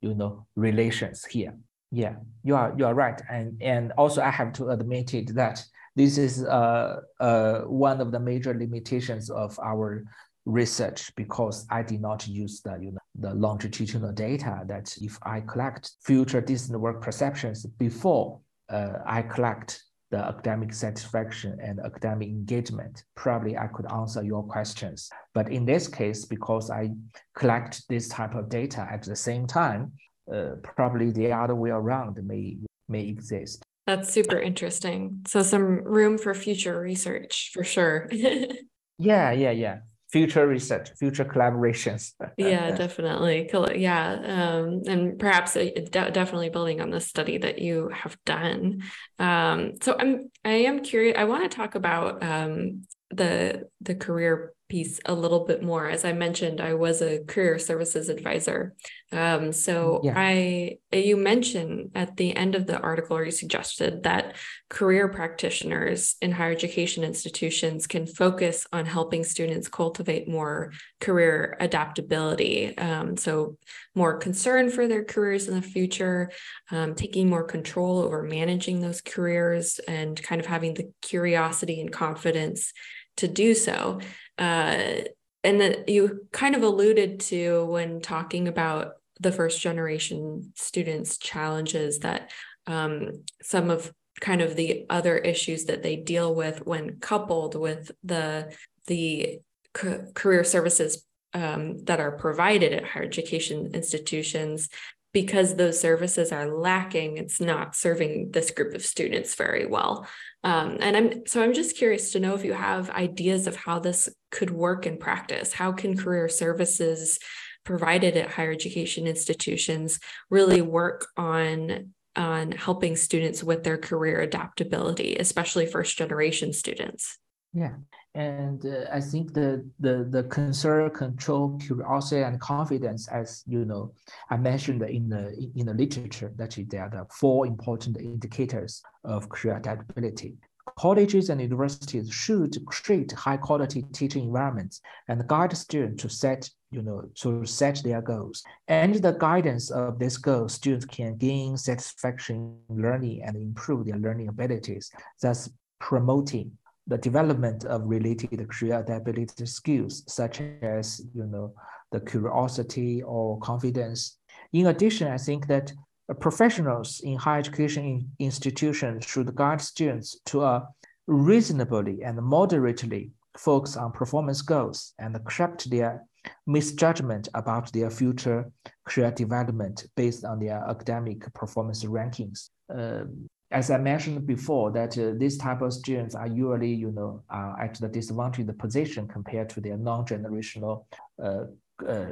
you 0.00 0.14
know 0.14 0.46
relations 0.56 1.24
here. 1.26 1.54
Yeah, 1.90 2.16
you 2.42 2.54
are 2.54 2.74
you 2.76 2.84
are 2.86 2.94
right, 2.94 3.20
and 3.30 3.60
and 3.62 3.92
also 3.92 4.22
I 4.22 4.30
have 4.30 4.52
to 4.54 4.68
admit 4.68 5.14
it 5.14 5.34
that 5.34 5.64
this 5.96 6.18
is 6.18 6.44
uh, 6.44 7.00
uh, 7.18 7.60
one 7.62 8.00
of 8.00 8.12
the 8.12 8.20
major 8.20 8.54
limitations 8.54 9.30
of 9.30 9.58
our 9.58 10.04
research 10.44 11.14
because 11.16 11.66
I 11.70 11.82
did 11.82 12.00
not 12.00 12.28
use 12.28 12.60
the 12.60 12.78
you 12.80 12.92
know 12.92 12.98
the 13.18 13.34
longitudinal 13.34 14.12
data 14.12 14.64
that 14.66 14.94
if 15.00 15.18
I 15.22 15.40
collect 15.40 15.92
future 16.04 16.40
decent 16.40 16.78
work 16.78 17.02
perceptions 17.02 17.64
before 17.66 18.40
uh, 18.68 18.98
I 19.06 19.22
collect 19.22 19.82
the 20.10 20.18
academic 20.18 20.72
satisfaction 20.72 21.58
and 21.62 21.80
academic 21.80 22.28
engagement, 22.28 23.04
probably 23.14 23.58
I 23.58 23.66
could 23.66 23.90
answer 23.92 24.22
your 24.22 24.42
questions. 24.42 25.10
But 25.34 25.50
in 25.50 25.66
this 25.66 25.86
case, 25.86 26.24
because 26.24 26.70
I 26.70 26.90
collect 27.34 27.86
this 27.88 28.08
type 28.08 28.34
of 28.34 28.48
data 28.48 28.86
at 28.90 29.02
the 29.02 29.16
same 29.16 29.46
time, 29.46 29.92
uh, 30.32 30.56
probably 30.62 31.10
the 31.10 31.32
other 31.32 31.54
way 31.54 31.70
around 31.70 32.18
may 32.26 32.58
may 32.88 33.06
exist. 33.06 33.62
That's 33.86 34.12
super 34.12 34.38
interesting. 34.38 35.22
So 35.26 35.42
some 35.42 35.82
room 35.82 36.18
for 36.18 36.34
future 36.34 36.78
research 36.78 37.50
for 37.54 37.64
sure. 37.64 38.08
yeah, 38.12 39.32
yeah, 39.32 39.50
yeah. 39.50 39.78
future 40.10 40.46
research, 40.46 40.90
future 40.98 41.24
collaborations. 41.24 42.12
yeah, 42.36 42.70
definitely. 42.72 43.48
Yeah, 43.76 44.12
um, 44.12 44.82
and 44.86 45.18
perhaps 45.18 45.54
de- 45.54 45.88
definitely 45.90 46.48
building 46.50 46.80
on 46.80 46.90
the 46.90 47.00
study 47.00 47.38
that 47.38 47.58
you 47.58 47.90
have 47.92 48.16
done. 48.24 48.82
Um, 49.18 49.74
so 49.82 49.96
I'm 49.98 50.30
I 50.44 50.64
am 50.68 50.80
curious. 50.80 51.16
I 51.18 51.24
want 51.24 51.50
to 51.50 51.56
talk 51.56 51.74
about 51.74 52.22
um, 52.22 52.84
the 53.10 53.68
the 53.80 53.94
career 53.94 54.52
piece 54.68 55.00
a 55.06 55.14
little 55.14 55.44
bit 55.44 55.62
more. 55.62 55.88
As 55.88 56.04
I 56.04 56.12
mentioned, 56.12 56.60
I 56.60 56.74
was 56.74 57.00
a 57.00 57.20
career 57.24 57.58
services 57.58 58.08
advisor. 58.08 58.74
Um, 59.10 59.52
so 59.52 60.00
yeah. 60.04 60.12
I 60.14 60.78
you 60.92 61.16
mentioned 61.16 61.92
at 61.94 62.16
the 62.16 62.36
end 62.36 62.54
of 62.54 62.66
the 62.66 62.78
article, 62.78 63.16
or 63.16 63.24
you 63.24 63.30
suggested 63.30 64.02
that 64.02 64.36
career 64.68 65.08
practitioners 65.08 66.16
in 66.20 66.32
higher 66.32 66.52
education 66.52 67.04
institutions 67.04 67.86
can 67.86 68.06
focus 68.06 68.66
on 68.72 68.84
helping 68.84 69.24
students 69.24 69.68
cultivate 69.68 70.28
more 70.28 70.72
career 71.00 71.56
adaptability. 71.60 72.76
Um, 72.76 73.16
so 73.16 73.56
more 73.94 74.18
concern 74.18 74.70
for 74.70 74.86
their 74.86 75.04
careers 75.04 75.48
in 75.48 75.54
the 75.54 75.62
future, 75.62 76.30
um, 76.70 76.94
taking 76.94 77.30
more 77.30 77.44
control 77.44 78.00
over 78.00 78.22
managing 78.22 78.80
those 78.80 79.00
careers, 79.00 79.78
and 79.88 80.22
kind 80.22 80.40
of 80.40 80.46
having 80.46 80.74
the 80.74 80.92
curiosity 81.00 81.80
and 81.80 81.90
confidence 81.90 82.74
to 83.16 83.26
do 83.26 83.54
so. 83.54 84.00
Uh, 84.38 85.02
and 85.44 85.60
that 85.60 85.88
you 85.88 86.26
kind 86.32 86.54
of 86.54 86.62
alluded 86.62 87.20
to 87.20 87.64
when 87.66 88.00
talking 88.00 88.48
about 88.48 88.92
the 89.20 89.32
first 89.32 89.60
generation 89.60 90.52
students' 90.56 91.18
challenges 91.18 92.00
that 92.00 92.30
um, 92.66 93.24
some 93.42 93.70
of 93.70 93.92
kind 94.20 94.40
of 94.40 94.56
the 94.56 94.84
other 94.90 95.16
issues 95.16 95.64
that 95.66 95.82
they 95.82 95.96
deal 95.96 96.34
with 96.34 96.66
when 96.66 96.98
coupled 96.98 97.54
with 97.54 97.90
the 98.02 98.54
the 98.86 99.38
career 99.72 100.42
services 100.42 101.04
um, 101.34 101.84
that 101.84 102.00
are 102.00 102.12
provided 102.12 102.72
at 102.72 102.84
higher 102.84 103.04
education 103.04 103.70
institutions 103.74 104.68
because 105.12 105.54
those 105.54 105.80
services 105.80 106.32
are 106.32 106.58
lacking 106.58 107.16
it's 107.16 107.40
not 107.40 107.76
serving 107.76 108.30
this 108.32 108.50
group 108.50 108.74
of 108.74 108.84
students 108.84 109.34
very 109.34 109.66
well 109.66 110.06
um, 110.44 110.78
and 110.80 110.96
I'm 110.96 111.26
so 111.26 111.42
I'm 111.42 111.52
just 111.52 111.76
curious 111.76 112.12
to 112.12 112.20
know 112.20 112.34
if 112.34 112.44
you 112.44 112.52
have 112.52 112.90
ideas 112.90 113.46
of 113.46 113.56
how 113.56 113.80
this 113.80 114.08
could 114.30 114.50
work 114.50 114.86
in 114.86 114.98
practice. 114.98 115.52
How 115.52 115.72
can 115.72 115.96
career 115.96 116.28
services 116.28 117.18
provided 117.64 118.16
at 118.16 118.30
higher 118.30 118.52
education 118.52 119.06
institutions 119.06 119.98
really 120.30 120.62
work 120.62 121.06
on 121.16 121.92
on 122.14 122.52
helping 122.52 122.96
students 122.96 123.42
with 123.42 123.64
their 123.64 123.78
career 123.78 124.20
adaptability, 124.20 125.16
especially 125.16 125.66
first 125.66 125.98
generation 125.98 126.52
students? 126.52 127.18
Yeah, 127.52 127.74
and 128.18 128.66
uh, 128.66 128.86
I 128.92 129.00
think 129.00 129.32
the 129.32 129.64
the 129.78 130.04
the 130.10 130.24
concern, 130.24 130.90
control, 130.90 131.56
curiosity, 131.56 132.22
and 132.22 132.40
confidence, 132.40 133.06
as 133.08 133.44
you 133.46 133.64
know, 133.64 133.92
I 134.28 134.36
mentioned 134.36 134.82
in 134.82 135.08
the 135.08 135.24
in 135.54 135.66
the 135.66 135.74
literature 135.74 136.32
that 136.34 136.58
they 136.68 136.78
are 136.78 136.90
the 136.90 137.06
four 137.12 137.46
important 137.46 137.96
indicators 138.00 138.82
of 139.04 139.28
career 139.28 139.56
adaptability. 139.58 140.34
Colleges 140.76 141.30
and 141.30 141.40
universities 141.40 142.10
should 142.10 142.56
create 142.66 143.12
high 143.12 143.36
quality 143.36 143.84
teaching 143.92 144.24
environments 144.24 144.80
and 145.06 145.26
guide 145.28 145.56
students 145.56 146.02
to 146.02 146.08
set 146.08 146.50
you 146.72 146.82
know 146.82 147.02
to 147.22 147.46
set 147.46 147.80
their 147.84 148.02
goals. 148.02 148.42
And 148.66 148.96
the 148.96 149.12
guidance 149.12 149.70
of 149.70 150.00
these 150.00 150.16
goals, 150.16 150.54
students 150.54 150.86
can 150.86 151.16
gain 151.18 151.56
satisfaction 151.56 152.58
in 152.68 152.82
learning 152.82 153.22
and 153.22 153.36
improve 153.36 153.86
their 153.86 153.98
learning 153.98 154.26
abilities, 154.26 154.90
thus 155.22 155.48
promoting 155.78 156.50
the 156.88 156.98
development 156.98 157.64
of 157.64 157.82
related 157.84 158.48
career 158.48 158.80
adaptability 158.80 159.46
skills, 159.46 160.02
such 160.06 160.40
as 160.62 161.00
you 161.14 161.24
know 161.24 161.52
the 161.92 162.00
curiosity 162.00 163.02
or 163.02 163.38
confidence. 163.40 164.18
In 164.52 164.66
addition, 164.66 165.08
I 165.08 165.18
think 165.18 165.46
that 165.46 165.72
professionals 166.20 167.00
in 167.04 167.16
higher 167.16 167.38
education 167.38 168.10
institutions 168.18 169.04
should 169.04 169.34
guide 169.34 169.60
students 169.60 170.18
to 170.26 170.42
a 170.42 170.68
reasonably 171.06 172.02
and 172.02 172.16
moderately 172.22 173.12
focus 173.36 173.76
on 173.76 173.92
performance 173.92 174.42
goals 174.42 174.94
and 174.98 175.16
correct 175.24 175.70
their 175.70 176.04
misjudgment 176.46 177.28
about 177.34 177.72
their 177.72 177.90
future 177.90 178.50
career 178.86 179.10
development 179.10 179.86
based 179.96 180.24
on 180.24 180.38
their 180.38 180.64
academic 180.68 181.32
performance 181.34 181.84
rankings. 181.84 182.50
Uh, 182.74 183.04
as 183.50 183.70
I 183.70 183.78
mentioned 183.78 184.26
before, 184.26 184.70
that 184.72 184.98
uh, 184.98 185.12
this 185.16 185.38
type 185.38 185.62
of 185.62 185.72
students 185.72 186.14
are 186.14 186.26
usually, 186.26 186.72
you 186.72 186.90
know, 186.90 187.22
at 187.30 187.74
the 187.80 187.88
disadvantaged 187.88 188.58
position 188.58 189.08
compared 189.08 189.48
to 189.50 189.60
their 189.60 189.76
non-generational 189.76 190.84
uh, 191.22 191.44
uh, 191.86 192.06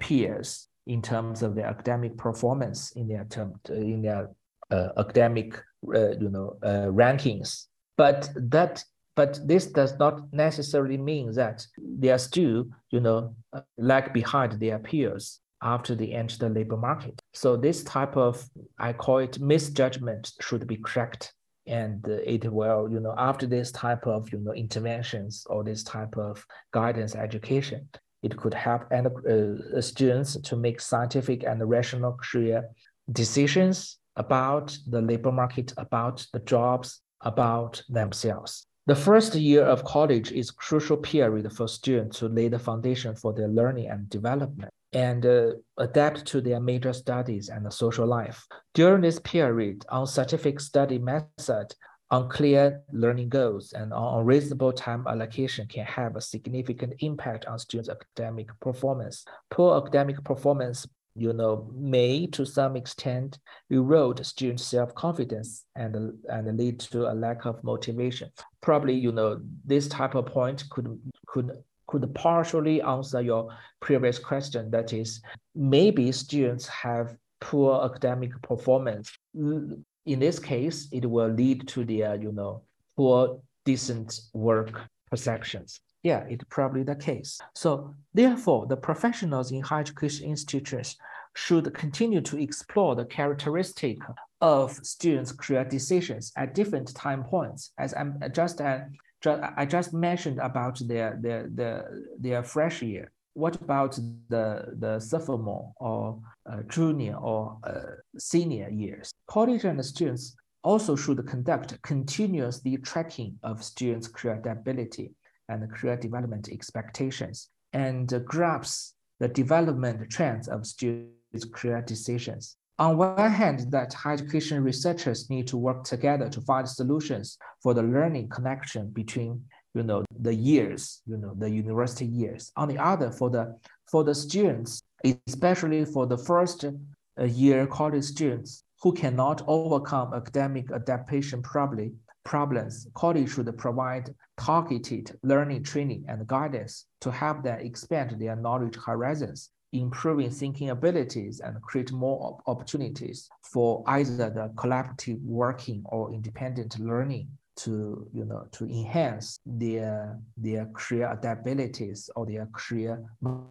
peers 0.00 0.68
in 0.86 1.00
terms 1.00 1.42
of 1.42 1.54
their 1.54 1.66
academic 1.66 2.16
performance 2.16 2.92
in 2.92 3.06
their 3.06 3.24
term 3.26 3.54
in 3.68 4.02
their 4.02 4.30
uh, 4.70 4.88
academic, 4.96 5.54
uh, 5.94 6.10
you 6.18 6.28
know, 6.28 6.56
rankings. 6.62 7.66
But 7.96 8.30
that, 8.34 8.82
but 9.14 9.38
this 9.46 9.66
does 9.66 9.96
not 9.98 10.32
necessarily 10.32 10.96
mean 10.96 11.32
that 11.34 11.64
they 11.78 12.08
are 12.08 12.18
still, 12.18 12.66
you 12.90 13.00
know, 13.00 13.36
lag 13.76 14.12
behind 14.12 14.52
their 14.58 14.78
peers 14.78 15.41
after 15.62 15.94
they 15.94 16.12
enter 16.12 16.36
the 16.38 16.48
labor 16.48 16.76
market. 16.76 17.18
So 17.32 17.56
this 17.56 17.84
type 17.84 18.16
of, 18.16 18.44
I 18.78 18.92
call 18.92 19.18
it 19.18 19.40
misjudgment 19.40 20.32
should 20.40 20.66
be 20.66 20.76
correct. 20.76 21.32
And 21.66 22.06
it 22.08 22.50
will, 22.52 22.88
you 22.90 22.98
know, 22.98 23.14
after 23.16 23.46
this 23.46 23.70
type 23.70 24.06
of, 24.06 24.32
you 24.32 24.40
know, 24.40 24.52
interventions 24.52 25.46
or 25.48 25.62
this 25.62 25.84
type 25.84 26.16
of 26.16 26.44
guidance 26.72 27.14
education, 27.14 27.88
it 28.22 28.36
could 28.36 28.54
help 28.54 28.82
and, 28.90 29.06
uh, 29.06 29.80
students 29.80 30.40
to 30.40 30.56
make 30.56 30.80
scientific 30.80 31.44
and 31.44 31.68
rational 31.68 32.18
career 32.20 32.68
decisions 33.12 33.98
about 34.16 34.76
the 34.88 35.00
labor 35.00 35.32
market, 35.32 35.72
about 35.76 36.26
the 36.32 36.40
jobs, 36.40 37.00
about 37.20 37.82
themselves. 37.88 38.66
The 38.86 38.96
first 38.96 39.36
year 39.36 39.64
of 39.64 39.84
college 39.84 40.32
is 40.32 40.50
crucial 40.50 40.96
period 40.96 41.52
for 41.52 41.68
students 41.68 42.18
to 42.18 42.28
lay 42.28 42.48
the 42.48 42.58
foundation 42.58 43.14
for 43.14 43.32
their 43.32 43.46
learning 43.46 43.88
and 43.88 44.10
development 44.10 44.72
and 44.92 45.24
uh, 45.24 45.52
adapt 45.78 46.26
to 46.26 46.40
their 46.40 46.60
major 46.60 46.92
studies 46.92 47.48
and 47.48 47.72
social 47.72 48.06
life. 48.06 48.46
During 48.74 49.02
this 49.02 49.18
period, 49.20 49.84
on 49.88 50.06
scientific 50.06 50.60
study 50.60 50.98
method, 50.98 51.74
on 52.10 52.28
clear 52.28 52.82
learning 52.92 53.30
goals, 53.30 53.72
and 53.72 53.92
on 53.92 54.26
reasonable 54.26 54.72
time 54.72 55.06
allocation 55.06 55.66
can 55.66 55.86
have 55.86 56.14
a 56.16 56.20
significant 56.20 56.92
impact 56.98 57.46
on 57.46 57.58
students' 57.58 57.88
academic 57.88 58.48
performance. 58.60 59.24
Poor 59.50 59.78
academic 59.78 60.22
performance 60.24 60.86
you 61.14 61.32
know, 61.32 61.68
may 61.74 62.26
to 62.26 62.46
some 62.46 62.76
extent 62.76 63.38
erode 63.70 64.24
students' 64.24 64.64
self-confidence 64.64 65.64
and, 65.74 66.12
and 66.28 66.58
lead 66.58 66.80
to 66.80 67.10
a 67.10 67.14
lack 67.14 67.44
of 67.44 67.62
motivation. 67.62 68.30
Probably, 68.60 68.94
you 68.94 69.12
know, 69.12 69.40
this 69.64 69.88
type 69.88 70.14
of 70.14 70.26
point 70.26 70.64
could 70.70 70.98
could 71.26 71.50
could 71.92 72.14
partially 72.14 72.80
answer 72.80 73.20
your 73.20 73.54
previous 73.80 74.18
question. 74.18 74.70
That 74.70 74.94
is, 74.94 75.20
maybe 75.54 76.10
students 76.10 76.66
have 76.68 77.14
poor 77.40 77.84
academic 77.84 78.30
performance. 78.40 79.12
In 79.34 80.18
this 80.18 80.38
case, 80.38 80.88
it 80.90 81.04
will 81.04 81.28
lead 81.28 81.68
to 81.68 81.84
their, 81.84 82.16
you 82.16 82.32
know, 82.32 82.62
poor 82.96 83.40
decent 83.66 84.20
work 84.32 84.80
perceptions. 85.10 85.80
Yeah, 86.02 86.24
it's 86.28 86.44
probably 86.48 86.82
the 86.82 86.96
case. 86.96 87.38
So 87.54 87.94
therefore, 88.14 88.66
the 88.66 88.76
professionals 88.76 89.52
in 89.52 89.60
higher 89.60 89.82
education 89.82 90.30
institutions 90.30 90.96
should 91.34 91.72
continue 91.74 92.20
to 92.22 92.42
explore 92.42 92.96
the 92.96 93.04
characteristic 93.04 93.98
of 94.40 94.72
students' 94.72 95.32
career 95.32 95.64
decisions 95.64 96.32
at 96.36 96.54
different 96.54 96.94
time 96.94 97.22
points. 97.24 97.72
As 97.78 97.94
I'm 97.94 98.18
just 98.32 98.60
uh, 98.60 98.80
uh, 99.26 99.50
I 99.56 99.66
just 99.66 99.92
mentioned 99.92 100.38
about 100.38 100.80
their 100.86 101.18
their 101.20 101.48
their 101.48 102.02
their 102.18 102.42
fresh 102.42 102.82
year. 102.82 103.10
What 103.34 103.56
about 103.56 103.98
the 104.28 104.74
the 104.78 105.00
sophomore 105.00 105.72
or 105.76 106.20
uh, 106.50 106.62
junior 106.68 107.16
or 107.16 107.58
uh, 107.64 107.96
senior 108.18 108.68
years? 108.70 109.12
College 109.26 109.64
and 109.64 109.84
students 109.84 110.36
also 110.64 110.96
should 110.96 111.26
conduct 111.26 111.80
continuously 111.82 112.76
tracking 112.78 113.38
of 113.42 113.64
students' 113.64 114.08
career 114.08 114.40
ability 114.44 115.12
and 115.48 115.70
career 115.72 115.96
development 115.96 116.48
expectations 116.50 117.48
and 117.72 118.12
grasp 118.24 118.94
the 119.18 119.28
development 119.28 120.10
trends 120.10 120.48
of 120.48 120.66
students' 120.66 121.44
career 121.52 121.82
decisions. 121.82 122.56
On 122.82 122.96
one 122.96 123.30
hand, 123.30 123.70
that 123.70 123.92
higher 123.92 124.14
education 124.14 124.64
researchers 124.64 125.30
need 125.30 125.46
to 125.46 125.56
work 125.56 125.84
together 125.84 126.28
to 126.28 126.40
find 126.40 126.68
solutions 126.68 127.38
for 127.62 127.74
the 127.74 127.82
learning 127.84 128.28
connection 128.28 128.90
between, 128.90 129.44
you 129.72 129.84
know, 129.84 130.04
the 130.18 130.34
years, 130.34 131.00
you 131.06 131.16
know, 131.16 131.32
the 131.38 131.48
university 131.48 132.06
years. 132.06 132.50
On 132.56 132.66
the 132.66 132.78
other, 132.78 133.12
for 133.12 133.30
the 133.30 133.56
for 133.88 134.02
the 134.02 134.16
students, 134.16 134.82
especially 135.28 135.84
for 135.84 136.08
the 136.08 136.18
first 136.18 136.64
uh, 136.64 137.22
year 137.22 137.68
college 137.68 138.02
students 138.02 138.64
who 138.82 138.92
cannot 138.92 139.42
overcome 139.46 140.12
academic 140.12 140.72
adaptation 140.72 141.40
problem, 141.40 141.94
problems, 142.24 142.88
college 142.94 143.30
should 143.30 143.56
provide 143.58 144.12
targeted 144.36 145.16
learning 145.22 145.62
training 145.62 146.04
and 146.08 146.26
guidance 146.26 146.86
to 147.00 147.12
help 147.12 147.44
them 147.44 147.60
expand 147.60 148.10
their 148.18 148.34
knowledge 148.34 148.76
horizons, 148.84 149.50
improving 149.72 150.30
thinking 150.30 150.70
abilities, 150.70 151.40
and 151.40 151.60
create 151.62 151.92
more 151.92 152.38
opportunities 152.46 153.28
for 153.42 153.82
either 153.86 154.30
the 154.30 154.52
collaborative 154.54 155.20
working 155.22 155.82
or 155.86 156.12
independent 156.12 156.78
learning 156.78 157.28
to 157.54 158.08
you 158.12 158.24
know 158.24 158.46
to 158.50 158.64
enhance 158.64 159.38
their 159.44 160.18
their 160.36 160.66
career 160.74 161.14
adaptabilities 161.14 162.08
or 162.16 162.24
their 162.26 162.48
career 162.52 163.02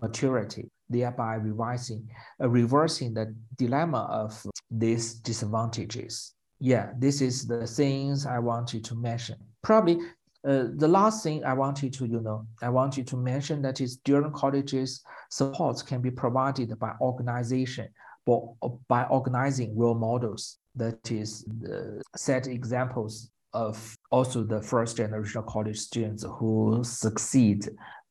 maturity 0.01 0.69
thereby 0.89 1.35
revising 1.35 2.07
uh, 2.41 2.49
reversing 2.49 3.13
the 3.13 3.33
dilemma 3.57 4.07
of 4.09 4.45
these 4.69 5.13
disadvantages. 5.15 6.33
Yeah 6.59 6.91
this 6.97 7.21
is 7.21 7.47
the 7.47 7.65
things 7.67 8.25
i 8.25 8.39
wanted 8.39 8.83
to 8.85 8.95
mention. 8.95 9.35
Probably 9.61 9.99
uh, 10.47 10.65
the 10.75 10.87
last 10.87 11.23
thing 11.23 11.43
I 11.43 11.53
wanted 11.53 11.93
to, 11.93 12.05
you 12.05 12.19
know, 12.19 12.47
I 12.61 12.69
wanted 12.69 13.07
to 13.07 13.17
mention 13.17 13.61
that 13.61 13.79
is 13.79 13.97
during 13.97 14.31
colleges, 14.31 15.03
supports 15.29 15.81
can 15.81 16.01
be 16.01 16.11
provided 16.11 16.77
by 16.79 16.93
organization, 16.99 17.89
but 18.25 18.41
by 18.87 19.03
organizing 19.05 19.77
role 19.77 19.95
models. 19.95 20.57
That 20.75 21.11
is, 21.11 21.45
set 22.15 22.47
examples 22.47 23.29
of 23.53 23.97
also 24.09 24.43
the 24.43 24.61
first 24.61 24.97
generation 24.97 25.43
college 25.47 25.77
students 25.77 26.23
who 26.23 26.81
succeed 26.83 27.67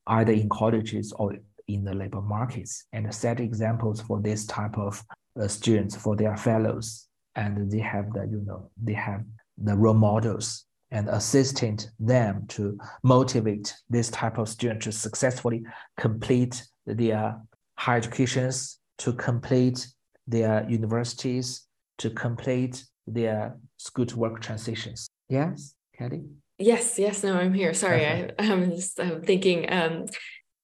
either 0.07 0.33
in 0.33 0.49
colleges 0.49 1.13
or 1.17 1.37
in 1.69 1.85
the 1.85 1.95
labor 1.95 2.21
markets 2.21 2.85
and 2.93 3.13
set 3.15 3.41
examples 3.41 4.01
for 4.01 4.21
this 4.21 4.45
type 4.45 4.77
of 4.77 5.03
uh, 5.41 5.49
students 5.49 5.97
for 5.97 6.17
their 6.17 6.37
fellows 6.37 7.09
and 7.37 7.71
they 7.71 7.79
have 7.79 8.13
the 8.13 8.27
you 8.31 8.43
know 8.45 8.69
they 8.83 8.93
have 8.93 9.23
the 9.57 9.77
role 9.77 9.95
models 9.95 10.67
and 10.91 11.09
assisting 11.09 11.79
them 11.99 12.45
to 12.49 12.79
motivate 13.03 13.75
this 13.89 14.11
type 14.11 14.39
of 14.39 14.49
student 14.49 14.83
to 14.83 14.93
successfully 14.93 15.63
complete 15.97 16.67
their 16.87 17.41
higher 17.77 17.99
educations 17.99 18.79
to 18.99 19.13
complete 19.13 19.87
their 20.27 20.69
universities 20.69 21.67
to 21.99 22.11
complete 22.11 22.85
their 23.07 23.57
school 23.79 24.07
to 24.07 24.19
work 24.19 24.41
transitions 24.41 25.09
Yes, 25.31 25.75
Kelly? 25.97 26.25
Yes, 26.59 26.99
yes, 26.99 27.23
no, 27.23 27.37
I'm 27.37 27.55
here. 27.55 27.73
Sorry, 27.73 28.05
I, 28.05 28.31
I'm 28.39 28.73
just 28.73 29.01
I'm 29.01 29.23
thinking. 29.23 29.73
Um, 29.73 30.07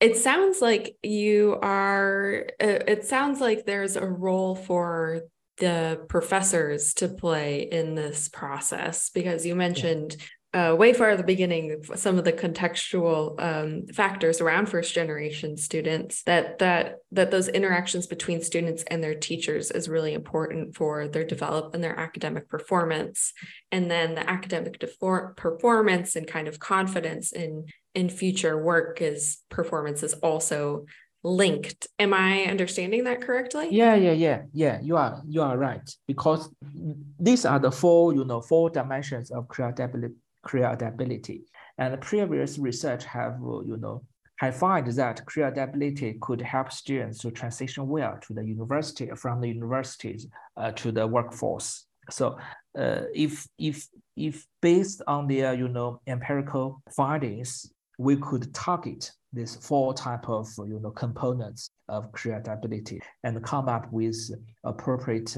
it 0.00 0.16
sounds 0.16 0.60
like 0.60 0.96
you 1.02 1.56
are, 1.62 2.46
uh, 2.60 2.84
it 2.86 3.06
sounds 3.06 3.40
like 3.40 3.64
there's 3.64 3.96
a 3.96 4.04
role 4.04 4.54
for 4.54 5.22
the 5.58 6.04
professors 6.08 6.94
to 6.94 7.08
play 7.08 7.62
in 7.62 7.94
this 7.94 8.28
process 8.28 9.10
because 9.10 9.46
you 9.46 9.54
mentioned 9.54 10.16
uh, 10.56 10.74
way 10.74 10.94
far 10.94 11.10
at 11.10 11.18
the 11.18 11.24
beginning 11.24 11.82
some 11.96 12.16
of 12.18 12.24
the 12.24 12.32
contextual 12.32 13.38
um, 13.42 13.86
factors 13.88 14.40
around 14.40 14.66
first 14.66 14.94
generation 14.94 15.54
students 15.54 16.22
that 16.22 16.58
that 16.60 16.96
that 17.12 17.30
those 17.30 17.48
interactions 17.48 18.06
between 18.06 18.40
students 18.40 18.82
and 18.84 19.04
their 19.04 19.14
teachers 19.14 19.70
is 19.70 19.86
really 19.86 20.14
important 20.14 20.74
for 20.74 21.08
their 21.08 21.24
development 21.24 21.74
and 21.74 21.84
their 21.84 21.98
academic 21.98 22.48
performance. 22.48 23.34
And 23.70 23.90
then 23.90 24.14
the 24.14 24.28
academic 24.28 24.78
defor- 24.78 25.36
performance 25.36 26.16
and 26.16 26.26
kind 26.26 26.48
of 26.48 26.58
confidence 26.58 27.32
in 27.32 27.66
in 27.94 28.08
future 28.08 28.62
work 28.62 29.02
is 29.02 29.38
performance 29.50 30.02
is 30.02 30.14
also 30.14 30.86
linked 31.24 31.88
am 31.98 32.14
i 32.14 32.44
understanding 32.44 33.04
that 33.04 33.20
correctly 33.20 33.68
yeah 33.70 33.94
yeah 33.94 34.12
yeah 34.12 34.42
yeah 34.52 34.78
you 34.80 34.96
are 34.96 35.22
you 35.26 35.42
are 35.42 35.58
right 35.58 35.90
because 36.06 36.48
these 37.18 37.44
are 37.44 37.58
the 37.58 37.70
four 37.70 38.14
you 38.14 38.24
know 38.24 38.40
four 38.40 38.70
dimensions 38.70 39.30
of 39.30 39.48
creativity 39.48 40.14
career 40.46 40.70
adaptability. 40.70 41.44
And 41.78 42.00
previous 42.00 42.58
research 42.58 43.04
have, 43.04 43.38
you 43.40 43.76
know, 43.78 44.02
have 44.36 44.56
found 44.56 44.86
that 44.86 45.26
career 45.26 45.48
adaptability 45.48 46.16
could 46.20 46.40
help 46.40 46.72
students 46.72 47.18
to 47.20 47.30
transition 47.30 47.88
well 47.88 48.18
to 48.22 48.34
the 48.34 48.44
university, 48.44 49.10
from 49.16 49.40
the 49.40 49.48
universities 49.48 50.26
uh, 50.56 50.70
to 50.72 50.92
the 50.92 51.06
workforce. 51.06 51.86
So 52.10 52.38
uh, 52.78 53.02
if, 53.14 53.46
if, 53.58 53.88
if 54.16 54.46
based 54.62 55.02
on 55.06 55.26
their, 55.26 55.54
you 55.54 55.68
know, 55.68 56.00
empirical 56.06 56.82
findings, 56.94 57.70
we 57.98 58.16
could 58.16 58.52
target 58.54 59.10
these 59.32 59.56
four 59.56 59.94
type 59.94 60.28
of, 60.28 60.48
you 60.58 60.80
know, 60.80 60.90
components 60.90 61.70
of 61.88 62.10
career 62.12 62.38
adaptability 62.38 63.00
and 63.24 63.42
come 63.44 63.68
up 63.68 63.90
with 63.92 64.16
appropriate 64.64 65.36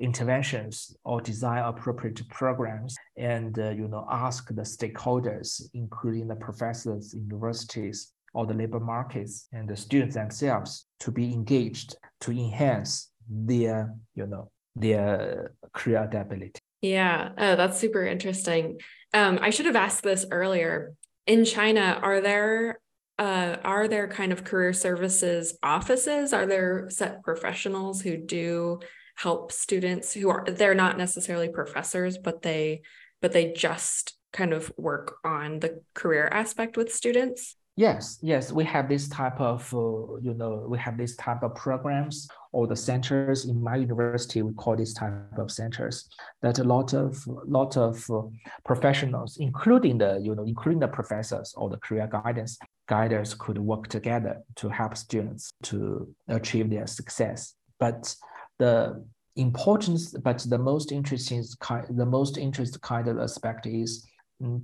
interventions 0.00 0.96
or 1.04 1.20
design 1.20 1.64
appropriate 1.64 2.20
programs 2.28 2.94
and 3.16 3.58
uh, 3.58 3.70
you 3.70 3.88
know 3.88 4.06
ask 4.08 4.46
the 4.54 4.62
stakeholders 4.62 5.60
including 5.74 6.28
the 6.28 6.36
professors 6.36 7.12
universities 7.14 8.12
or 8.32 8.46
the 8.46 8.54
labor 8.54 8.78
markets 8.78 9.48
and 9.52 9.68
the 9.68 9.76
students 9.76 10.14
themselves 10.14 10.86
to 11.00 11.10
be 11.10 11.32
engaged 11.32 11.96
to 12.20 12.30
enhance 12.30 13.10
their 13.28 13.92
you 14.14 14.24
know 14.26 14.48
their 14.76 15.52
career 15.72 16.08
ability 16.12 16.60
yeah. 16.80 17.30
Oh, 17.36 17.56
that's 17.56 17.80
super 17.80 18.06
interesting. 18.06 18.78
Um, 19.12 19.38
i 19.42 19.50
should 19.50 19.66
have 19.66 19.74
asked 19.74 20.04
this 20.04 20.26
earlier 20.30 20.94
in 21.28 21.44
china 21.44 22.00
are 22.02 22.20
there 22.20 22.80
uh, 23.18 23.56
are 23.64 23.88
there 23.88 24.06
kind 24.06 24.30
of 24.30 24.44
career 24.44 24.72
services 24.72 25.58
offices? 25.62 26.32
Are 26.32 26.46
there 26.46 26.88
set 26.88 27.22
professionals 27.24 28.00
who 28.00 28.16
do 28.16 28.78
help 29.16 29.50
students 29.50 30.14
who 30.14 30.30
are 30.30 30.44
they're 30.44 30.76
not 30.76 30.96
necessarily 30.96 31.48
professors 31.48 32.16
but 32.16 32.42
they 32.42 32.82
but 33.20 33.32
they 33.32 33.52
just 33.52 34.16
kind 34.32 34.52
of 34.52 34.70
work 34.76 35.16
on 35.24 35.58
the 35.58 35.82
career 35.94 36.28
aspect 36.30 36.76
with 36.76 36.94
students 36.94 37.56
yes 37.78 38.18
yes 38.22 38.50
we 38.50 38.64
have 38.64 38.88
this 38.88 39.08
type 39.08 39.40
of 39.40 39.62
uh, 39.72 40.16
you 40.20 40.34
know 40.34 40.66
we 40.68 40.76
have 40.76 40.98
this 40.98 41.14
type 41.14 41.42
of 41.44 41.54
programs 41.54 42.28
or 42.50 42.66
the 42.66 42.74
centers. 42.74 43.44
In 43.44 43.62
my 43.62 43.76
university 43.76 44.42
we 44.42 44.52
call 44.54 44.74
this 44.74 44.92
type 44.92 45.12
of 45.38 45.50
centers 45.50 46.08
that 46.42 46.58
a 46.58 46.64
lot 46.64 46.92
of 46.92 47.24
lot 47.46 47.76
of 47.76 48.04
uh, 48.10 48.22
professionals 48.64 49.36
including 49.38 49.98
the 49.98 50.18
you 50.20 50.34
know 50.34 50.42
including 50.44 50.80
the 50.80 50.88
professors 50.88 51.54
or 51.56 51.70
the 51.70 51.76
career 51.76 52.08
guidance 52.10 52.58
guiders 52.88 53.34
could 53.34 53.58
work 53.58 53.86
together 53.86 54.42
to 54.56 54.68
help 54.68 54.96
students 54.96 55.52
to 55.62 56.08
achieve 56.26 56.70
their 56.70 56.86
success. 56.86 57.54
But 57.78 58.14
the 58.58 59.04
importance, 59.36 60.14
but 60.24 60.38
the 60.48 60.58
most 60.58 60.90
interesting 60.90 61.44
kind, 61.60 61.86
the 61.96 62.06
most 62.06 62.38
interesting 62.38 62.80
kind 62.80 63.06
of 63.06 63.18
aspect 63.20 63.66
is 63.66 64.04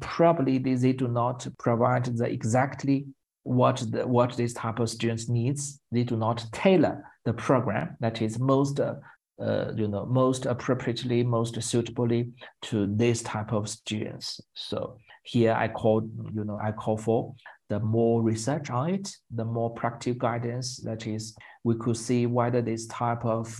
probably 0.00 0.58
they, 0.58 0.74
they 0.74 0.92
do 0.92 1.08
not 1.08 1.46
provide 1.58 2.04
the 2.04 2.24
exactly 2.24 3.06
what 3.42 3.84
the 3.90 4.06
what 4.06 4.36
this 4.36 4.54
type 4.54 4.78
of 4.78 4.88
students 4.88 5.28
needs. 5.28 5.80
They 5.92 6.04
do 6.04 6.16
not 6.16 6.44
tailor 6.52 7.04
the 7.24 7.32
program 7.32 7.96
that 8.00 8.22
is 8.22 8.38
most 8.38 8.80
uh, 8.80 8.94
uh, 9.40 9.72
you 9.76 9.88
know 9.88 10.06
most 10.06 10.46
appropriately, 10.46 11.22
most 11.22 11.60
suitably 11.62 12.30
to 12.62 12.86
this 12.86 13.22
type 13.22 13.52
of 13.52 13.68
students. 13.68 14.40
So 14.54 14.98
here 15.24 15.52
I 15.52 15.68
call 15.68 16.08
you 16.32 16.44
know 16.44 16.58
I 16.62 16.72
call 16.72 16.96
for 16.96 17.34
the 17.68 17.80
more 17.80 18.22
research 18.22 18.70
on 18.70 18.90
it, 18.90 19.10
the 19.30 19.44
more 19.44 19.70
practical 19.70 20.18
guidance. 20.18 20.76
That 20.78 21.06
is, 21.06 21.34
we 21.64 21.76
could 21.76 21.96
see 21.96 22.26
whether 22.26 22.62
this 22.62 22.86
type 22.86 23.24
of 23.24 23.58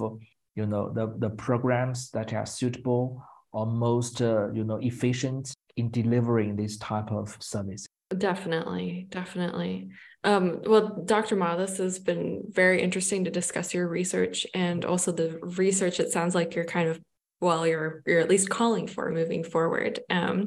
you 0.55 0.67
know 0.67 0.93
the, 0.93 1.15
the 1.19 1.31
programs 1.31 2.11
that 2.11 2.33
are 2.33 2.47
suitable 2.47 3.23
or 3.53 3.67
most 3.67 4.23
uh, 4.23 4.51
you 4.53 4.65
know 4.65 4.77
efficient 4.77 5.55
in 5.77 5.91
delivering 5.91 6.57
this 6.57 6.77
type 6.79 7.11
of 7.11 7.37
service. 7.41 7.87
Definitely 8.17 9.07
definitely. 9.11 9.89
Um, 10.23 10.61
well 10.65 11.03
dr 11.05 11.35
ma 11.35 11.57
this 11.57 11.79
has 11.79 11.99
been 11.99 12.43
very 12.49 12.81
interesting 12.81 13.25
to 13.25 13.31
discuss 13.31 13.75
your 13.75 13.89
research 13.89 14.47
and 14.55 14.85
also 14.85 15.11
the 15.13 15.39
research. 15.43 16.01
It 16.01 16.13
sounds 16.13 16.35
like 16.35 16.55
you're 16.55 16.65
kind 16.65 16.89
of 16.89 17.01
well 17.41 17.67
you're 17.67 18.03
you're 18.07 18.21
at 18.21 18.31
least 18.31 18.49
calling 18.49 18.87
for 18.87 19.11
moving 19.11 19.45
forward. 19.45 20.01
Um, 20.11 20.47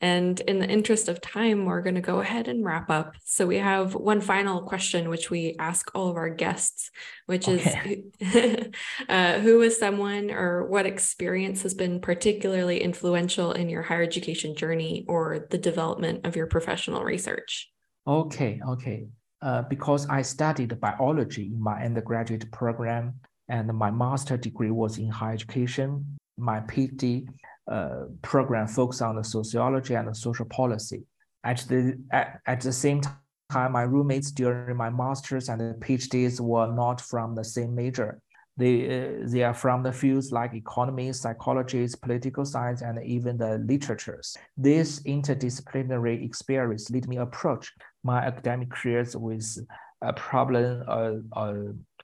and 0.00 0.40
in 0.40 0.58
the 0.58 0.68
interest 0.68 1.08
of 1.08 1.20
time 1.20 1.64
we're 1.64 1.82
going 1.82 1.96
to 1.96 2.00
go 2.00 2.20
ahead 2.20 2.48
and 2.48 2.64
wrap 2.64 2.90
up. 2.90 3.14
So 3.24 3.46
we 3.46 3.56
have 3.56 3.94
one 3.94 4.20
final 4.20 4.62
question 4.62 5.08
which 5.08 5.30
we 5.30 5.56
ask 5.58 5.90
all 5.94 6.08
of 6.08 6.16
our 6.16 6.30
guests 6.30 6.90
which 7.26 7.46
okay. 7.48 8.02
is 8.20 8.68
uh, 9.08 9.40
who 9.40 9.60
is 9.62 9.78
someone 9.78 10.30
or 10.30 10.66
what 10.66 10.86
experience 10.86 11.62
has 11.62 11.74
been 11.74 12.00
particularly 12.00 12.82
influential 12.82 13.52
in 13.52 13.68
your 13.68 13.82
higher 13.82 14.02
education 14.02 14.54
journey 14.56 15.04
or 15.08 15.46
the 15.50 15.58
development 15.58 16.26
of 16.26 16.36
your 16.36 16.46
professional 16.46 17.04
research? 17.04 17.70
Okay 18.06 18.60
okay. 18.66 19.06
Uh, 19.40 19.62
because 19.62 20.08
i 20.08 20.20
studied 20.20 20.80
biology 20.80 21.46
in 21.54 21.62
my 21.62 21.84
undergraduate 21.84 22.50
program 22.50 23.14
and 23.48 23.68
my 23.72 23.90
master 23.90 24.36
degree 24.36 24.70
was 24.72 24.98
in 24.98 25.08
higher 25.08 25.32
education 25.32 26.18
my 26.38 26.60
PhD 26.60 27.26
uh, 27.70 28.04
program 28.22 28.66
focused 28.66 29.02
on 29.02 29.16
the 29.16 29.24
sociology 29.24 29.94
and 29.94 30.08
the 30.08 30.14
social 30.14 30.46
policy. 30.46 31.02
At 31.44 31.58
the, 31.68 31.98
at, 32.12 32.40
at 32.46 32.60
the 32.60 32.72
same 32.72 33.00
time, 33.00 33.72
my 33.72 33.82
roommates 33.82 34.30
during 34.30 34.76
my 34.76 34.90
master's 34.90 35.48
and 35.48 35.60
PhDs 35.82 36.40
were 36.40 36.72
not 36.72 37.00
from 37.00 37.34
the 37.34 37.44
same 37.44 37.74
major. 37.74 38.20
They, 38.56 38.86
uh, 38.86 39.28
they 39.28 39.44
are 39.44 39.54
from 39.54 39.84
the 39.84 39.92
fields 39.92 40.32
like 40.32 40.52
economy, 40.52 41.12
psychology, 41.12 41.86
political 42.02 42.44
science, 42.44 42.82
and 42.82 43.02
even 43.04 43.38
the 43.38 43.58
literatures. 43.58 44.36
This 44.56 45.00
interdisciplinary 45.00 46.24
experience 46.24 46.90
led 46.90 47.06
me 47.06 47.18
approach 47.18 47.72
my 48.02 48.18
academic 48.18 48.70
careers 48.70 49.16
with 49.16 49.58
a 50.02 50.12
problem 50.12 50.82
uh, 50.88 51.38
uh, 51.38 51.54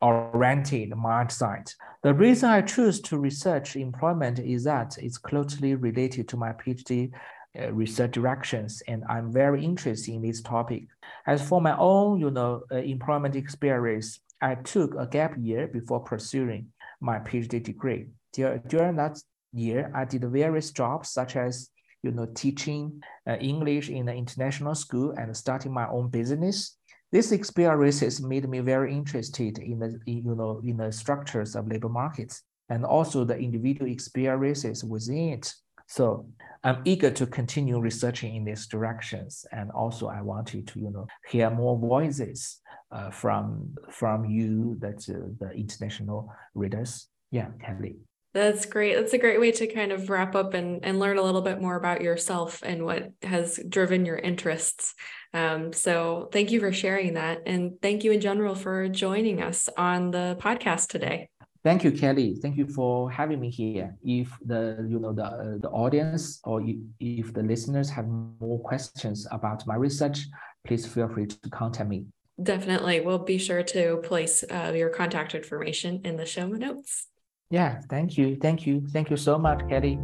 oriented 0.05 0.91
mindset. 0.91 1.75
The 2.03 2.13
reason 2.13 2.51
I 2.51 2.61
choose 2.61 3.01
to 3.03 3.19
research 3.19 3.77
employment 3.77 4.39
is 4.39 4.65
that 4.65 4.99
it's 4.99 5.17
closely 5.17 5.75
related 5.75 6.29
to 6.29 6.37
my 6.37 6.53
PhD 6.53 7.11
uh, 7.59 7.73
research 7.73 8.13
directions, 8.13 8.83
and 8.89 9.05
I'm 9.09 9.33
very 9.33 9.65
interested 9.65 10.13
in 10.13 10.23
this 10.23 10.43
topic. 10.43 10.85
As 11.27 11.47
for 11.49 11.61
my 11.61 11.77
own, 11.79 12.21
you 12.21 12.31
know, 12.31 12.63
uh, 12.71 12.77
employment 12.77 13.37
experience, 13.37 14.21
I 14.41 14.57
took 14.57 14.95
a 14.95 15.07
gap 15.07 15.35
year 15.39 15.69
before 15.69 16.01
pursuing 16.01 16.67
my 17.01 17.19
PhD 17.21 17.63
degree. 17.63 18.09
During 18.33 18.97
that 18.97 19.19
year, 19.53 19.91
I 19.95 20.05
did 20.05 20.25
various 20.31 20.73
jobs 20.73 21.11
such 21.11 21.37
as 21.37 21.71
you 22.05 22.11
know, 22.11 22.27
teaching 22.35 23.03
uh, 23.27 23.37
English 23.41 23.89
in 23.89 24.09
an 24.09 24.17
international 24.17 24.75
school 24.75 25.13
and 25.17 25.35
starting 25.35 25.73
my 25.73 25.89
own 25.89 26.09
business. 26.09 26.77
This 27.15 27.31
experience 27.31 28.01
has 28.01 28.21
made 28.21 28.49
me 28.49 28.59
very 28.59 28.93
interested 28.93 29.59
in 29.59 29.79
the 29.79 30.01
you 30.05 30.35
know 30.35 30.61
in 30.65 30.79
the 30.79 30.91
structures 30.91 31.55
of 31.55 31.69
labor 31.69 31.89
markets 31.89 32.43
and 32.69 32.85
also 32.85 33.25
the 33.25 33.39
individual 33.39 33.89
experiences 33.89 34.83
within 34.83 35.35
it. 35.35 35.55
So 35.87 36.27
I'm 36.65 36.83
eager 36.85 37.13
to 37.13 37.25
continue 37.29 37.79
researching 37.79 38.35
in 38.35 38.45
these 38.45 38.67
directions, 38.67 39.47
and 39.53 39.71
also 39.71 40.09
I 40.09 40.23
wanted 40.23 40.67
to 40.67 40.81
you 40.81 40.91
know 40.91 41.07
hear 41.31 41.51
more 41.51 41.79
voices 41.79 42.61
uh, 42.91 43.11
from 43.11 43.77
from 43.93 44.25
you, 44.25 44.77
that 44.81 45.09
uh, 45.09 45.31
the 45.39 45.53
international 45.53 46.33
readers. 46.57 47.07
Yeah, 47.31 47.51
Kelly. 47.65 47.95
That's 48.33 48.67
great. 48.67 48.97
That's 48.97 49.13
a 49.13 49.19
great 49.19 49.39
way 49.39 49.53
to 49.53 49.69
kind 49.69 49.93
of 49.93 50.11
wrap 50.11 50.35
up 50.35 50.55
and, 50.55 50.85
and 50.85 50.99
learn 50.99 51.19
a 51.19 51.23
little 51.23 51.43
bit 51.43 51.61
more 51.61 51.77
about 51.77 52.01
yourself 52.03 52.65
and 52.65 52.85
what 52.85 53.13
has 53.23 53.61
driven 53.69 54.05
your 54.05 54.17
interests. 54.17 54.97
Um, 55.35 55.73
so 55.73 56.29
thank 56.33 56.53
you 56.53 56.61
for 56.61 56.73
sharing 56.73 57.15
that. 57.15 57.43
And 57.45 57.73
thank 57.83 58.05
you 58.05 58.13
in 58.13 58.21
general 58.21 58.55
for 58.55 58.89
joining 58.89 59.43
us 59.43 59.69
on 59.77 60.13
the 60.13 60.39
podcast 60.41 60.89
today. 60.89 61.29
Thank 61.65 61.83
you, 61.83 61.93
Kelly. 61.93 62.37
Thank 62.41 62.57
you 62.57 62.67
for 62.67 63.11
having 63.11 63.41
me 63.41 63.51
here. 63.51 63.97
If 64.05 64.29
the 64.45 64.87
you 64.89 64.99
know 65.01 65.13
the 65.13 65.25
uh, 65.25 65.59
the 65.59 65.71
audience 65.71 66.41
or 66.45 66.63
if 67.01 67.33
the 67.33 67.43
listeners 67.43 67.89
have 67.91 68.07
more 68.07 68.61
questions 68.61 69.27
about 69.33 69.67
my 69.67 69.75
research, 69.75 70.27
please 70.67 70.87
feel 70.87 71.09
free 71.09 71.27
to 71.27 71.51
contact 71.51 71.89
me. 71.89 72.05
Definitely. 72.41 73.01
We'll 73.01 73.19
be 73.19 73.39
sure 73.39 73.63
to 73.63 73.97
place 74.05 74.45
uh, 74.51 74.73
your 74.75 74.91
contact 74.91 75.35
information 75.35 76.03
in 76.05 76.17
the 76.17 76.27
show 76.27 76.49
notes. 76.49 77.07
Yeah, 77.51 77.81
thank 77.89 78.19
you. 78.19 78.37
Thank 78.37 78.67
you. 78.67 78.87
Thank 78.93 79.09
you 79.11 79.17
so 79.17 79.39
much, 79.39 79.67
Kelly. 79.69 79.99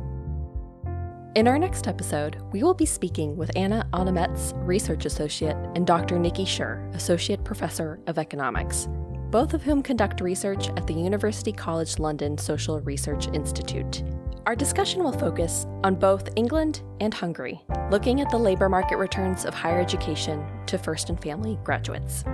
In 1.37 1.47
our 1.47 1.59
next 1.59 1.87
episode, 1.87 2.39
we 2.53 2.63
will 2.63 2.75
be 2.75 2.87
speaking 2.87 3.37
with 3.37 3.51
Anna 3.57 3.89
Adamecz, 3.93 4.53
Research 4.67 5.05
Associate, 5.05 5.57
and 5.77 5.87
Dr. 5.87 6.19
Nikki 6.19 6.45
Shure, 6.45 6.91
Associate 6.95 7.43
Professor 7.45 8.01
of 8.07 8.19
Economics 8.19 8.89
both 9.31 9.55
of 9.55 9.63
whom 9.63 9.83
conduct 9.83 10.21
research 10.21 10.69
at 10.71 10.87
the 10.87 10.95
University 10.95 11.53
College 11.53 11.99
London 11.99 12.37
Social 12.37 12.81
Research 12.81 13.29
Institute. 13.29 14.03
Our 14.47 14.57
discussion 14.57 15.05
will 15.05 15.13
focus 15.13 15.67
on 15.85 15.95
both 15.95 16.29
England 16.35 16.83
and 17.01 17.15
Hungary, 17.15 17.63
looking 17.91 18.21
at 18.21 18.31
the 18.31 18.39
labor 18.39 18.69
market 18.69 18.97
returns 18.97 19.45
of 19.45 19.55
higher 19.55 19.81
education 19.81 20.45
to 20.67 20.79
first 20.79 21.11
and 21.11 21.23
family 21.23 21.59
graduates. 21.63 22.25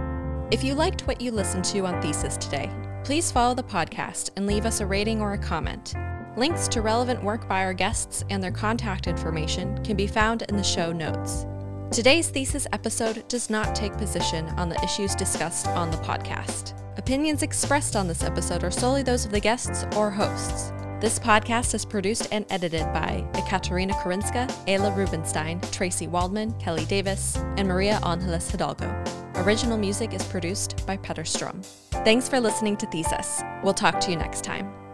If 0.50 0.64
you 0.64 0.74
liked 0.74 1.06
what 1.06 1.20
you 1.20 1.32
listened 1.32 1.64
to 1.66 1.84
on 1.86 2.00
Thesis 2.00 2.36
today, 2.36 2.70
please 3.04 3.30
follow 3.30 3.54
the 3.54 3.62
podcast 3.62 4.30
and 4.36 4.46
leave 4.46 4.64
us 4.64 4.80
a 4.80 4.86
rating 4.86 5.20
or 5.20 5.34
a 5.34 5.38
comment. 5.38 5.94
Links 6.36 6.68
to 6.68 6.82
relevant 6.82 7.22
work 7.22 7.48
by 7.48 7.64
our 7.64 7.72
guests 7.72 8.22
and 8.28 8.42
their 8.42 8.50
contact 8.50 9.06
information 9.06 9.82
can 9.82 9.96
be 9.96 10.06
found 10.06 10.42
in 10.42 10.56
the 10.58 10.62
show 10.62 10.92
notes. 10.92 11.46
Today's 11.90 12.28
thesis 12.28 12.66
episode 12.74 13.26
does 13.28 13.48
not 13.48 13.74
take 13.74 13.96
position 13.96 14.46
on 14.50 14.68
the 14.68 14.82
issues 14.84 15.14
discussed 15.14 15.66
on 15.68 15.90
the 15.90 15.96
podcast. 15.98 16.74
Opinions 16.98 17.42
expressed 17.42 17.96
on 17.96 18.06
this 18.06 18.22
episode 18.22 18.64
are 18.64 18.70
solely 18.70 19.02
those 19.02 19.24
of 19.24 19.30
the 19.30 19.40
guests 19.40 19.86
or 19.96 20.10
hosts. 20.10 20.72
This 21.00 21.18
podcast 21.18 21.74
is 21.74 21.86
produced 21.86 22.28
and 22.32 22.44
edited 22.50 22.84
by 22.92 23.24
Ekaterina 23.34 23.94
Karinska, 23.94 24.46
Ayla 24.66 24.94
Rubenstein, 24.94 25.60
Tracy 25.72 26.06
Waldman, 26.06 26.52
Kelly 26.58 26.84
Davis, 26.84 27.36
and 27.56 27.66
Maria 27.66 27.98
Angeles 28.04 28.50
Hidalgo. 28.50 29.04
Original 29.36 29.78
music 29.78 30.12
is 30.12 30.24
produced 30.24 30.86
by 30.86 30.98
Petter 30.98 31.24
Strom. 31.24 31.62
Thanks 32.04 32.28
for 32.28 32.40
listening 32.40 32.76
to 32.78 32.86
Thesis. 32.86 33.42
We'll 33.62 33.74
talk 33.74 34.00
to 34.00 34.10
you 34.10 34.16
next 34.16 34.44
time. 34.44 34.85